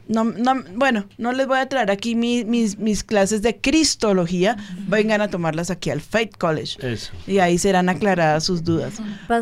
[0.08, 2.46] no, no, bueno, no les voy a traer aquí mis,
[2.78, 4.56] mis clases de cristología,
[4.88, 6.78] vengan a tomarlas aquí al Faith College.
[7.26, 8.94] Y ahí serán aclaradas sus dudas.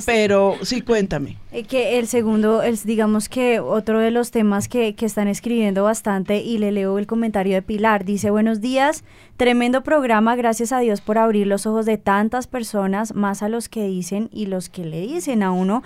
[0.06, 1.36] Pero sí, cuéntame.
[1.52, 5.84] Eh, que el segundo, es, digamos que otro de los temas que, que están escribiendo
[5.84, 9.04] bastante, y le leo el comentario de Pilar, dice, buenos días,
[9.36, 13.68] tremendo programa, gracias a Dios por abrir los ojos de tantas personas, más a los
[13.68, 15.82] que dicen y los que le dicen a uno,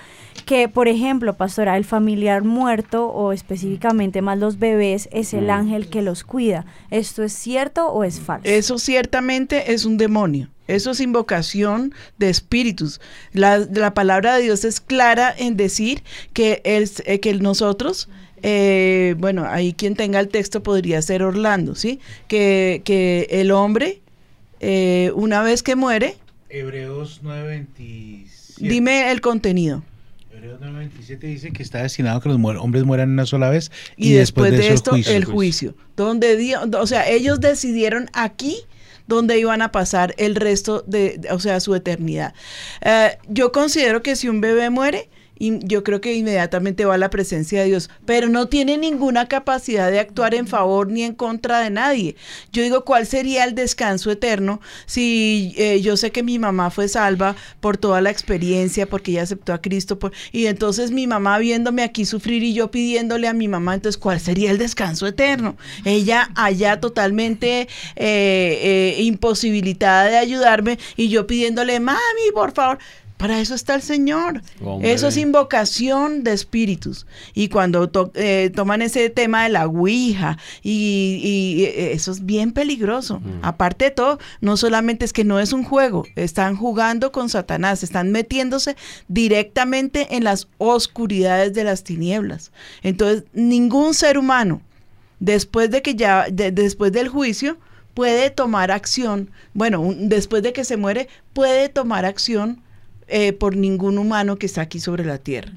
[0.47, 5.89] que por ejemplo, pastora, el familiar muerto o específicamente más los bebés es el ángel
[5.89, 6.67] que los cuida.
[6.91, 8.49] ¿Esto es cierto o es falso?
[8.49, 10.49] Eso ciertamente es un demonio.
[10.69, 13.01] Eso es invocación de espíritus.
[13.33, 16.05] La, la palabra de Dios es clara en decir
[16.35, 18.11] que, el, eh, que nosotros,
[18.43, 22.01] eh, bueno, ahí quien tenga el texto podría ser Orlando, ¿sí?
[22.27, 24.01] Que, que el hombre,
[24.61, 26.17] eh, una vez que muere...
[26.49, 28.57] Hebreos 9.27.
[28.59, 29.83] Dime el contenido.
[30.33, 34.13] Hebreos 9.27 dice que está destinado a que los hombres mueran una sola vez y,
[34.13, 35.75] después, de, esto el juicio.
[35.97, 38.59] Donde Dios, o sea, ellos decidieron aquí
[39.09, 42.35] donde iban a pasar el resto de, o sea, su eternidad.
[42.83, 45.09] Eh, yo considero que si un bebé muere,
[45.39, 49.29] y yo creo que inmediatamente va a la presencia de Dios, pero no tiene ninguna
[49.29, 52.17] capacidad de actuar en favor ni en contra de nadie.
[52.53, 56.89] Yo digo, ¿cuál sería el descanso eterno si eh, yo sé que mi mamá fue
[56.89, 59.99] salva por toda la experiencia, porque ella aceptó a Cristo,
[60.33, 64.21] y entonces mi mamá viéndome aquí sufrir y yo pidiéndole a mi mamá, entonces, ¿cuál
[64.21, 65.57] sería el descanso eterno?
[65.85, 67.67] Ella allá totalmente eh,
[67.97, 71.99] eh, imposibilitada de ayudarme y yo pidiéndole, mami,
[72.35, 72.79] por favor.
[73.19, 74.43] Para eso está el Señor.
[74.81, 77.05] Eso es invocación de espíritus.
[77.35, 83.21] Y cuando eh, toman ese tema de la Ouija, y, eh, eso es bien peligroso.
[83.43, 87.83] Aparte de todo, no solamente es que no es un juego, están jugando con Satanás,
[87.83, 88.77] están metiéndose
[89.09, 92.53] directamente en las oscuridades de las tinieblas.
[92.85, 94.63] Entonces, ningún ser humano,
[95.19, 97.59] después de que ya, después del juicio,
[97.95, 99.33] puede tomar acción.
[99.55, 102.63] Bueno, después de que se muere, puede tomar acción
[103.09, 105.53] eh, por ningún humano que está aquí sobre la tierra.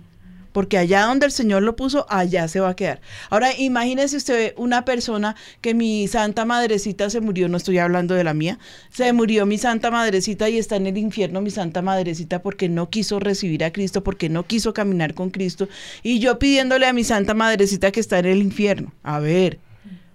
[0.52, 3.02] Porque allá donde el Señor lo puso, allá se va a quedar.
[3.30, 8.24] Ahora, imagínese usted una persona que mi santa madrecita se murió, no estoy hablando de
[8.24, 8.60] la mía,
[8.92, 12.90] se murió mi santa madrecita y está en el infierno mi santa madrecita porque no
[12.90, 15.70] quiso recibir a Cristo, porque no quiso caminar con Cristo.
[16.04, 18.94] Y yo pidiéndole a mi santa madrecita que está en el infierno.
[19.04, 19.60] A ver,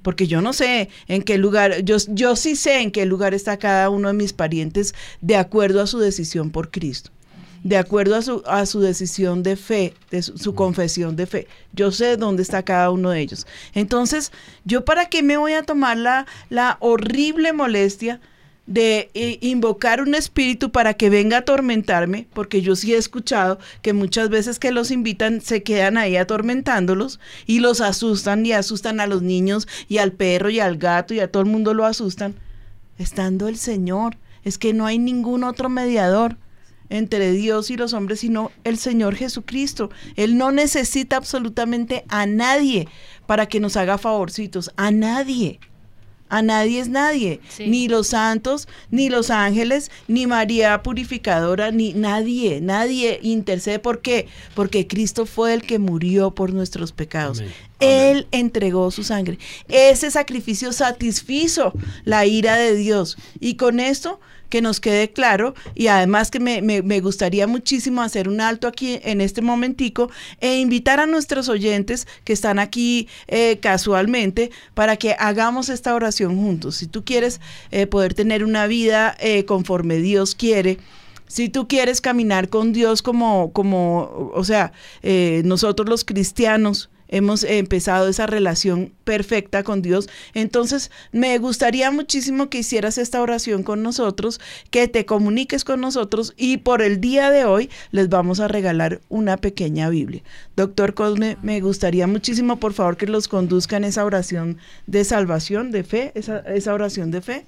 [0.02, 3.56] porque yo no sé en qué lugar, yo, yo sí sé en qué lugar está
[3.56, 7.10] cada uno de mis parientes de acuerdo a su decisión por Cristo
[7.66, 11.48] de acuerdo a su, a su decisión de fe, de su, confesión de fe.
[11.72, 13.44] Yo sé dónde está cada uno de ellos.
[13.74, 14.30] Entonces,
[14.64, 18.20] ¿yo para qué me voy a tomar la, la horrible molestia
[18.66, 22.28] de eh, invocar un espíritu para que venga a atormentarme?
[22.34, 27.18] Porque yo sí he escuchado que muchas veces que los invitan se quedan ahí atormentándolos
[27.46, 31.20] y los asustan y asustan a los niños y al perro y al gato y
[31.20, 32.36] a todo el mundo lo asustan.
[32.96, 36.36] Estando el Señor, es que no hay ningún otro mediador
[36.90, 39.90] entre Dios y los hombres, sino el Señor Jesucristo.
[40.16, 42.88] Él no necesita absolutamente a nadie
[43.26, 45.60] para que nos haga favorcitos, a nadie.
[46.28, 52.60] A nadie es nadie, ni los santos, ni los ángeles, ni María purificadora, ni nadie,
[52.60, 53.78] nadie intercede.
[53.78, 54.26] ¿Por qué?
[54.54, 57.44] Porque Cristo fue el que murió por nuestros pecados.
[57.78, 59.38] Él entregó su sangre.
[59.68, 61.72] Ese sacrificio satisfizo
[62.04, 63.16] la ira de Dios.
[63.38, 64.18] Y con esto
[64.48, 69.00] que nos quede claro y además que me, me, gustaría muchísimo hacer un alto aquí
[69.02, 70.10] en este momentico
[70.40, 76.36] e invitar a nuestros oyentes que están aquí eh, casualmente para que hagamos esta oración
[76.36, 76.76] juntos.
[76.76, 77.40] Si tú quieres
[77.70, 80.78] eh, poder tener una vida eh, conforme Dios quiere,
[81.28, 84.72] si tú quieres caminar con Dios como, como o sea,
[85.42, 90.08] nosotros los cristianos, hemos empezado esa relación perfecta con Dios.
[90.34, 96.34] Entonces, me gustaría muchísimo que hicieras esta oración con nosotros, que te comuniques con nosotros
[96.36, 100.22] y por el día de hoy les vamos a regalar una pequeña Biblia.
[100.56, 105.84] Doctor Cosme, me gustaría muchísimo, por favor, que los conduzcan esa oración de salvación, de
[105.84, 107.44] fe, esa, esa oración de fe.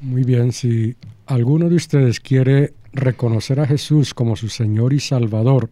[0.00, 0.94] Muy bien, si
[1.26, 5.70] alguno de ustedes quiere reconocer a Jesús como su Señor y Salvador,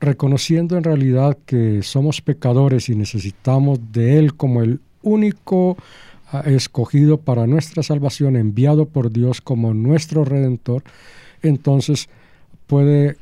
[0.00, 5.76] reconociendo en realidad que somos pecadores y necesitamos de Él como el único
[6.30, 10.82] ah, escogido para nuestra salvación, enviado por Dios como nuestro redentor,
[11.42, 12.08] entonces
[12.66, 13.16] puede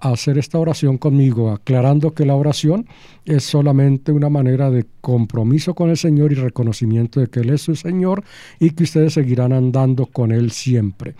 [0.00, 2.86] hacer esta oración conmigo, aclarando que la oración
[3.26, 7.62] es solamente una manera de compromiso con el Señor y reconocimiento de que Él es
[7.62, 8.24] su Señor
[8.58, 11.14] y que ustedes seguirán andando con Él siempre.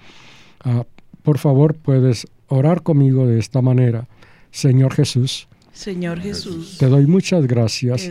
[0.65, 0.85] Ah,
[1.23, 4.09] por favor, puedes orar conmigo de esta manera.
[4.51, 8.11] Señor Jesús, Señor Jesús, te doy muchas gracias,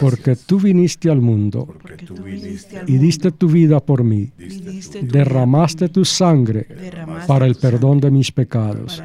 [0.00, 1.74] porque tú viniste al mundo
[2.86, 4.30] y diste tu vida por mí,
[5.02, 6.68] derramaste tu sangre
[7.26, 9.02] para el perdón de mis pecados.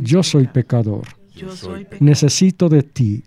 [0.00, 1.06] Yo soy pecador.
[2.00, 3.22] Necesito de ti.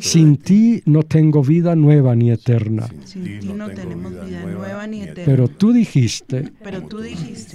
[0.00, 0.82] Sin ti.
[0.86, 2.88] no tengo vida nueva ni eterna.
[5.24, 6.50] Pero tú dijiste,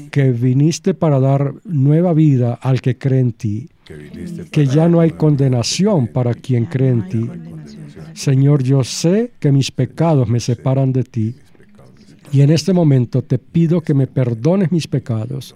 [0.10, 3.70] que viniste para dar nueva vida al que cree en ti
[4.52, 7.30] que ya no hay condenación para quien cree en ti.
[8.14, 11.36] Señor, yo sé que mis pecados me separan de ti.
[12.32, 15.56] Y en este momento te pido que me perdones mis pecados.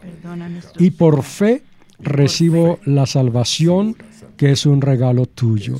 [0.78, 1.64] Y por fe
[2.00, 3.96] recibo la salvación
[4.36, 5.78] que es un regalo tuyo.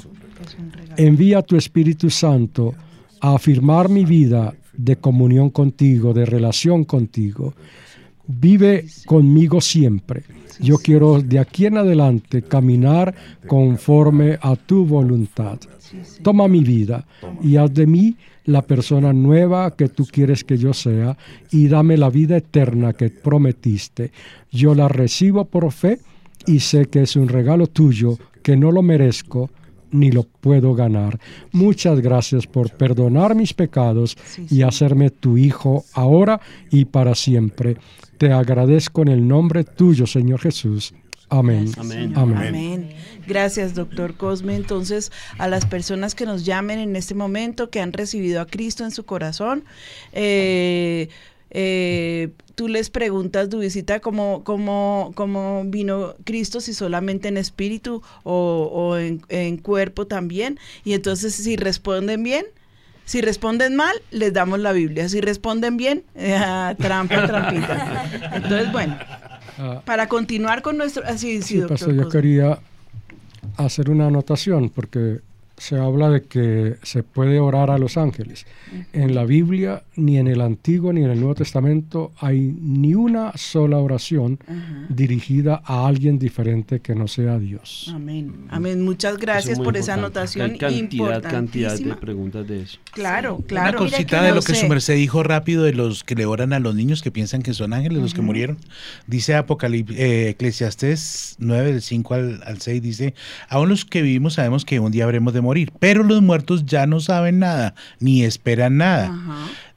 [0.98, 2.74] Envía tu Espíritu Santo
[3.22, 7.54] a afirmar mi vida de comunión contigo, de relación contigo.
[8.28, 10.24] Vive conmigo siempre
[10.60, 13.14] yo quiero de aquí en adelante caminar
[13.48, 15.60] conforme a tu voluntad.
[16.22, 17.06] Toma mi vida
[17.42, 21.18] y haz de mí la persona nueva que tú quieres que yo sea
[21.52, 24.12] y dame la vida eterna que prometiste.
[24.52, 26.00] Yo la recibo por fe
[26.46, 29.50] y sé que es un regalo tuyo que no lo merezco
[29.92, 31.20] ni lo puedo ganar.
[31.52, 34.18] Muchas gracias por perdonar mis pecados
[34.50, 37.78] y hacerme tu hijo ahora y para siempre.
[38.18, 40.94] Te agradezco en el nombre tuyo, Señor Jesús.
[41.30, 41.72] Amén.
[41.78, 42.14] Amén.
[42.16, 42.90] Amén.
[43.28, 44.56] Gracias, doctor Cosme.
[44.56, 48.86] Entonces, a las personas que nos llamen en este momento, que han recibido a Cristo
[48.86, 49.66] en su corazón,
[50.14, 51.10] eh,
[51.50, 58.98] eh, tú les preguntas, Dubicita, ¿cómo, cómo, cómo vino Cristo, si solamente en espíritu o,
[58.98, 60.60] en, cuerpo también.
[60.84, 62.46] Y entonces, si responden bien,
[63.08, 65.08] si responden mal, les damos la Biblia.
[65.08, 66.38] Si responden bien, eh,
[66.78, 68.04] trampa, trampita.
[68.34, 68.98] Entonces, bueno,
[69.58, 69.82] ah.
[69.86, 71.04] para continuar con nuestro...
[71.06, 72.60] Así, sí, doctor, yo quería
[73.56, 75.22] hacer una anotación porque
[75.58, 78.46] se habla de que se puede orar a los ángeles.
[78.94, 83.32] En la Biblia, ni en el Antiguo ni en el Nuevo Testamento, hay ni una
[83.36, 84.40] sola oración
[84.90, 87.92] dirigida a alguien diferente que no sea Dios.
[87.94, 88.46] Amén.
[88.50, 88.84] Amén.
[88.84, 90.52] Muchas gracias por esa anotación.
[90.52, 92.78] Hay cantidad, cantidad de preguntas de eso.
[92.92, 93.82] Claro, claro.
[93.82, 96.60] Una cosita de lo que su merced dijo rápido de los que le oran a
[96.60, 98.58] los niños que piensan que son ángeles, los que murieron.
[99.08, 103.16] Dice Apocalipsis, eh, Eclesiastés 9, del 5 al, al 6, dice,
[103.50, 106.86] aún los que vivimos sabemos que un día habremos de morir, pero los muertos ya
[106.86, 109.14] no saben nada, ni esperan nada.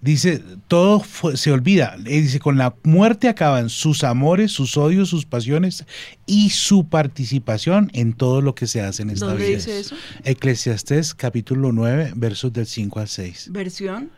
[0.01, 1.03] Dice, todo
[1.35, 1.97] se olvida.
[1.99, 5.85] Dice, con la muerte acaban sus amores, sus odios, sus pasiones
[6.27, 9.57] y su participación en todo lo que se hace en esta ¿Dónde vida.
[9.57, 9.97] dice eso?
[10.25, 13.49] Eclesiastés capítulo 9, versos del 5 al 6.
[13.53, 14.11] ¿Versión?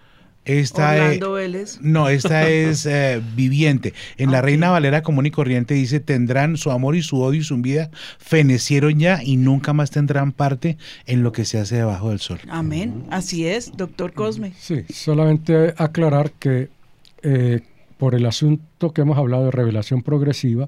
[0.44, 3.94] Esta Orlando es, no, esta es eh, viviente.
[4.16, 7.44] En la Reina Valera común y corriente dice, tendrán su amor y su odio y
[7.44, 12.10] su vida fenecieron ya y nunca más tendrán parte en lo que se hace debajo
[12.10, 12.40] del sol.
[12.48, 13.04] Amén.
[13.10, 14.52] Así es, doctor Cosme.
[14.58, 16.70] Sí, solamente aclarar que
[17.22, 17.60] eh,
[17.98, 20.66] por el asunto que hemos hablado de revelación progresiva,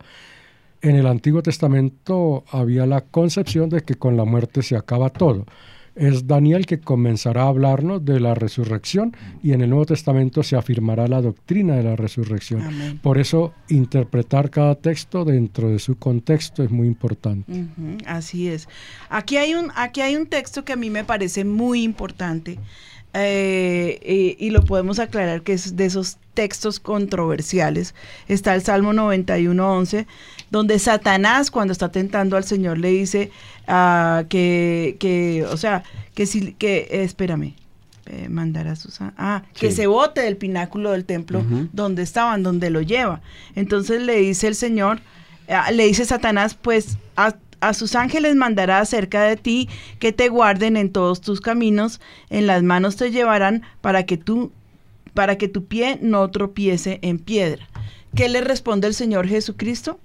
[0.83, 5.47] en el Antiguo Testamento había la concepción de que con la muerte se acaba todo
[5.95, 10.57] es Daniel que comenzará a hablarnos de la resurrección y en el Nuevo Testamento se
[10.57, 12.63] afirmará la doctrina de la resurrección.
[12.63, 12.99] Amén.
[13.03, 17.67] Por eso interpretar cada texto dentro de su contexto es muy importante.
[18.07, 18.69] Así es.
[19.09, 22.59] Aquí hay un, aquí hay un texto que a mí me parece muy importante
[23.17, 27.95] eh, eh, y lo podemos aclarar que es de esos textos controversiales.
[28.27, 30.07] Está el Salmo 91.11,
[30.55, 33.33] donde Satanás cuando está tentando al Señor le dice
[33.67, 35.83] ah, que, que, o sea,
[36.15, 37.57] que si, que, espérame,
[38.07, 42.71] eh, mandar a sus ah que se bote del pináculo del templo donde estaban donde
[42.71, 43.21] lo lleva.
[43.57, 45.01] Entonces le dice el señor
[45.49, 49.69] ah, le dice Satanás pues a, a sus ángeles mandará acerca de ti
[49.99, 52.01] que te guarden en todos tus caminos
[52.31, 54.53] en las manos te llevarán para que tú
[55.15, 57.67] para que tu pie no tropiece en piedra.
[58.15, 59.99] ¿qué le responde el Señor Jesucristo?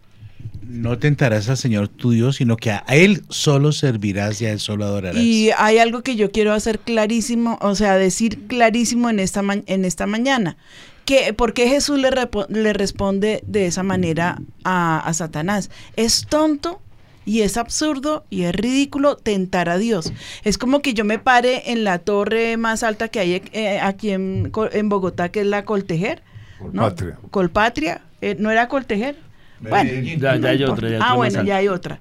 [0.69, 4.59] No tentarás al Señor tu Dios, sino que a Él solo servirás y a Él
[4.59, 5.19] solo adorarás.
[5.21, 9.63] Y hay algo que yo quiero hacer clarísimo, o sea, decir clarísimo en esta, ma-
[9.65, 10.57] en esta mañana.
[11.05, 12.11] Que, ¿Por qué Jesús le,
[12.49, 15.71] le responde de esa manera a, a Satanás?
[15.95, 16.79] Es tonto
[17.25, 20.13] y es absurdo y es ridículo tentar a Dios.
[20.43, 24.11] Es como que yo me pare en la torre más alta que hay eh, aquí
[24.11, 24.51] en,
[24.83, 26.21] Bogotá, que es la Coltejer.
[26.59, 26.83] ¿no?
[26.83, 27.17] Colpatria.
[27.31, 28.01] Colpatria.
[28.21, 29.15] eh, ¿No era Coltejer?
[29.61, 31.99] Bueno, Ya- ya hay otra, ya ah, bueno, ya hay otra.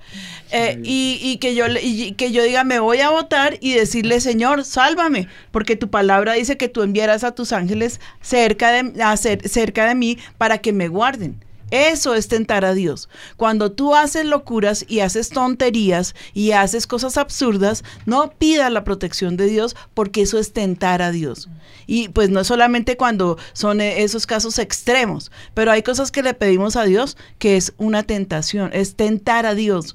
[0.51, 3.73] Eh, y, y que yo le- y que yo diga, me voy a votar y
[3.75, 9.03] decirle, Señor, sálvame, porque tu palabra dice que tú enviarás a tus ángeles cerca de,
[9.03, 11.43] a cer- cerca de mí para que me guarden.
[11.71, 13.09] Eso es tentar a Dios.
[13.37, 19.37] Cuando tú haces locuras y haces tonterías y haces cosas absurdas, no pidas la protección
[19.37, 21.49] de Dios porque eso es tentar a Dios.
[21.87, 26.35] Y pues no solamente cuando son eh, esos casos extremos, pero hay cosas que le
[26.35, 29.95] pedimos a Dios que es una tentación, es tentar a Dios.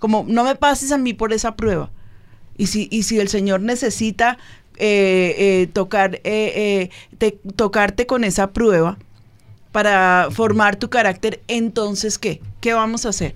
[0.00, 1.90] Como no me pases a mí por esa prueba.
[2.58, 4.36] Y si, y si el Señor necesita
[4.76, 8.98] eh, eh, tocar, te- tocarte con esa prueba
[9.76, 12.40] para formar tu carácter, entonces ¿qué?
[12.62, 13.34] ¿Qué vamos a hacer?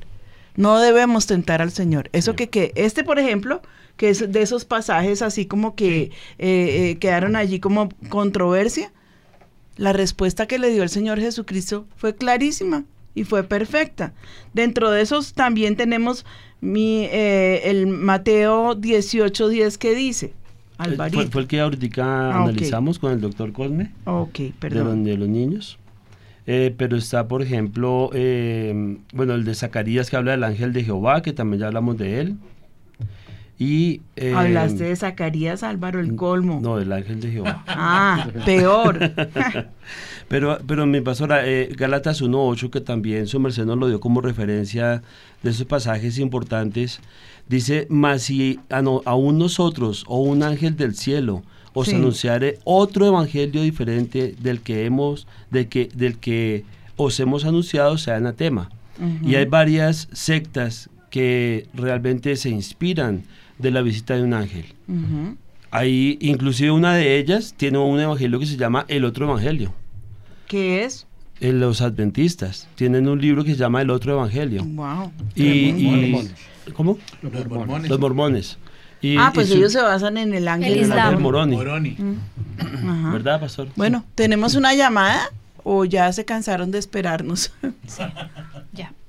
[0.57, 2.09] No debemos tentar al Señor.
[2.15, 3.61] Eso que, que este, por ejemplo,
[3.99, 8.91] que es de esos pasajes así como que eh, eh, quedaron allí como controversia,
[9.77, 12.85] la respuesta que le dio el Señor Jesucristo fue clarísima
[13.15, 14.15] y fue perfecta.
[14.55, 16.25] Dentro de esos también tenemos
[16.62, 20.33] mi, eh, el Mateo 18:10 que dice, Eh,
[20.79, 21.19] Alvarito.
[21.21, 23.93] Fue, fue el que ahorita Ah, analizamos con el doctor Cosme.
[24.07, 25.05] Ok, perdón.
[25.05, 25.77] de los niños.
[26.52, 30.82] Eh, pero está, por ejemplo, eh, bueno, el de Zacarías que habla del ángel de
[30.82, 32.36] Jehová, que también ya hablamos de él.
[33.56, 36.59] Y, eh, Hablaste de Zacarías, Álvaro, el colmo.
[36.60, 37.62] No, del ángel de Jehová.
[37.68, 38.98] Ah, peor.
[40.28, 44.20] pero, pero mi pastora, eh, Gálatas 1.8, que también su merced nos lo dio como
[44.20, 45.02] referencia
[45.44, 47.01] de esos pasajes importantes,
[47.48, 51.43] dice, mas si a no- aún nosotros o un ángel del cielo
[51.74, 51.94] os Sí.
[51.94, 56.64] anunciare otro evangelio diferente del que hemos, de que, del que
[56.97, 58.70] os hemos anunciado, sea anatema.
[58.98, 59.28] Ujú.
[59.28, 63.22] Y hay varias sectas que realmente se inspiran
[63.59, 64.66] de la visita de un ángel.
[65.70, 69.72] Hay, inclusive una de ellas tiene un evangelio que se llama El Otro Evangelio.
[70.48, 71.06] ¿Qué es?
[71.40, 74.64] Eh, Los adventistas tienen un libro que se llama El Otro Evangelio.
[74.64, 75.12] Wow.
[75.36, 76.16] Y.
[76.74, 76.98] ¿Cómo?
[77.22, 77.88] Los mormones.
[77.90, 78.59] Los mormones.
[79.02, 80.72] Y- ah, y pues su- ellos se basan en el ángel.
[80.74, 81.20] El Islam.
[81.20, 81.56] Moroni.
[81.56, 81.97] Moroni.
[81.98, 82.89] Mm.
[82.89, 83.10] Ajá.
[83.12, 83.68] ¿Verdad, pastor?
[83.77, 85.31] Bueno, ¿tenemos una llamada
[85.64, 87.52] o ya se cansaron de esperarnos?
[88.72, 88.93] Ya.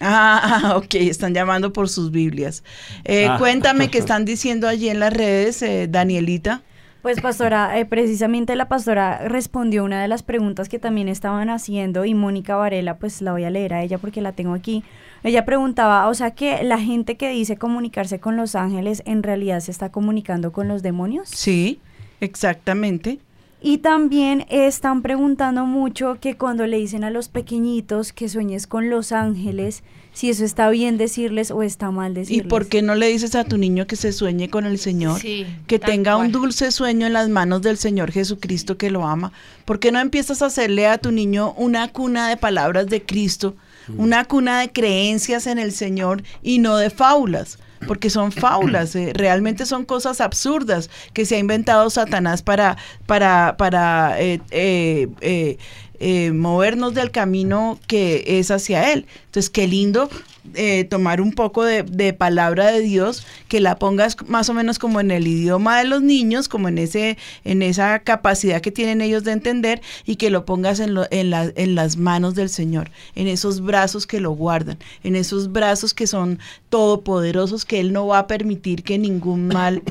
[0.00, 2.62] Ah, ok, están llamando por sus Biblias.
[3.04, 3.38] Eh, Ah.
[3.38, 6.62] Cuéntame qué están diciendo allí en las redes, eh, Danielita.
[7.06, 12.04] Pues pastora, eh, precisamente la pastora respondió una de las preguntas que también estaban haciendo
[12.04, 14.82] y Mónica Varela, pues la voy a leer a ella porque la tengo aquí.
[15.22, 19.60] Ella preguntaba, o sea que la gente que dice comunicarse con los ángeles en realidad
[19.60, 21.28] se está comunicando con los demonios.
[21.28, 21.78] Sí,
[22.20, 23.20] exactamente.
[23.62, 28.90] Y también están preguntando mucho que cuando le dicen a los pequeñitos que sueñes con
[28.90, 29.84] los ángeles,
[30.16, 32.46] si eso está bien decirles o está mal ¿Y decirles.
[32.46, 35.20] por qué no le dices a tu niño que se sueñe con el Señor?
[35.20, 39.32] Sí, que tenga un dulce sueño en las manos del Señor Jesucristo que lo ama.
[39.66, 43.56] ¿Por qué no empiezas a hacerle a tu niño una cuna de palabras de Cristo,
[43.98, 47.58] una cuna de creencias en el Señor y no de fábulas?
[47.86, 53.58] Porque son fábulas, eh, realmente son cosas absurdas que se ha inventado Satanás para, para,
[53.58, 55.58] para eh, eh,
[56.00, 59.06] eh, movernos del camino que es hacia Él.
[59.26, 60.08] Entonces, qué lindo
[60.54, 64.78] eh, tomar un poco de, de, palabra de Dios, que la pongas más o menos
[64.78, 69.00] como en el idioma de los niños, como en, ese, en esa capacidad que tienen
[69.00, 73.26] ellos de entender, y que lo pongas en, en, en las manos del Señor, en
[73.26, 78.20] esos brazos que lo guardan, en esos brazos que son todopoderosos, que Él no va
[78.20, 79.82] a permitir que ningún mal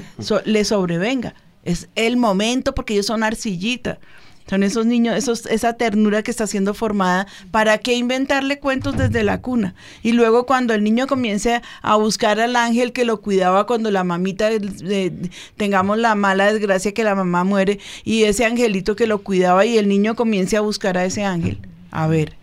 [0.45, 1.36] le sobrevenga.
[1.64, 3.99] Es el momento porque ellos son arcillita.
[4.47, 7.26] Son esos niños, esos, esa ternura que está siendo formada.
[7.49, 9.73] ¿Para qué inventarle cuentos desde la cuna?
[10.03, 14.03] Y luego cuando el niño comience a buscar al ángel que lo cuidaba cuando la
[14.03, 15.11] mamita, eh,
[15.57, 19.77] tengamos la mala desgracia que la mamá muere, y ese angelito que lo cuidaba y
[19.80, 21.59] el niño comience a buscar a ese ángel.
[21.89, 22.35] A ver.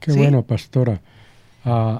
[0.00, 0.18] Qué ¿sí?
[0.18, 1.00] bueno, pastora.
[1.64, 1.98] Uh,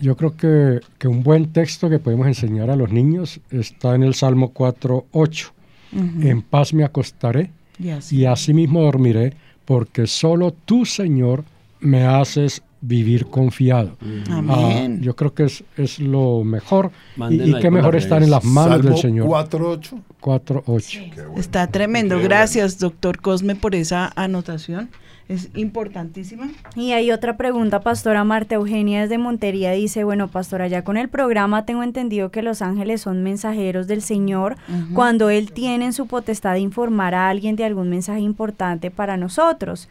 [0.00, 4.04] yo creo que, que, un buen texto que podemos enseñar a los niños está en
[4.04, 5.50] el Salmo 4.8.
[5.92, 6.26] Uh -huh.
[6.28, 7.50] En paz me acostaré
[7.80, 8.12] Yes.
[8.12, 9.34] y asimismo dormiré,
[9.64, 11.44] porque solo tú, Señor,
[11.80, 13.96] me haces vivir confiado.
[14.30, 14.98] Amén.
[14.98, 16.90] Ah, yo creo que es, es lo mejor.
[17.16, 19.26] Y, Mándenla y qué mejor estar en las manos del Señor.
[19.28, 20.02] 4.8.
[20.20, 21.38] 4.8.
[21.38, 22.16] Está tremendo.
[22.18, 24.90] Qué Gracias, doctor Cosme, por esa anotación.
[25.30, 26.50] Es importantísima.
[26.74, 31.08] Y hay otra pregunta, pastora Marta Eugenia desde Montería dice, bueno, pastora, ya con el
[31.08, 34.56] programa tengo entendido que los ángeles son mensajeros del Señor
[34.92, 39.16] cuando Él tiene en su potestad de informar a alguien de algún mensaje importante para
[39.16, 39.88] nosotros.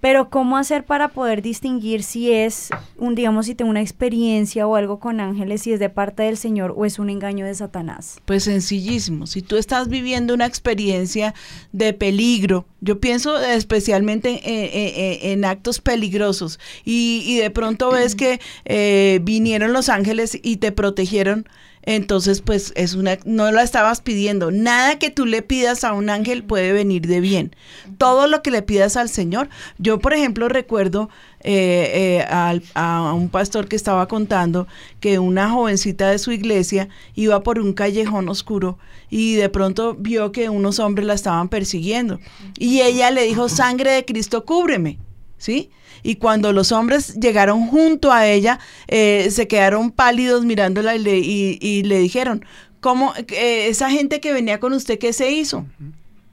[0.00, 4.74] Pero ¿cómo hacer para poder distinguir si es un, digamos, si tengo una experiencia o
[4.76, 8.18] algo con ángeles, si es de parte del Señor o es un engaño de Satanás?
[8.24, 9.26] Pues sencillísimo.
[9.26, 11.34] Si tú estás viviendo una experiencia
[11.72, 17.90] de peligro, yo pienso especialmente en, en- en- en actos peligrosos y, y de pronto
[17.90, 21.46] ves que eh, vinieron los ángeles y te protegieron,
[21.82, 24.50] entonces pues es una, no la estabas pidiendo.
[24.50, 27.56] Nada que tú le pidas a un ángel puede venir de bien.
[27.98, 29.48] Todo lo que le pidas al Señor.
[29.78, 31.08] Yo, por ejemplo, recuerdo
[31.42, 34.66] eh, eh, al- a un pastor que estaba contando
[35.00, 38.78] que una jovencita de su iglesia iba por un callejón oscuro
[39.08, 42.20] y de pronto vio que unos hombres la estaban persiguiendo.
[42.58, 44.98] Y ella le dijo, sangre de Cristo, cúbreme.
[45.38, 45.70] ¿Sí?
[46.02, 48.58] Y cuando los hombres llegaron junto a ella,
[48.88, 52.44] eh, se quedaron pálidos mirándola y le, y- y le dijeron,
[52.80, 55.66] ¿cómo eh, esa gente que venía con usted, qué se hizo?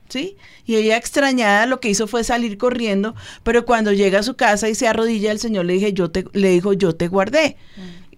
[0.10, 0.38] ¿sí?
[0.66, 3.14] Y ella extrañada lo que hizo fue salir corriendo,
[3.44, 6.24] pero cuando llega a su casa y se arrodilla, el Señor le dije, yo te,
[6.32, 7.58] le dijo, yo te guardé.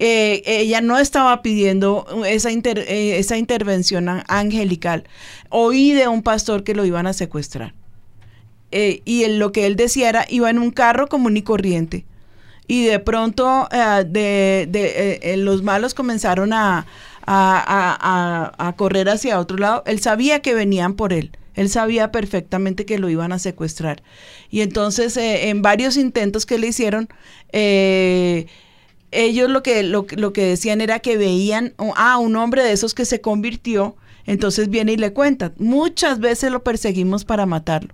[0.01, 5.03] Eh, ella no estaba pidiendo esa, inter- eh, esa intervención angelical.
[5.49, 7.73] Oí de un pastor que lo iban a secuestrar.
[8.72, 12.06] Eh, y él- lo que él decía era, iba en un carro común y corriente.
[12.68, 16.86] Y de pronto eh, de, de, eh, los malos comenzaron a,
[17.26, 19.84] a- a- a- correr hacia otro lado.
[19.88, 21.32] Él sabía que venían por él.
[21.56, 24.04] Él sabía perfectamente que lo iban a secuestrar.
[24.52, 27.10] Y entonces, en varios intentos que le hicieron,
[29.12, 32.72] ellos lo que, lo, lo que decían era que veían a ah, un hombre de
[32.72, 35.52] esos que se convirtió, entonces viene y le cuenta.
[35.58, 37.94] Muchas veces lo perseguimos para matarlo.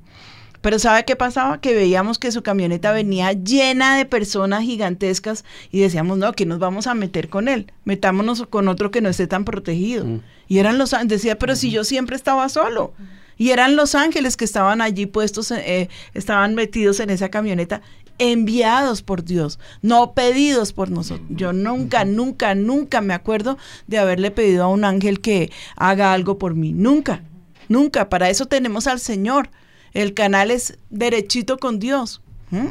[0.66, 1.62] Pero ¿sabe qué pasaba?
[1.62, 6.58] Que veíamos que su camioneta venía llena de personas gigantescas y decíamos, no, que nos
[6.58, 7.72] vamos a meter con él.
[7.84, 10.08] Metámonos con otro que no esté tan protegido.
[10.48, 12.94] Y eran los ángeles, decía, pero si yo siempre estaba solo.
[13.38, 17.84] Y eran los ángeles que estaban allí puestos, eh, estaban metidos en esa camioneta,
[18.18, 21.28] enviados por Dios, no pedidos por nosotros.
[21.30, 26.40] Yo nunca, nunca, nunca me acuerdo de haberle pedido a un ángel que haga algo
[26.40, 26.74] por mí.
[26.74, 27.22] Nunca,
[27.70, 28.10] nunca.
[28.10, 29.52] Para eso tenemos al Señor.
[29.96, 32.22] El canal es derechito con Dios.
[32.52, 32.68] ¿Mm?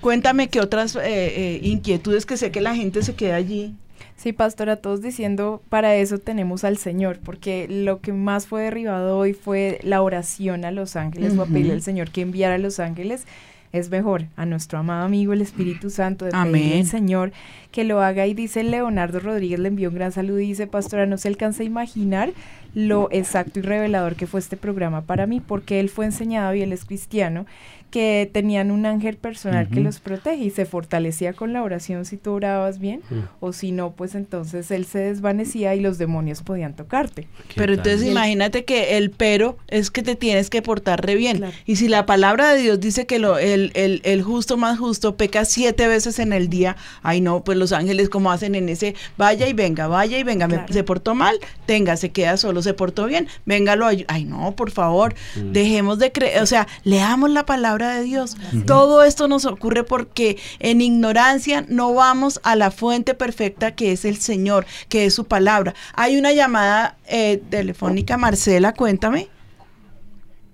[0.00, 3.76] Cuéntame qué otras eh, eh, inquietudes que sé que la gente se queda allí.
[4.16, 9.16] Sí, pastora, todos diciendo, para eso tenemos al Señor, porque lo que más fue derribado
[9.16, 12.58] hoy fue la oración a los ángeles o a pedirle al Señor que enviara a
[12.58, 13.26] los ángeles.
[13.72, 16.86] Es mejor a nuestro amado amigo el Espíritu Santo de Amén.
[16.86, 17.32] Señor
[17.70, 18.26] que lo haga.
[18.26, 21.62] Y dice Leonardo Rodríguez, le envió un gran saludo y dice, pastora, no se alcanza
[21.62, 22.30] a imaginar
[22.74, 26.62] lo exacto y revelador que fue este programa para mí, porque él fue enseñado y
[26.62, 27.46] él es cristiano,
[27.90, 32.16] que tenían un ángel personal que los protege y se fortalecía con la oración si
[32.16, 33.00] tú orabas bien,
[33.40, 37.26] o si no, pues entonces él se desvanecía y los demonios podían tocarte.
[37.56, 41.44] Pero entonces imagínate que el pero es que te tienes que portar re bien.
[41.66, 45.16] Y si la palabra de Dios dice que lo, el, el, el justo más justo
[45.16, 48.94] peca siete veces en el día, ay no, pues los ángeles como hacen en ese,
[49.16, 51.36] vaya y venga, vaya y venga, me- se portó mal,
[51.66, 55.52] tenga, se queda solo, se portó bien, venga, lo Ay no, por favor, Mm.
[55.52, 58.36] dejemos de creer, o sea, leamos la palabra de Dios.
[58.66, 64.04] Todo esto nos ocurre porque en ignorancia no vamos a la fuente perfecta que es
[64.04, 65.74] el Señor, que es su palabra.
[65.94, 69.28] Hay una llamada eh, telefónica, Marcela, cuéntame.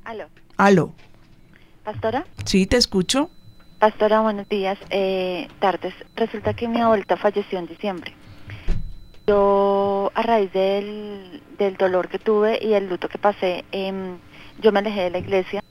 [0.04, 0.26] Aló.
[0.56, 0.92] Aló.
[1.84, 2.24] Pastora.
[2.44, 3.30] Sí, te escucho.
[3.78, 5.92] Pastora, buenos días, eh, tardes.
[6.16, 8.14] Resulta que mi abuelita falleció en diciembre.
[9.26, 14.18] Yo, a raíz del, del dolor que tuve y el luto que pasé, em,
[14.60, 15.62] yo me alejé de la iglesia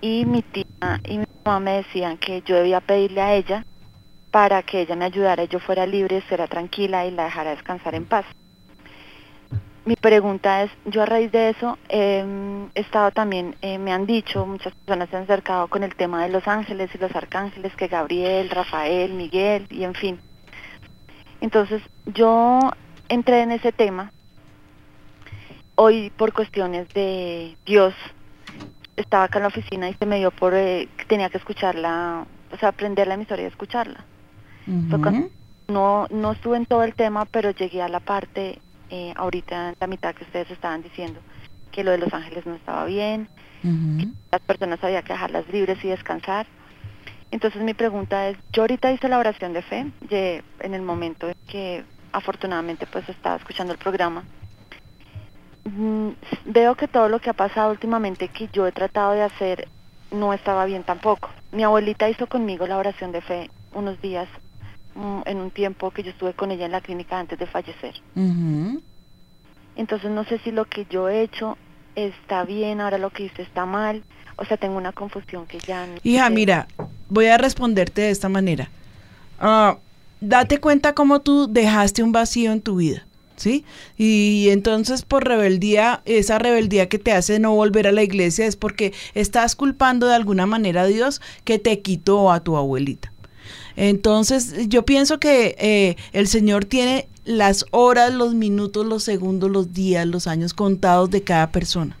[0.00, 3.64] y mi tía y mi mamá me decían que yo debía pedirle a ella
[4.30, 7.94] para que ella me ayudara y yo fuera libre, fuera tranquila y la dejara descansar
[7.94, 8.26] en paz.
[9.86, 14.04] Mi pregunta es, yo a raíz de eso em, he estado también, eh, me han
[14.04, 17.74] dicho, muchas personas se han acercado con el tema de los ángeles y los arcángeles,
[17.76, 20.18] que Gabriel, Rafael, Miguel y en fin.
[21.40, 22.58] Entonces yo
[23.08, 24.10] entré en ese tema
[25.76, 27.94] hoy por cuestiones de Dios.
[28.96, 32.26] Estaba acá en la oficina y se me dio por eh, que tenía que escucharla,
[32.50, 34.04] o sea, aprender la emisora y escucharla.
[35.68, 38.60] No, no estuve en todo el tema, pero llegué a la parte
[38.90, 41.20] eh, ahorita la mitad que ustedes estaban diciendo
[41.72, 43.28] que lo de los ángeles no estaba bien,
[43.62, 46.46] que las personas había que dejarlas libres y descansar.
[47.32, 51.34] Entonces mi pregunta es, yo ahorita hice la oración de fe, en el momento en
[51.48, 54.24] que afortunadamente pues estaba escuchando el programa.
[55.66, 56.10] Mm,
[56.46, 59.68] Veo que todo lo que ha pasado últimamente que yo he tratado de hacer
[60.12, 61.28] no estaba bien tampoco.
[61.52, 64.28] Mi abuelita hizo conmigo la oración de fe unos días
[64.94, 67.94] mm, en un tiempo que yo estuve con ella en la clínica antes de fallecer.
[69.76, 71.58] Entonces no sé si lo que yo he hecho
[71.94, 74.02] está bien, ahora lo que hice está mal.
[74.36, 76.30] O sea, tengo una confusión que ya no Hija, sé.
[76.34, 76.66] mira,
[77.08, 78.68] voy a responderte de esta manera.
[79.40, 79.78] Ah,
[80.20, 83.05] date cuenta cómo tú dejaste un vacío en tu vida,
[83.36, 83.64] ¿sí?
[83.96, 88.56] Y entonces por rebeldía, esa rebeldía que te hace no volver a la iglesia es
[88.56, 93.12] porque estás culpando de alguna manera a Dios que te quitó a tu abuelita.
[93.76, 99.72] Entonces, yo pienso que eh, el Señor tiene las horas, los minutos, los segundos, los
[99.72, 101.96] días, los años contados de cada persona.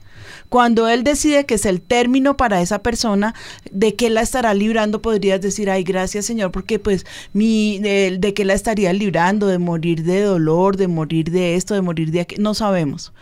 [0.48, 3.34] Cuando Él decide que es el término para esa persona,
[3.70, 5.02] ¿de qué la estará librando?
[5.02, 9.58] Podrías decir, ay, gracias Señor, porque pues mi, de, de qué la estaría librando, de
[9.58, 13.12] morir de dolor, de morir de esto, de morir de aquello, no sabemos.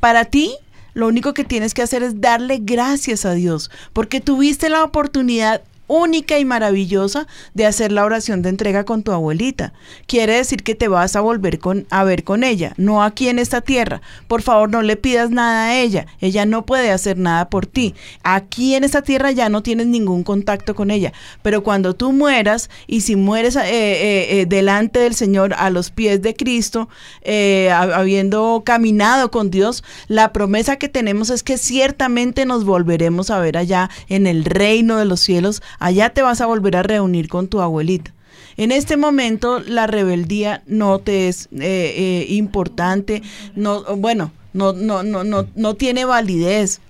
[0.00, 0.54] Para ti,
[0.94, 5.62] lo único que tienes que hacer es darle gracias a Dios, porque tuviste la oportunidad
[5.90, 9.72] única y maravillosa de hacer la oración de entrega con tu abuelita.
[10.06, 13.40] Quiere decir que te vas a volver con, a ver con ella, no aquí en
[13.40, 14.00] esta tierra.
[14.28, 16.06] Por favor, no le pidas nada a ella.
[16.20, 17.96] Ella no puede hacer nada por ti.
[18.22, 21.12] Aquí en esta tierra ya no tienes ningún contacto con ella.
[21.42, 25.90] Pero cuando tú mueras, y si mueres eh, eh, eh, delante del Señor a los
[25.90, 26.88] pies de Cristo,
[27.24, 33.40] hab- habiendo caminado con Dios, la promesa que tenemos es que ciertamente nos volveremos a
[33.40, 35.62] ver allá en el reino de los cielos.
[35.80, 38.14] Allá te vas a volver a reunir con tu abuelita.
[38.56, 43.22] En este momento la rebeldía no te es eh, eh, importante,
[43.56, 46.80] no, bueno, no, no, no, no, no tiene validez.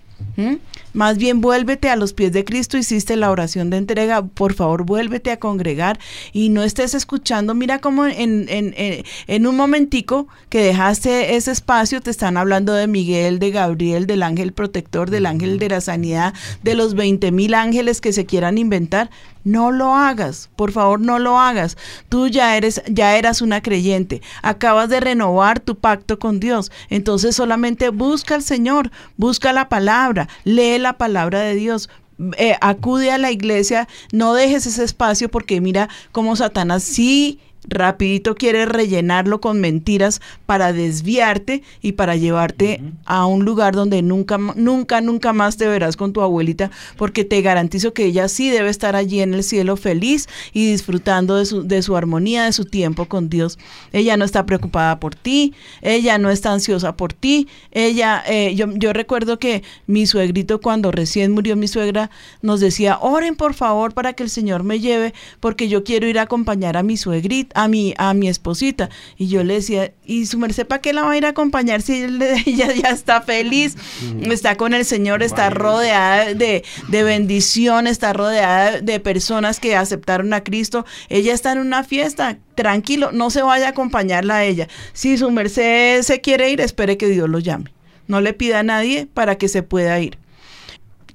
[0.93, 4.85] Más bien vuélvete a los pies de Cristo, hiciste la oración de entrega, por favor
[4.85, 6.01] vuélvete a congregar
[6.33, 11.53] y no estés escuchando, mira cómo en, en, en, en un momentico que dejaste ese
[11.53, 15.81] espacio te están hablando de Miguel, de Gabriel, del ángel protector, del ángel de la
[15.81, 19.11] sanidad, de los 20 mil ángeles que se quieran inventar.
[19.43, 21.79] No lo hagas, por favor, no lo hagas.
[22.11, 26.71] Tú ya eres, ya eras una creyente, acabas de renovar tu pacto con Dios.
[26.91, 31.89] Entonces solamente busca al Señor, busca la palabra, lee la palabra de Dios.
[32.37, 38.35] eh, acude a la iglesia, no dejes ese espacio porque mira cómo Satanás sí rapidito
[38.35, 45.01] quiere rellenarlo con mentiras para desviarte y para llevarte a un lugar donde nunca, nunca,
[45.01, 48.97] nunca más te verás con tu abuelita, porque te garantizo que ella sí debe estar
[48.97, 53.07] allí en el cielo feliz y disfrutando de su, de su armonía, de su tiempo
[53.07, 53.59] con Dios.
[53.93, 58.67] Ella no está preocupada por ti, ella no está ansiosa por ti, ella, eh, yo,
[58.75, 62.11] yo recuerdo que mi suegrito cuando recién murió mi suegra
[62.43, 66.19] nos decía, oren por favor para que el Señor me lleve, porque yo quiero ir
[66.19, 68.91] a acompañar a mi suegrita, a mi, a mi esposita.
[69.17, 71.83] Y yo le decía, ¿y su merced para qué la va a ir a acompañar
[71.83, 72.03] si
[72.47, 73.77] ella ya está feliz?
[74.23, 80.33] Está con el Señor, está rodeada de, de bendición, está rodeada de personas que aceptaron
[80.33, 80.85] a Cristo.
[81.09, 84.69] Ella está en una fiesta, tranquilo, no se vaya a acompañarla a ella.
[84.93, 87.73] Si su merced se quiere ir, espere que Dios lo llame.
[88.07, 90.19] No le pida a nadie para que se pueda ir.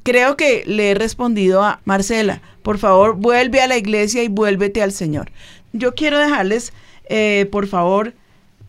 [0.03, 4.83] Creo que le he respondido a Marcela, por favor, vuelve a la iglesia y vuélvete
[4.83, 5.31] al Señor.
[5.77, 6.71] Yo quiero dejarles,
[7.09, 8.13] eh, por favor,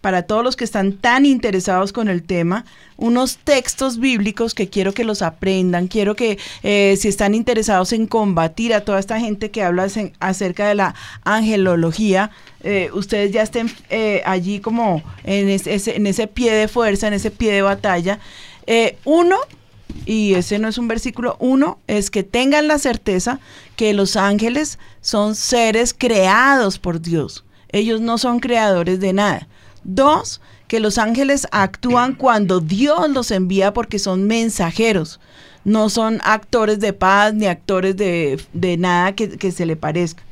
[0.00, 2.64] para todos los que están tan interesados con el tema,
[2.96, 8.06] unos textos bíblicos que quiero que los aprendan, quiero que eh, si están interesados en
[8.06, 12.30] combatir a toda esta gente que habla ace- acerca de la angelología,
[12.62, 17.08] eh, ustedes ya estén eh, allí como en ese, ese- en ese pie de fuerza,
[17.08, 18.18] en ese pie de batalla.
[18.66, 19.36] Eh, uno,
[20.04, 23.40] y ese no es un versículo, uno es que tengan la certeza
[23.76, 27.44] que los ángeles son seres creados por Dios.
[27.70, 29.48] Ellos no son creadores de nada.
[29.84, 35.20] Dos, que los ángeles actúan cuando Dios los envía porque son mensajeros.
[35.64, 40.22] No son actores de paz ni actores de, de nada que, que se le parezca.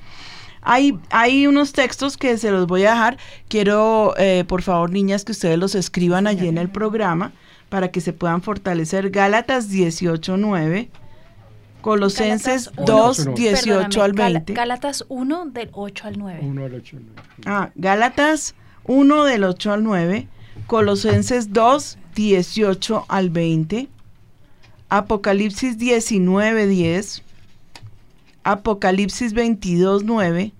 [0.62, 3.18] Hay, hay unos textos que se los voy a dejar.
[3.48, 7.32] Quiero, eh, por favor, niñas, que ustedes los escriban allí en el programa
[7.68, 9.10] para que se puedan fortalecer.
[9.10, 10.88] Gálatas 18.9.
[11.80, 13.34] Colosenses Gálatas 2, uno.
[13.34, 14.52] 18 al Perdóname, 20.
[14.54, 16.40] Gal- Gálatas 1 del 8 al 9.
[17.44, 18.54] Ah, Gálatas
[18.84, 20.28] 1 del 8 al 9,
[20.66, 23.88] Colosenses 2, 18 al 20,
[24.88, 27.22] Apocalipsis 19, 10,
[28.44, 30.52] Apocalipsis 22, 9,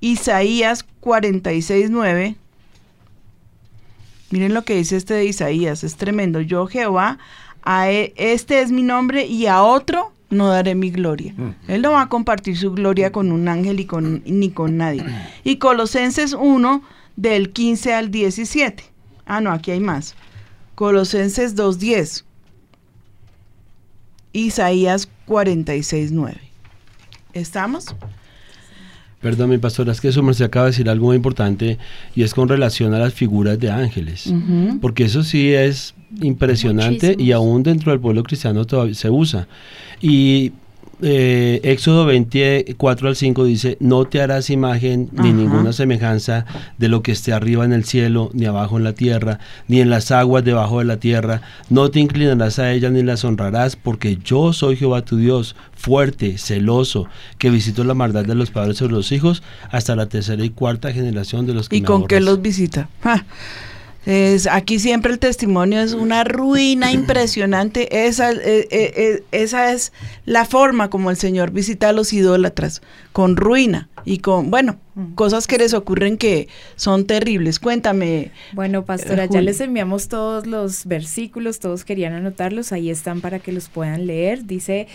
[0.00, 2.36] Isaías 46, 9.
[4.30, 6.40] Miren lo que dice este de Isaías, es tremendo.
[6.40, 7.18] Yo Jehová,
[7.62, 11.34] a e- este es mi nombre y a otro no daré mi gloria.
[11.68, 15.02] Él no va a compartir su gloria con un ángel y con, ni con nadie.
[15.44, 16.82] Y Colosenses 1
[17.16, 18.84] del 15 al 17.
[19.24, 20.14] Ah, no, aquí hay más.
[20.74, 22.24] Colosenses 2.10.
[24.32, 26.38] Isaías 46, 9.
[27.32, 27.94] ¿Estamos?
[29.20, 31.76] Perdón, mi pastora, es que eso me acaba de decir algo muy importante
[32.14, 34.32] y es con relación a las figuras de ángeles.
[34.80, 39.48] Porque eso sí es impresionante y aún dentro del pueblo cristiano todavía se usa.
[40.00, 40.52] Y
[41.00, 45.32] eh, Éxodo 24 al 5 dice, no te harás imagen ni Ajá.
[45.32, 46.44] ninguna semejanza
[46.78, 49.38] de lo que esté arriba en el cielo, ni abajo en la tierra,
[49.68, 51.40] ni en las aguas debajo de la tierra.
[51.70, 56.38] No te inclinarás a ellas ni las honrarás, porque yo soy Jehová tu Dios, fuerte,
[56.38, 57.06] celoso,
[57.38, 60.92] que visito la maldad de los padres sobre los hijos hasta la tercera y cuarta
[60.92, 62.24] generación de los que ¿Y me con qué aborrecen".
[62.24, 62.88] los visita?
[63.02, 63.24] Ja.
[64.08, 68.06] Es, aquí siempre el testimonio es una ruina impresionante.
[68.06, 69.92] Esa, eh, eh, eh, esa es
[70.24, 72.80] la forma como el Señor visita a los idólatras,
[73.12, 74.78] con ruina y con, bueno,
[75.14, 77.60] cosas que les ocurren que son terribles.
[77.60, 78.30] Cuéntame.
[78.54, 83.52] Bueno, pastora, ya les enviamos todos los versículos, todos querían anotarlos, ahí están para que
[83.52, 84.46] los puedan leer.
[84.46, 84.88] Dice,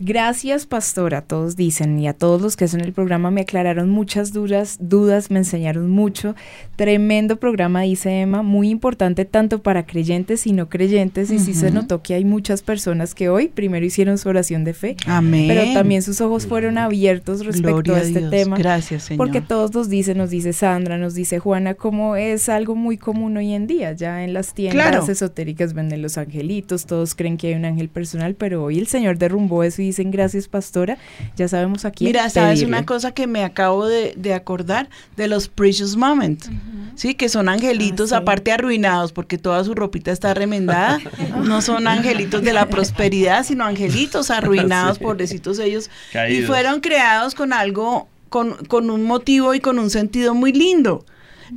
[0.00, 4.32] gracias pastora, todos dicen, y a todos los que hacen el programa me aclararon muchas
[4.32, 6.34] dudas, dudas, me enseñaron mucho.
[6.76, 11.70] Tremendo programa, dice Emma, muy importante tanto para creyentes y no creyentes, y sí se
[11.70, 15.46] notó que hay muchas personas que hoy primero hicieron su oración de fe, Amén.
[15.48, 18.30] pero también sus ojos fueron abiertos respecto Gloria a a este Dios.
[18.30, 18.56] tema.
[18.56, 19.18] Gracias, Señor.
[19.18, 23.36] Porque todos nos dicen, nos dice Sandra, nos dice Juana, como es algo muy común
[23.36, 23.92] hoy en día.
[23.92, 25.04] Ya en las tiendas Claro.
[25.06, 29.18] esotéricas venden los angelitos, todos creen que hay un ángel personal, pero hoy el Señor
[29.18, 30.98] derrumbó eso y dicen, gracias pastora,
[31.36, 32.04] ya sabemos aquí.
[32.04, 36.50] Mira, sabes una cosa que me acabo de, de acordar de los precious moments,
[36.94, 40.98] sí, que son angelitos aparte arruinados porque toda su ropita está remendada,
[41.44, 45.04] no son angelitos de la prosperidad, sino angelitos arruinados, Sí.
[45.04, 45.90] pobrecitos ellos,
[46.30, 51.04] y fueron creados con algo, con, con un motivo y con un sentido muy lindo.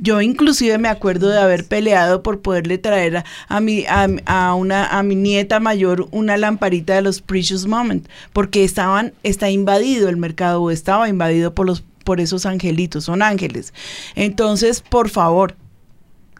[0.00, 4.86] Yo inclusive me acuerdo de haber peleado por poderle traer a, mi, a, a una,
[4.86, 10.16] a mi nieta mayor una lamparita de los Precious Moment, porque estaban, está invadido el
[10.16, 13.72] mercado o estaba invadido por los por esos angelitos, son ángeles.
[14.14, 15.56] Entonces, por favor,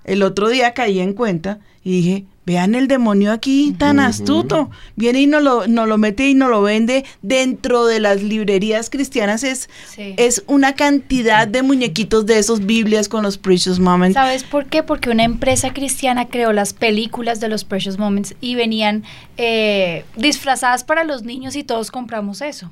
[0.04, 5.22] el otro día caí en cuenta y dije, vean el demonio aquí tan astuto, viene
[5.22, 9.44] y nos lo, nos lo mete y nos lo vende dentro de las librerías cristianas,
[9.44, 14.14] es, es una cantidad de muñequitos de esos Biblias con los Precious Moments.
[14.14, 14.82] ¿Sabes por qué?
[14.82, 19.04] Porque una empresa cristiana creó las películas de los Precious Moments y venían
[19.36, 22.70] eh, disfrazadas para los niños y todos compramos eso.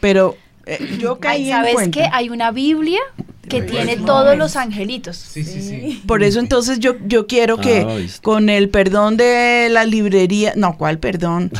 [0.00, 0.36] Pero
[0.66, 2.00] eh, yo caí Ay, en ¿Sabes cuenta.
[2.00, 2.08] qué?
[2.12, 3.00] Hay una Biblia
[3.48, 5.34] que tiene todos los angelitos.
[6.06, 10.78] Por eso entonces yo, yo quiero que Ah, con el perdón de la librería, no,
[10.78, 11.50] ¿cuál perdón?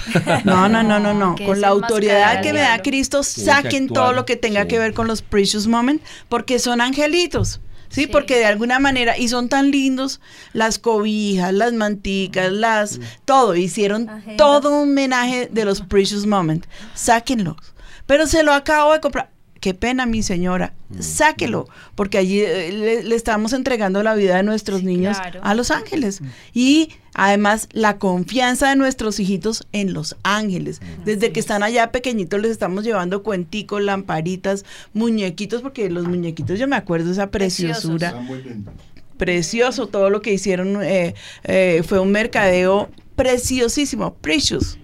[0.45, 1.35] No, no, no, no, no.
[1.37, 2.81] que Con la autoridad que me da.
[2.81, 4.69] Cristo, que saquen actuar, todo lo que tenga sí.
[4.69, 7.61] que ver con los precious moments, porque son angelitos.
[7.89, 10.23] Sí, porque de alguna manera, y son tan lindos,
[10.55, 14.09] las cobijas, las manticas, las, todo, hicieron
[14.39, 16.66] todo un homenaje de los precious moments.
[16.95, 17.72] Sáquenlos.
[18.13, 19.31] Pero se lo acabo de comprar.
[19.59, 20.75] Qué pena, mi señora.
[21.01, 25.41] Sáquelo, porque allí eh, le, le estamos entregando la vida de nuestros niños claro.
[25.43, 26.21] a los ángeles.
[26.53, 30.83] Y además la confianza de nuestros hijitos en los ángeles.
[31.07, 36.69] Desde que están allá pequeñitos les estamos llevando cuenticos, lamparitas, muñequitos, porque los muñequitos yo
[36.69, 38.15] me acuerdo de esa preciosura.
[39.17, 40.83] Precioso todo lo que hicieron.
[40.83, 41.15] eh,
[41.45, 44.77] eh, fue un mercadeo preciosísimo, precious.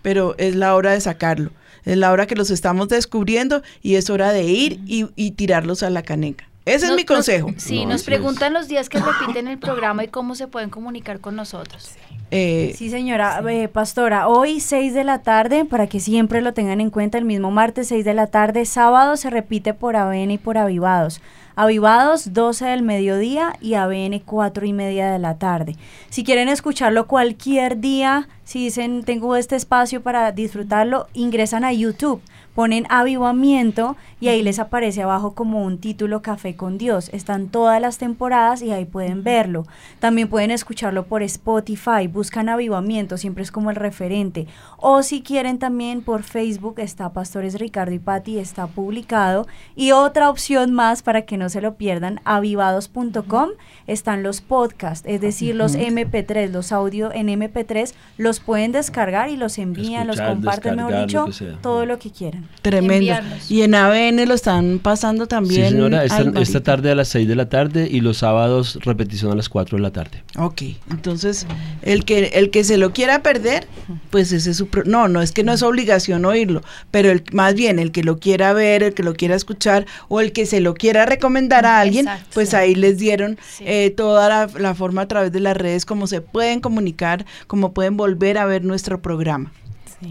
[0.00, 1.50] Pero es la hora de sacarlo.
[1.84, 5.82] Es la hora que los estamos descubriendo y es hora de ir y, y tirarlos
[5.82, 6.48] a la caneca.
[6.64, 7.50] Ese es mi consejo.
[7.50, 11.18] nos- sí, nos preguntan los días que repiten el programa y cómo se pueden comunicar
[11.18, 11.90] con nosotros.
[12.30, 16.80] Eh, Sí, señora, eh, pastora, hoy 6 de la tarde, para que siempre lo tengan
[16.80, 20.38] en cuenta, el mismo martes 6 de la tarde, sábado se repite por ABN y
[20.38, 21.20] por Avivados.
[21.54, 25.76] Avivados 12 del mediodía y ABN 4 y media de la tarde.
[26.08, 32.22] Si quieren escucharlo cualquier día, si dicen tengo este espacio para disfrutarlo, ingresan a YouTube,
[32.54, 37.08] ponen avivamiento y ahí les aparece abajo como un título Café con Dios.
[37.12, 39.66] Están todas las temporadas y ahí pueden verlo.
[40.00, 44.46] También pueden escucharlo por Spotify, buscan avivamiento, siempre es como el referente.
[44.76, 49.46] O si quieren también por Facebook, está Pastores Ricardo y Patti, está publicado.
[49.74, 53.48] Y otra opción más para que no se lo pierdan, avivados.com,
[53.86, 55.84] están los podcasts, es decir, los Ujú.
[55.84, 61.26] MP3, los audio en MP3, los pueden descargar y los envían, los comparten, mejor dicho,
[61.60, 62.41] todo lo que quieran.
[62.62, 63.12] Tremendo.
[63.48, 65.68] Y en ABN lo están pasando Sí, también.
[65.70, 69.48] señora, esta, tarde a las 6 de la tarde y los sábados repetición a las
[69.48, 70.22] 4 de la tarde.
[70.38, 71.46] Ok, entonces
[71.82, 73.66] el que el que se lo quiera perder,
[74.10, 76.62] pues ese es su pro- no, no es que no es obligación oírlo,
[76.92, 80.20] pero el, más bien el que lo quiera ver, el que lo quiera escuchar o
[80.20, 82.28] el que se lo quiera recomendar a alguien, Exacto.
[82.34, 86.06] pues ahí les dieron eh, toda la, la forma a través de las redes como
[86.06, 89.52] se pueden comunicar, como pueden volver a ver nuestro programa.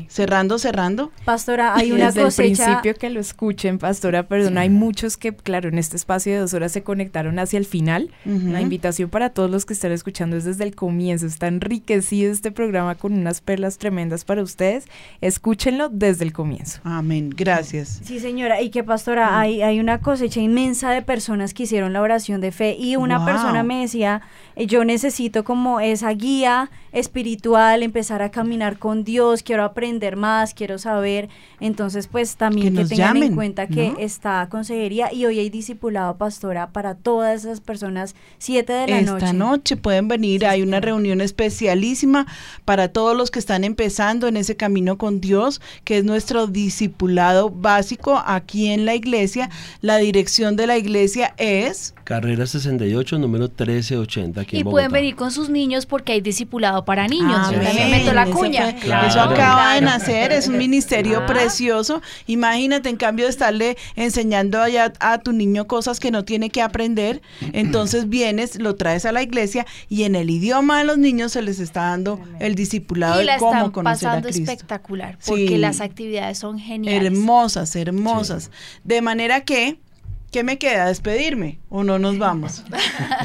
[0.07, 1.11] Cerrando, cerrando.
[1.25, 2.65] Pastora, hay una Desde el cosecha.
[2.65, 6.53] principio que lo escuchen, pastora, perdón, hay muchos que, claro, en este espacio de dos
[6.53, 8.11] horas se conectaron hacia el final.
[8.25, 8.47] Ujú.
[8.49, 11.25] La invitación para todos los que están escuchando es desde el comienzo.
[11.25, 14.85] Está enriquecido este programa con unas perlas tremendas para ustedes.
[15.19, 16.79] Escúchenlo desde el comienzo.
[16.83, 17.29] Amén.
[17.35, 17.99] Gracias.
[18.03, 22.01] Sí, señora, y que pastora, hay, hay una cosecha inmensa de personas que hicieron la
[22.01, 23.25] oración de fe y una Wow.
[23.25, 24.21] persona me decía,
[24.55, 29.80] eh, yo necesito como esa guía espiritual, empezar a caminar con Dios, quiero aprender
[30.15, 31.29] más, quiero saber.
[31.59, 33.99] Entonces, pues también Que que, en cuenta que ¿no?
[33.99, 39.33] está consejería y hoy hay discipulado pastora para todas esas personas, siete de la Esta
[39.33, 39.77] noche.
[39.77, 42.27] pueden venir, hay una reunión especialísima
[42.65, 47.49] para todos los que están empezando en ese camino con Dios, que es nuestro discipulado
[47.49, 49.49] básico aquí en la iglesia.
[49.81, 51.93] La dirección de la iglesia es...
[52.11, 56.83] Carrera 68, número 1380 aquí Y en pueden venir con sus niños porque hay discipulado
[56.85, 57.49] para niños.
[57.49, 57.63] Yo Amén.
[57.67, 58.71] también meto la Eso cuña.
[58.71, 59.07] fue- Claro.
[59.07, 61.25] Eso acaba de nacer, es un ministerio Ah.
[61.25, 62.01] precioso.
[62.27, 66.61] Imagínate, en cambio de estarle enseñando allá a tu niño cosas que no tiene que
[66.61, 67.21] aprender,
[67.53, 71.41] entonces vienes, lo traes a la iglesia y en el idioma de los niños se
[71.41, 74.51] les está dando el discipulado Y la de cómo están conocer a pasando Cristo.
[74.51, 75.57] espectacular porque Sí.
[75.57, 77.03] las actividades son geniales.
[77.05, 78.51] Hermosas, hermosas.
[78.83, 79.77] De manera que,
[80.31, 80.87] ¿qué me queda?
[80.87, 82.63] ¿Despedirme o no nos vamos?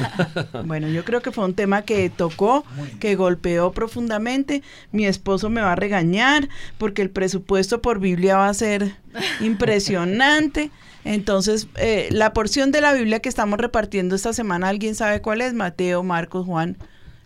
[0.65, 2.65] bueno, yo creo que fue un tema que tocó,
[2.99, 4.61] que golpeó profundamente.
[4.91, 8.95] Mi esposo me va a regañar porque el presupuesto por Biblia va a ser
[9.39, 10.69] impresionante.
[11.05, 15.41] Entonces, eh, la porción de la Biblia que estamos repartiendo esta semana, ¿alguien sabe cuál
[15.41, 15.53] es?
[15.53, 16.77] Mateo, Marcos, Juan,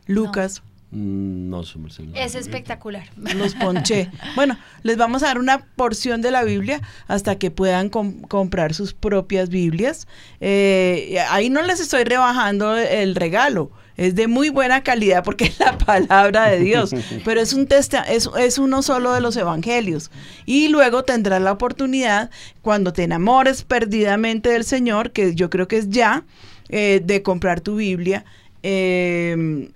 [0.06, 0.62] Lucas.
[0.92, 1.80] No, su.
[2.16, 3.08] Es espectacular.
[3.36, 4.10] Los ponché.
[4.36, 8.74] Bueno, les vamos a dar una porción de la Biblia hasta que puedan com- comprar
[8.74, 10.06] sus propias Biblias.
[10.42, 13.72] Eh, ahí no les estoy rebajando el regalo.
[13.96, 16.92] Es de muy buena calidad porque es la palabra de Dios,
[17.26, 20.12] pero es un testa es, es uno solo de los evangelios.
[20.46, 22.30] Y luego tendrás la oportunidad,
[22.62, 26.26] cuando te enamores perdidamente del Señor, que yo creo que es ya,
[26.70, 28.26] eh, de comprar tu Biblia.
[28.64, 29.70] Eh,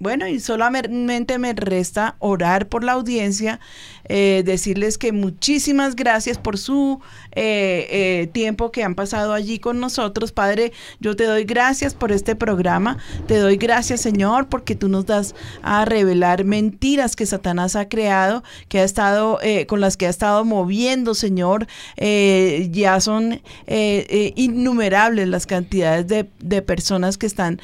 [0.00, 3.60] bueno, y solamente me resta orar por la audiencia,
[4.08, 7.00] eh, decirles que muchísimas gracias por su
[7.32, 10.32] eh, eh, tiempo que han pasado allí con nosotros.
[10.32, 12.98] Padre, yo te doy gracias por este programa.
[13.26, 18.42] Te doy gracias, Señor, porque tú nos das a revelar mentiras que Satanás ha creado,
[18.68, 21.66] que ha estado, con las que ha estado moviendo, Señor.
[21.96, 27.60] Ya son innumerables las cantidades de, personas que están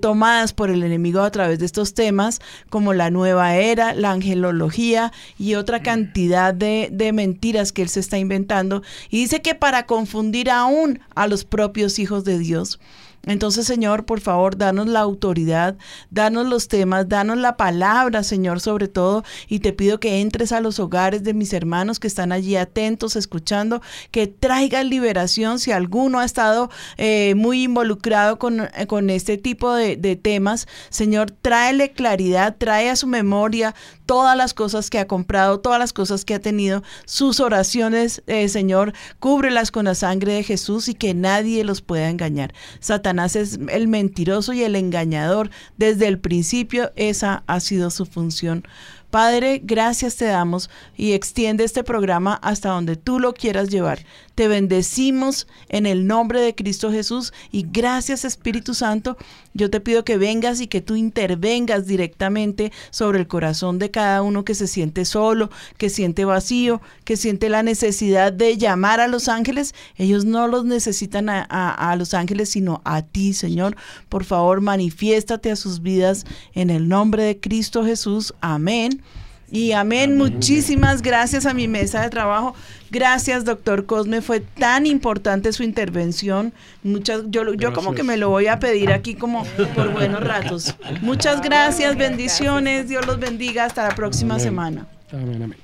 [0.00, 5.12] tomadas por el enemigo a través de estos temas, como la nueva era, la angelología
[5.38, 8.82] y otra cantidad de, de mentiras que él se está inventando.
[9.08, 12.80] Y dice que para confundir aún a los propios hijos de Dios.
[13.26, 15.76] Entonces, Señor, por favor, danos la autoridad,
[16.10, 20.60] danos los temas, danos la palabra, Señor, sobre todo, y te pido que entres a
[20.60, 26.18] los hogares de mis hermanos que están allí atentos, escuchando, que traigas liberación si alguno
[26.18, 30.66] ha estado eh, muy involucrado con, eh, con este tipo de, de temas.
[30.88, 33.74] Señor, tráele claridad, trae a su memoria
[34.06, 38.48] todas las cosas que ha comprado, todas las cosas que ha tenido, sus oraciones, eh,
[38.48, 42.54] Señor, cúbrelas con la sangre de Jesús y que nadie los pueda engañar.
[42.80, 45.50] Satanás es el mentiroso y el engañador.
[45.76, 48.64] Desde el principio esa ha sido su función.
[49.10, 54.04] Padre, gracias te damos y extiende este programa hasta donde tú lo quieras llevar.
[54.36, 59.16] Te bendecimos en el nombre de Cristo Jesús y gracias Espíritu Santo.
[59.52, 64.22] Yo te pido que vengas y que tú intervengas directamente sobre el corazón de cada
[64.22, 69.08] uno que se siente solo, que siente vacío, que siente la necesidad de llamar a
[69.08, 69.74] los ángeles.
[69.96, 73.76] Ellos no los necesitan a, a, a los ángeles, sino a ti, Señor.
[74.08, 76.24] Por favor, manifiéstate a sus vidas
[76.54, 78.32] en el nombre de Cristo Jesús.
[78.40, 78.99] Amén.
[79.50, 80.16] Y amén.
[80.16, 82.54] Muchísimas gracias a mi mesa de trabajo.
[82.90, 84.20] Gracias, doctor Cosme.
[84.20, 86.52] Fue tan importante su intervención.
[86.82, 89.44] Muchas, yo, yo como que me lo voy a pedir aquí como
[89.74, 90.76] por buenos ratos.
[91.00, 92.88] Muchas gracias, bendiciones.
[92.88, 93.64] Dios los bendiga.
[93.64, 94.44] Hasta la próxima Amén.
[94.44, 94.86] semana.
[95.12, 95.58] Amén, amén.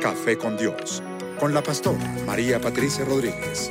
[0.00, 1.02] Café con Dios,
[1.40, 3.70] con la pastora María Patricia Rodríguez.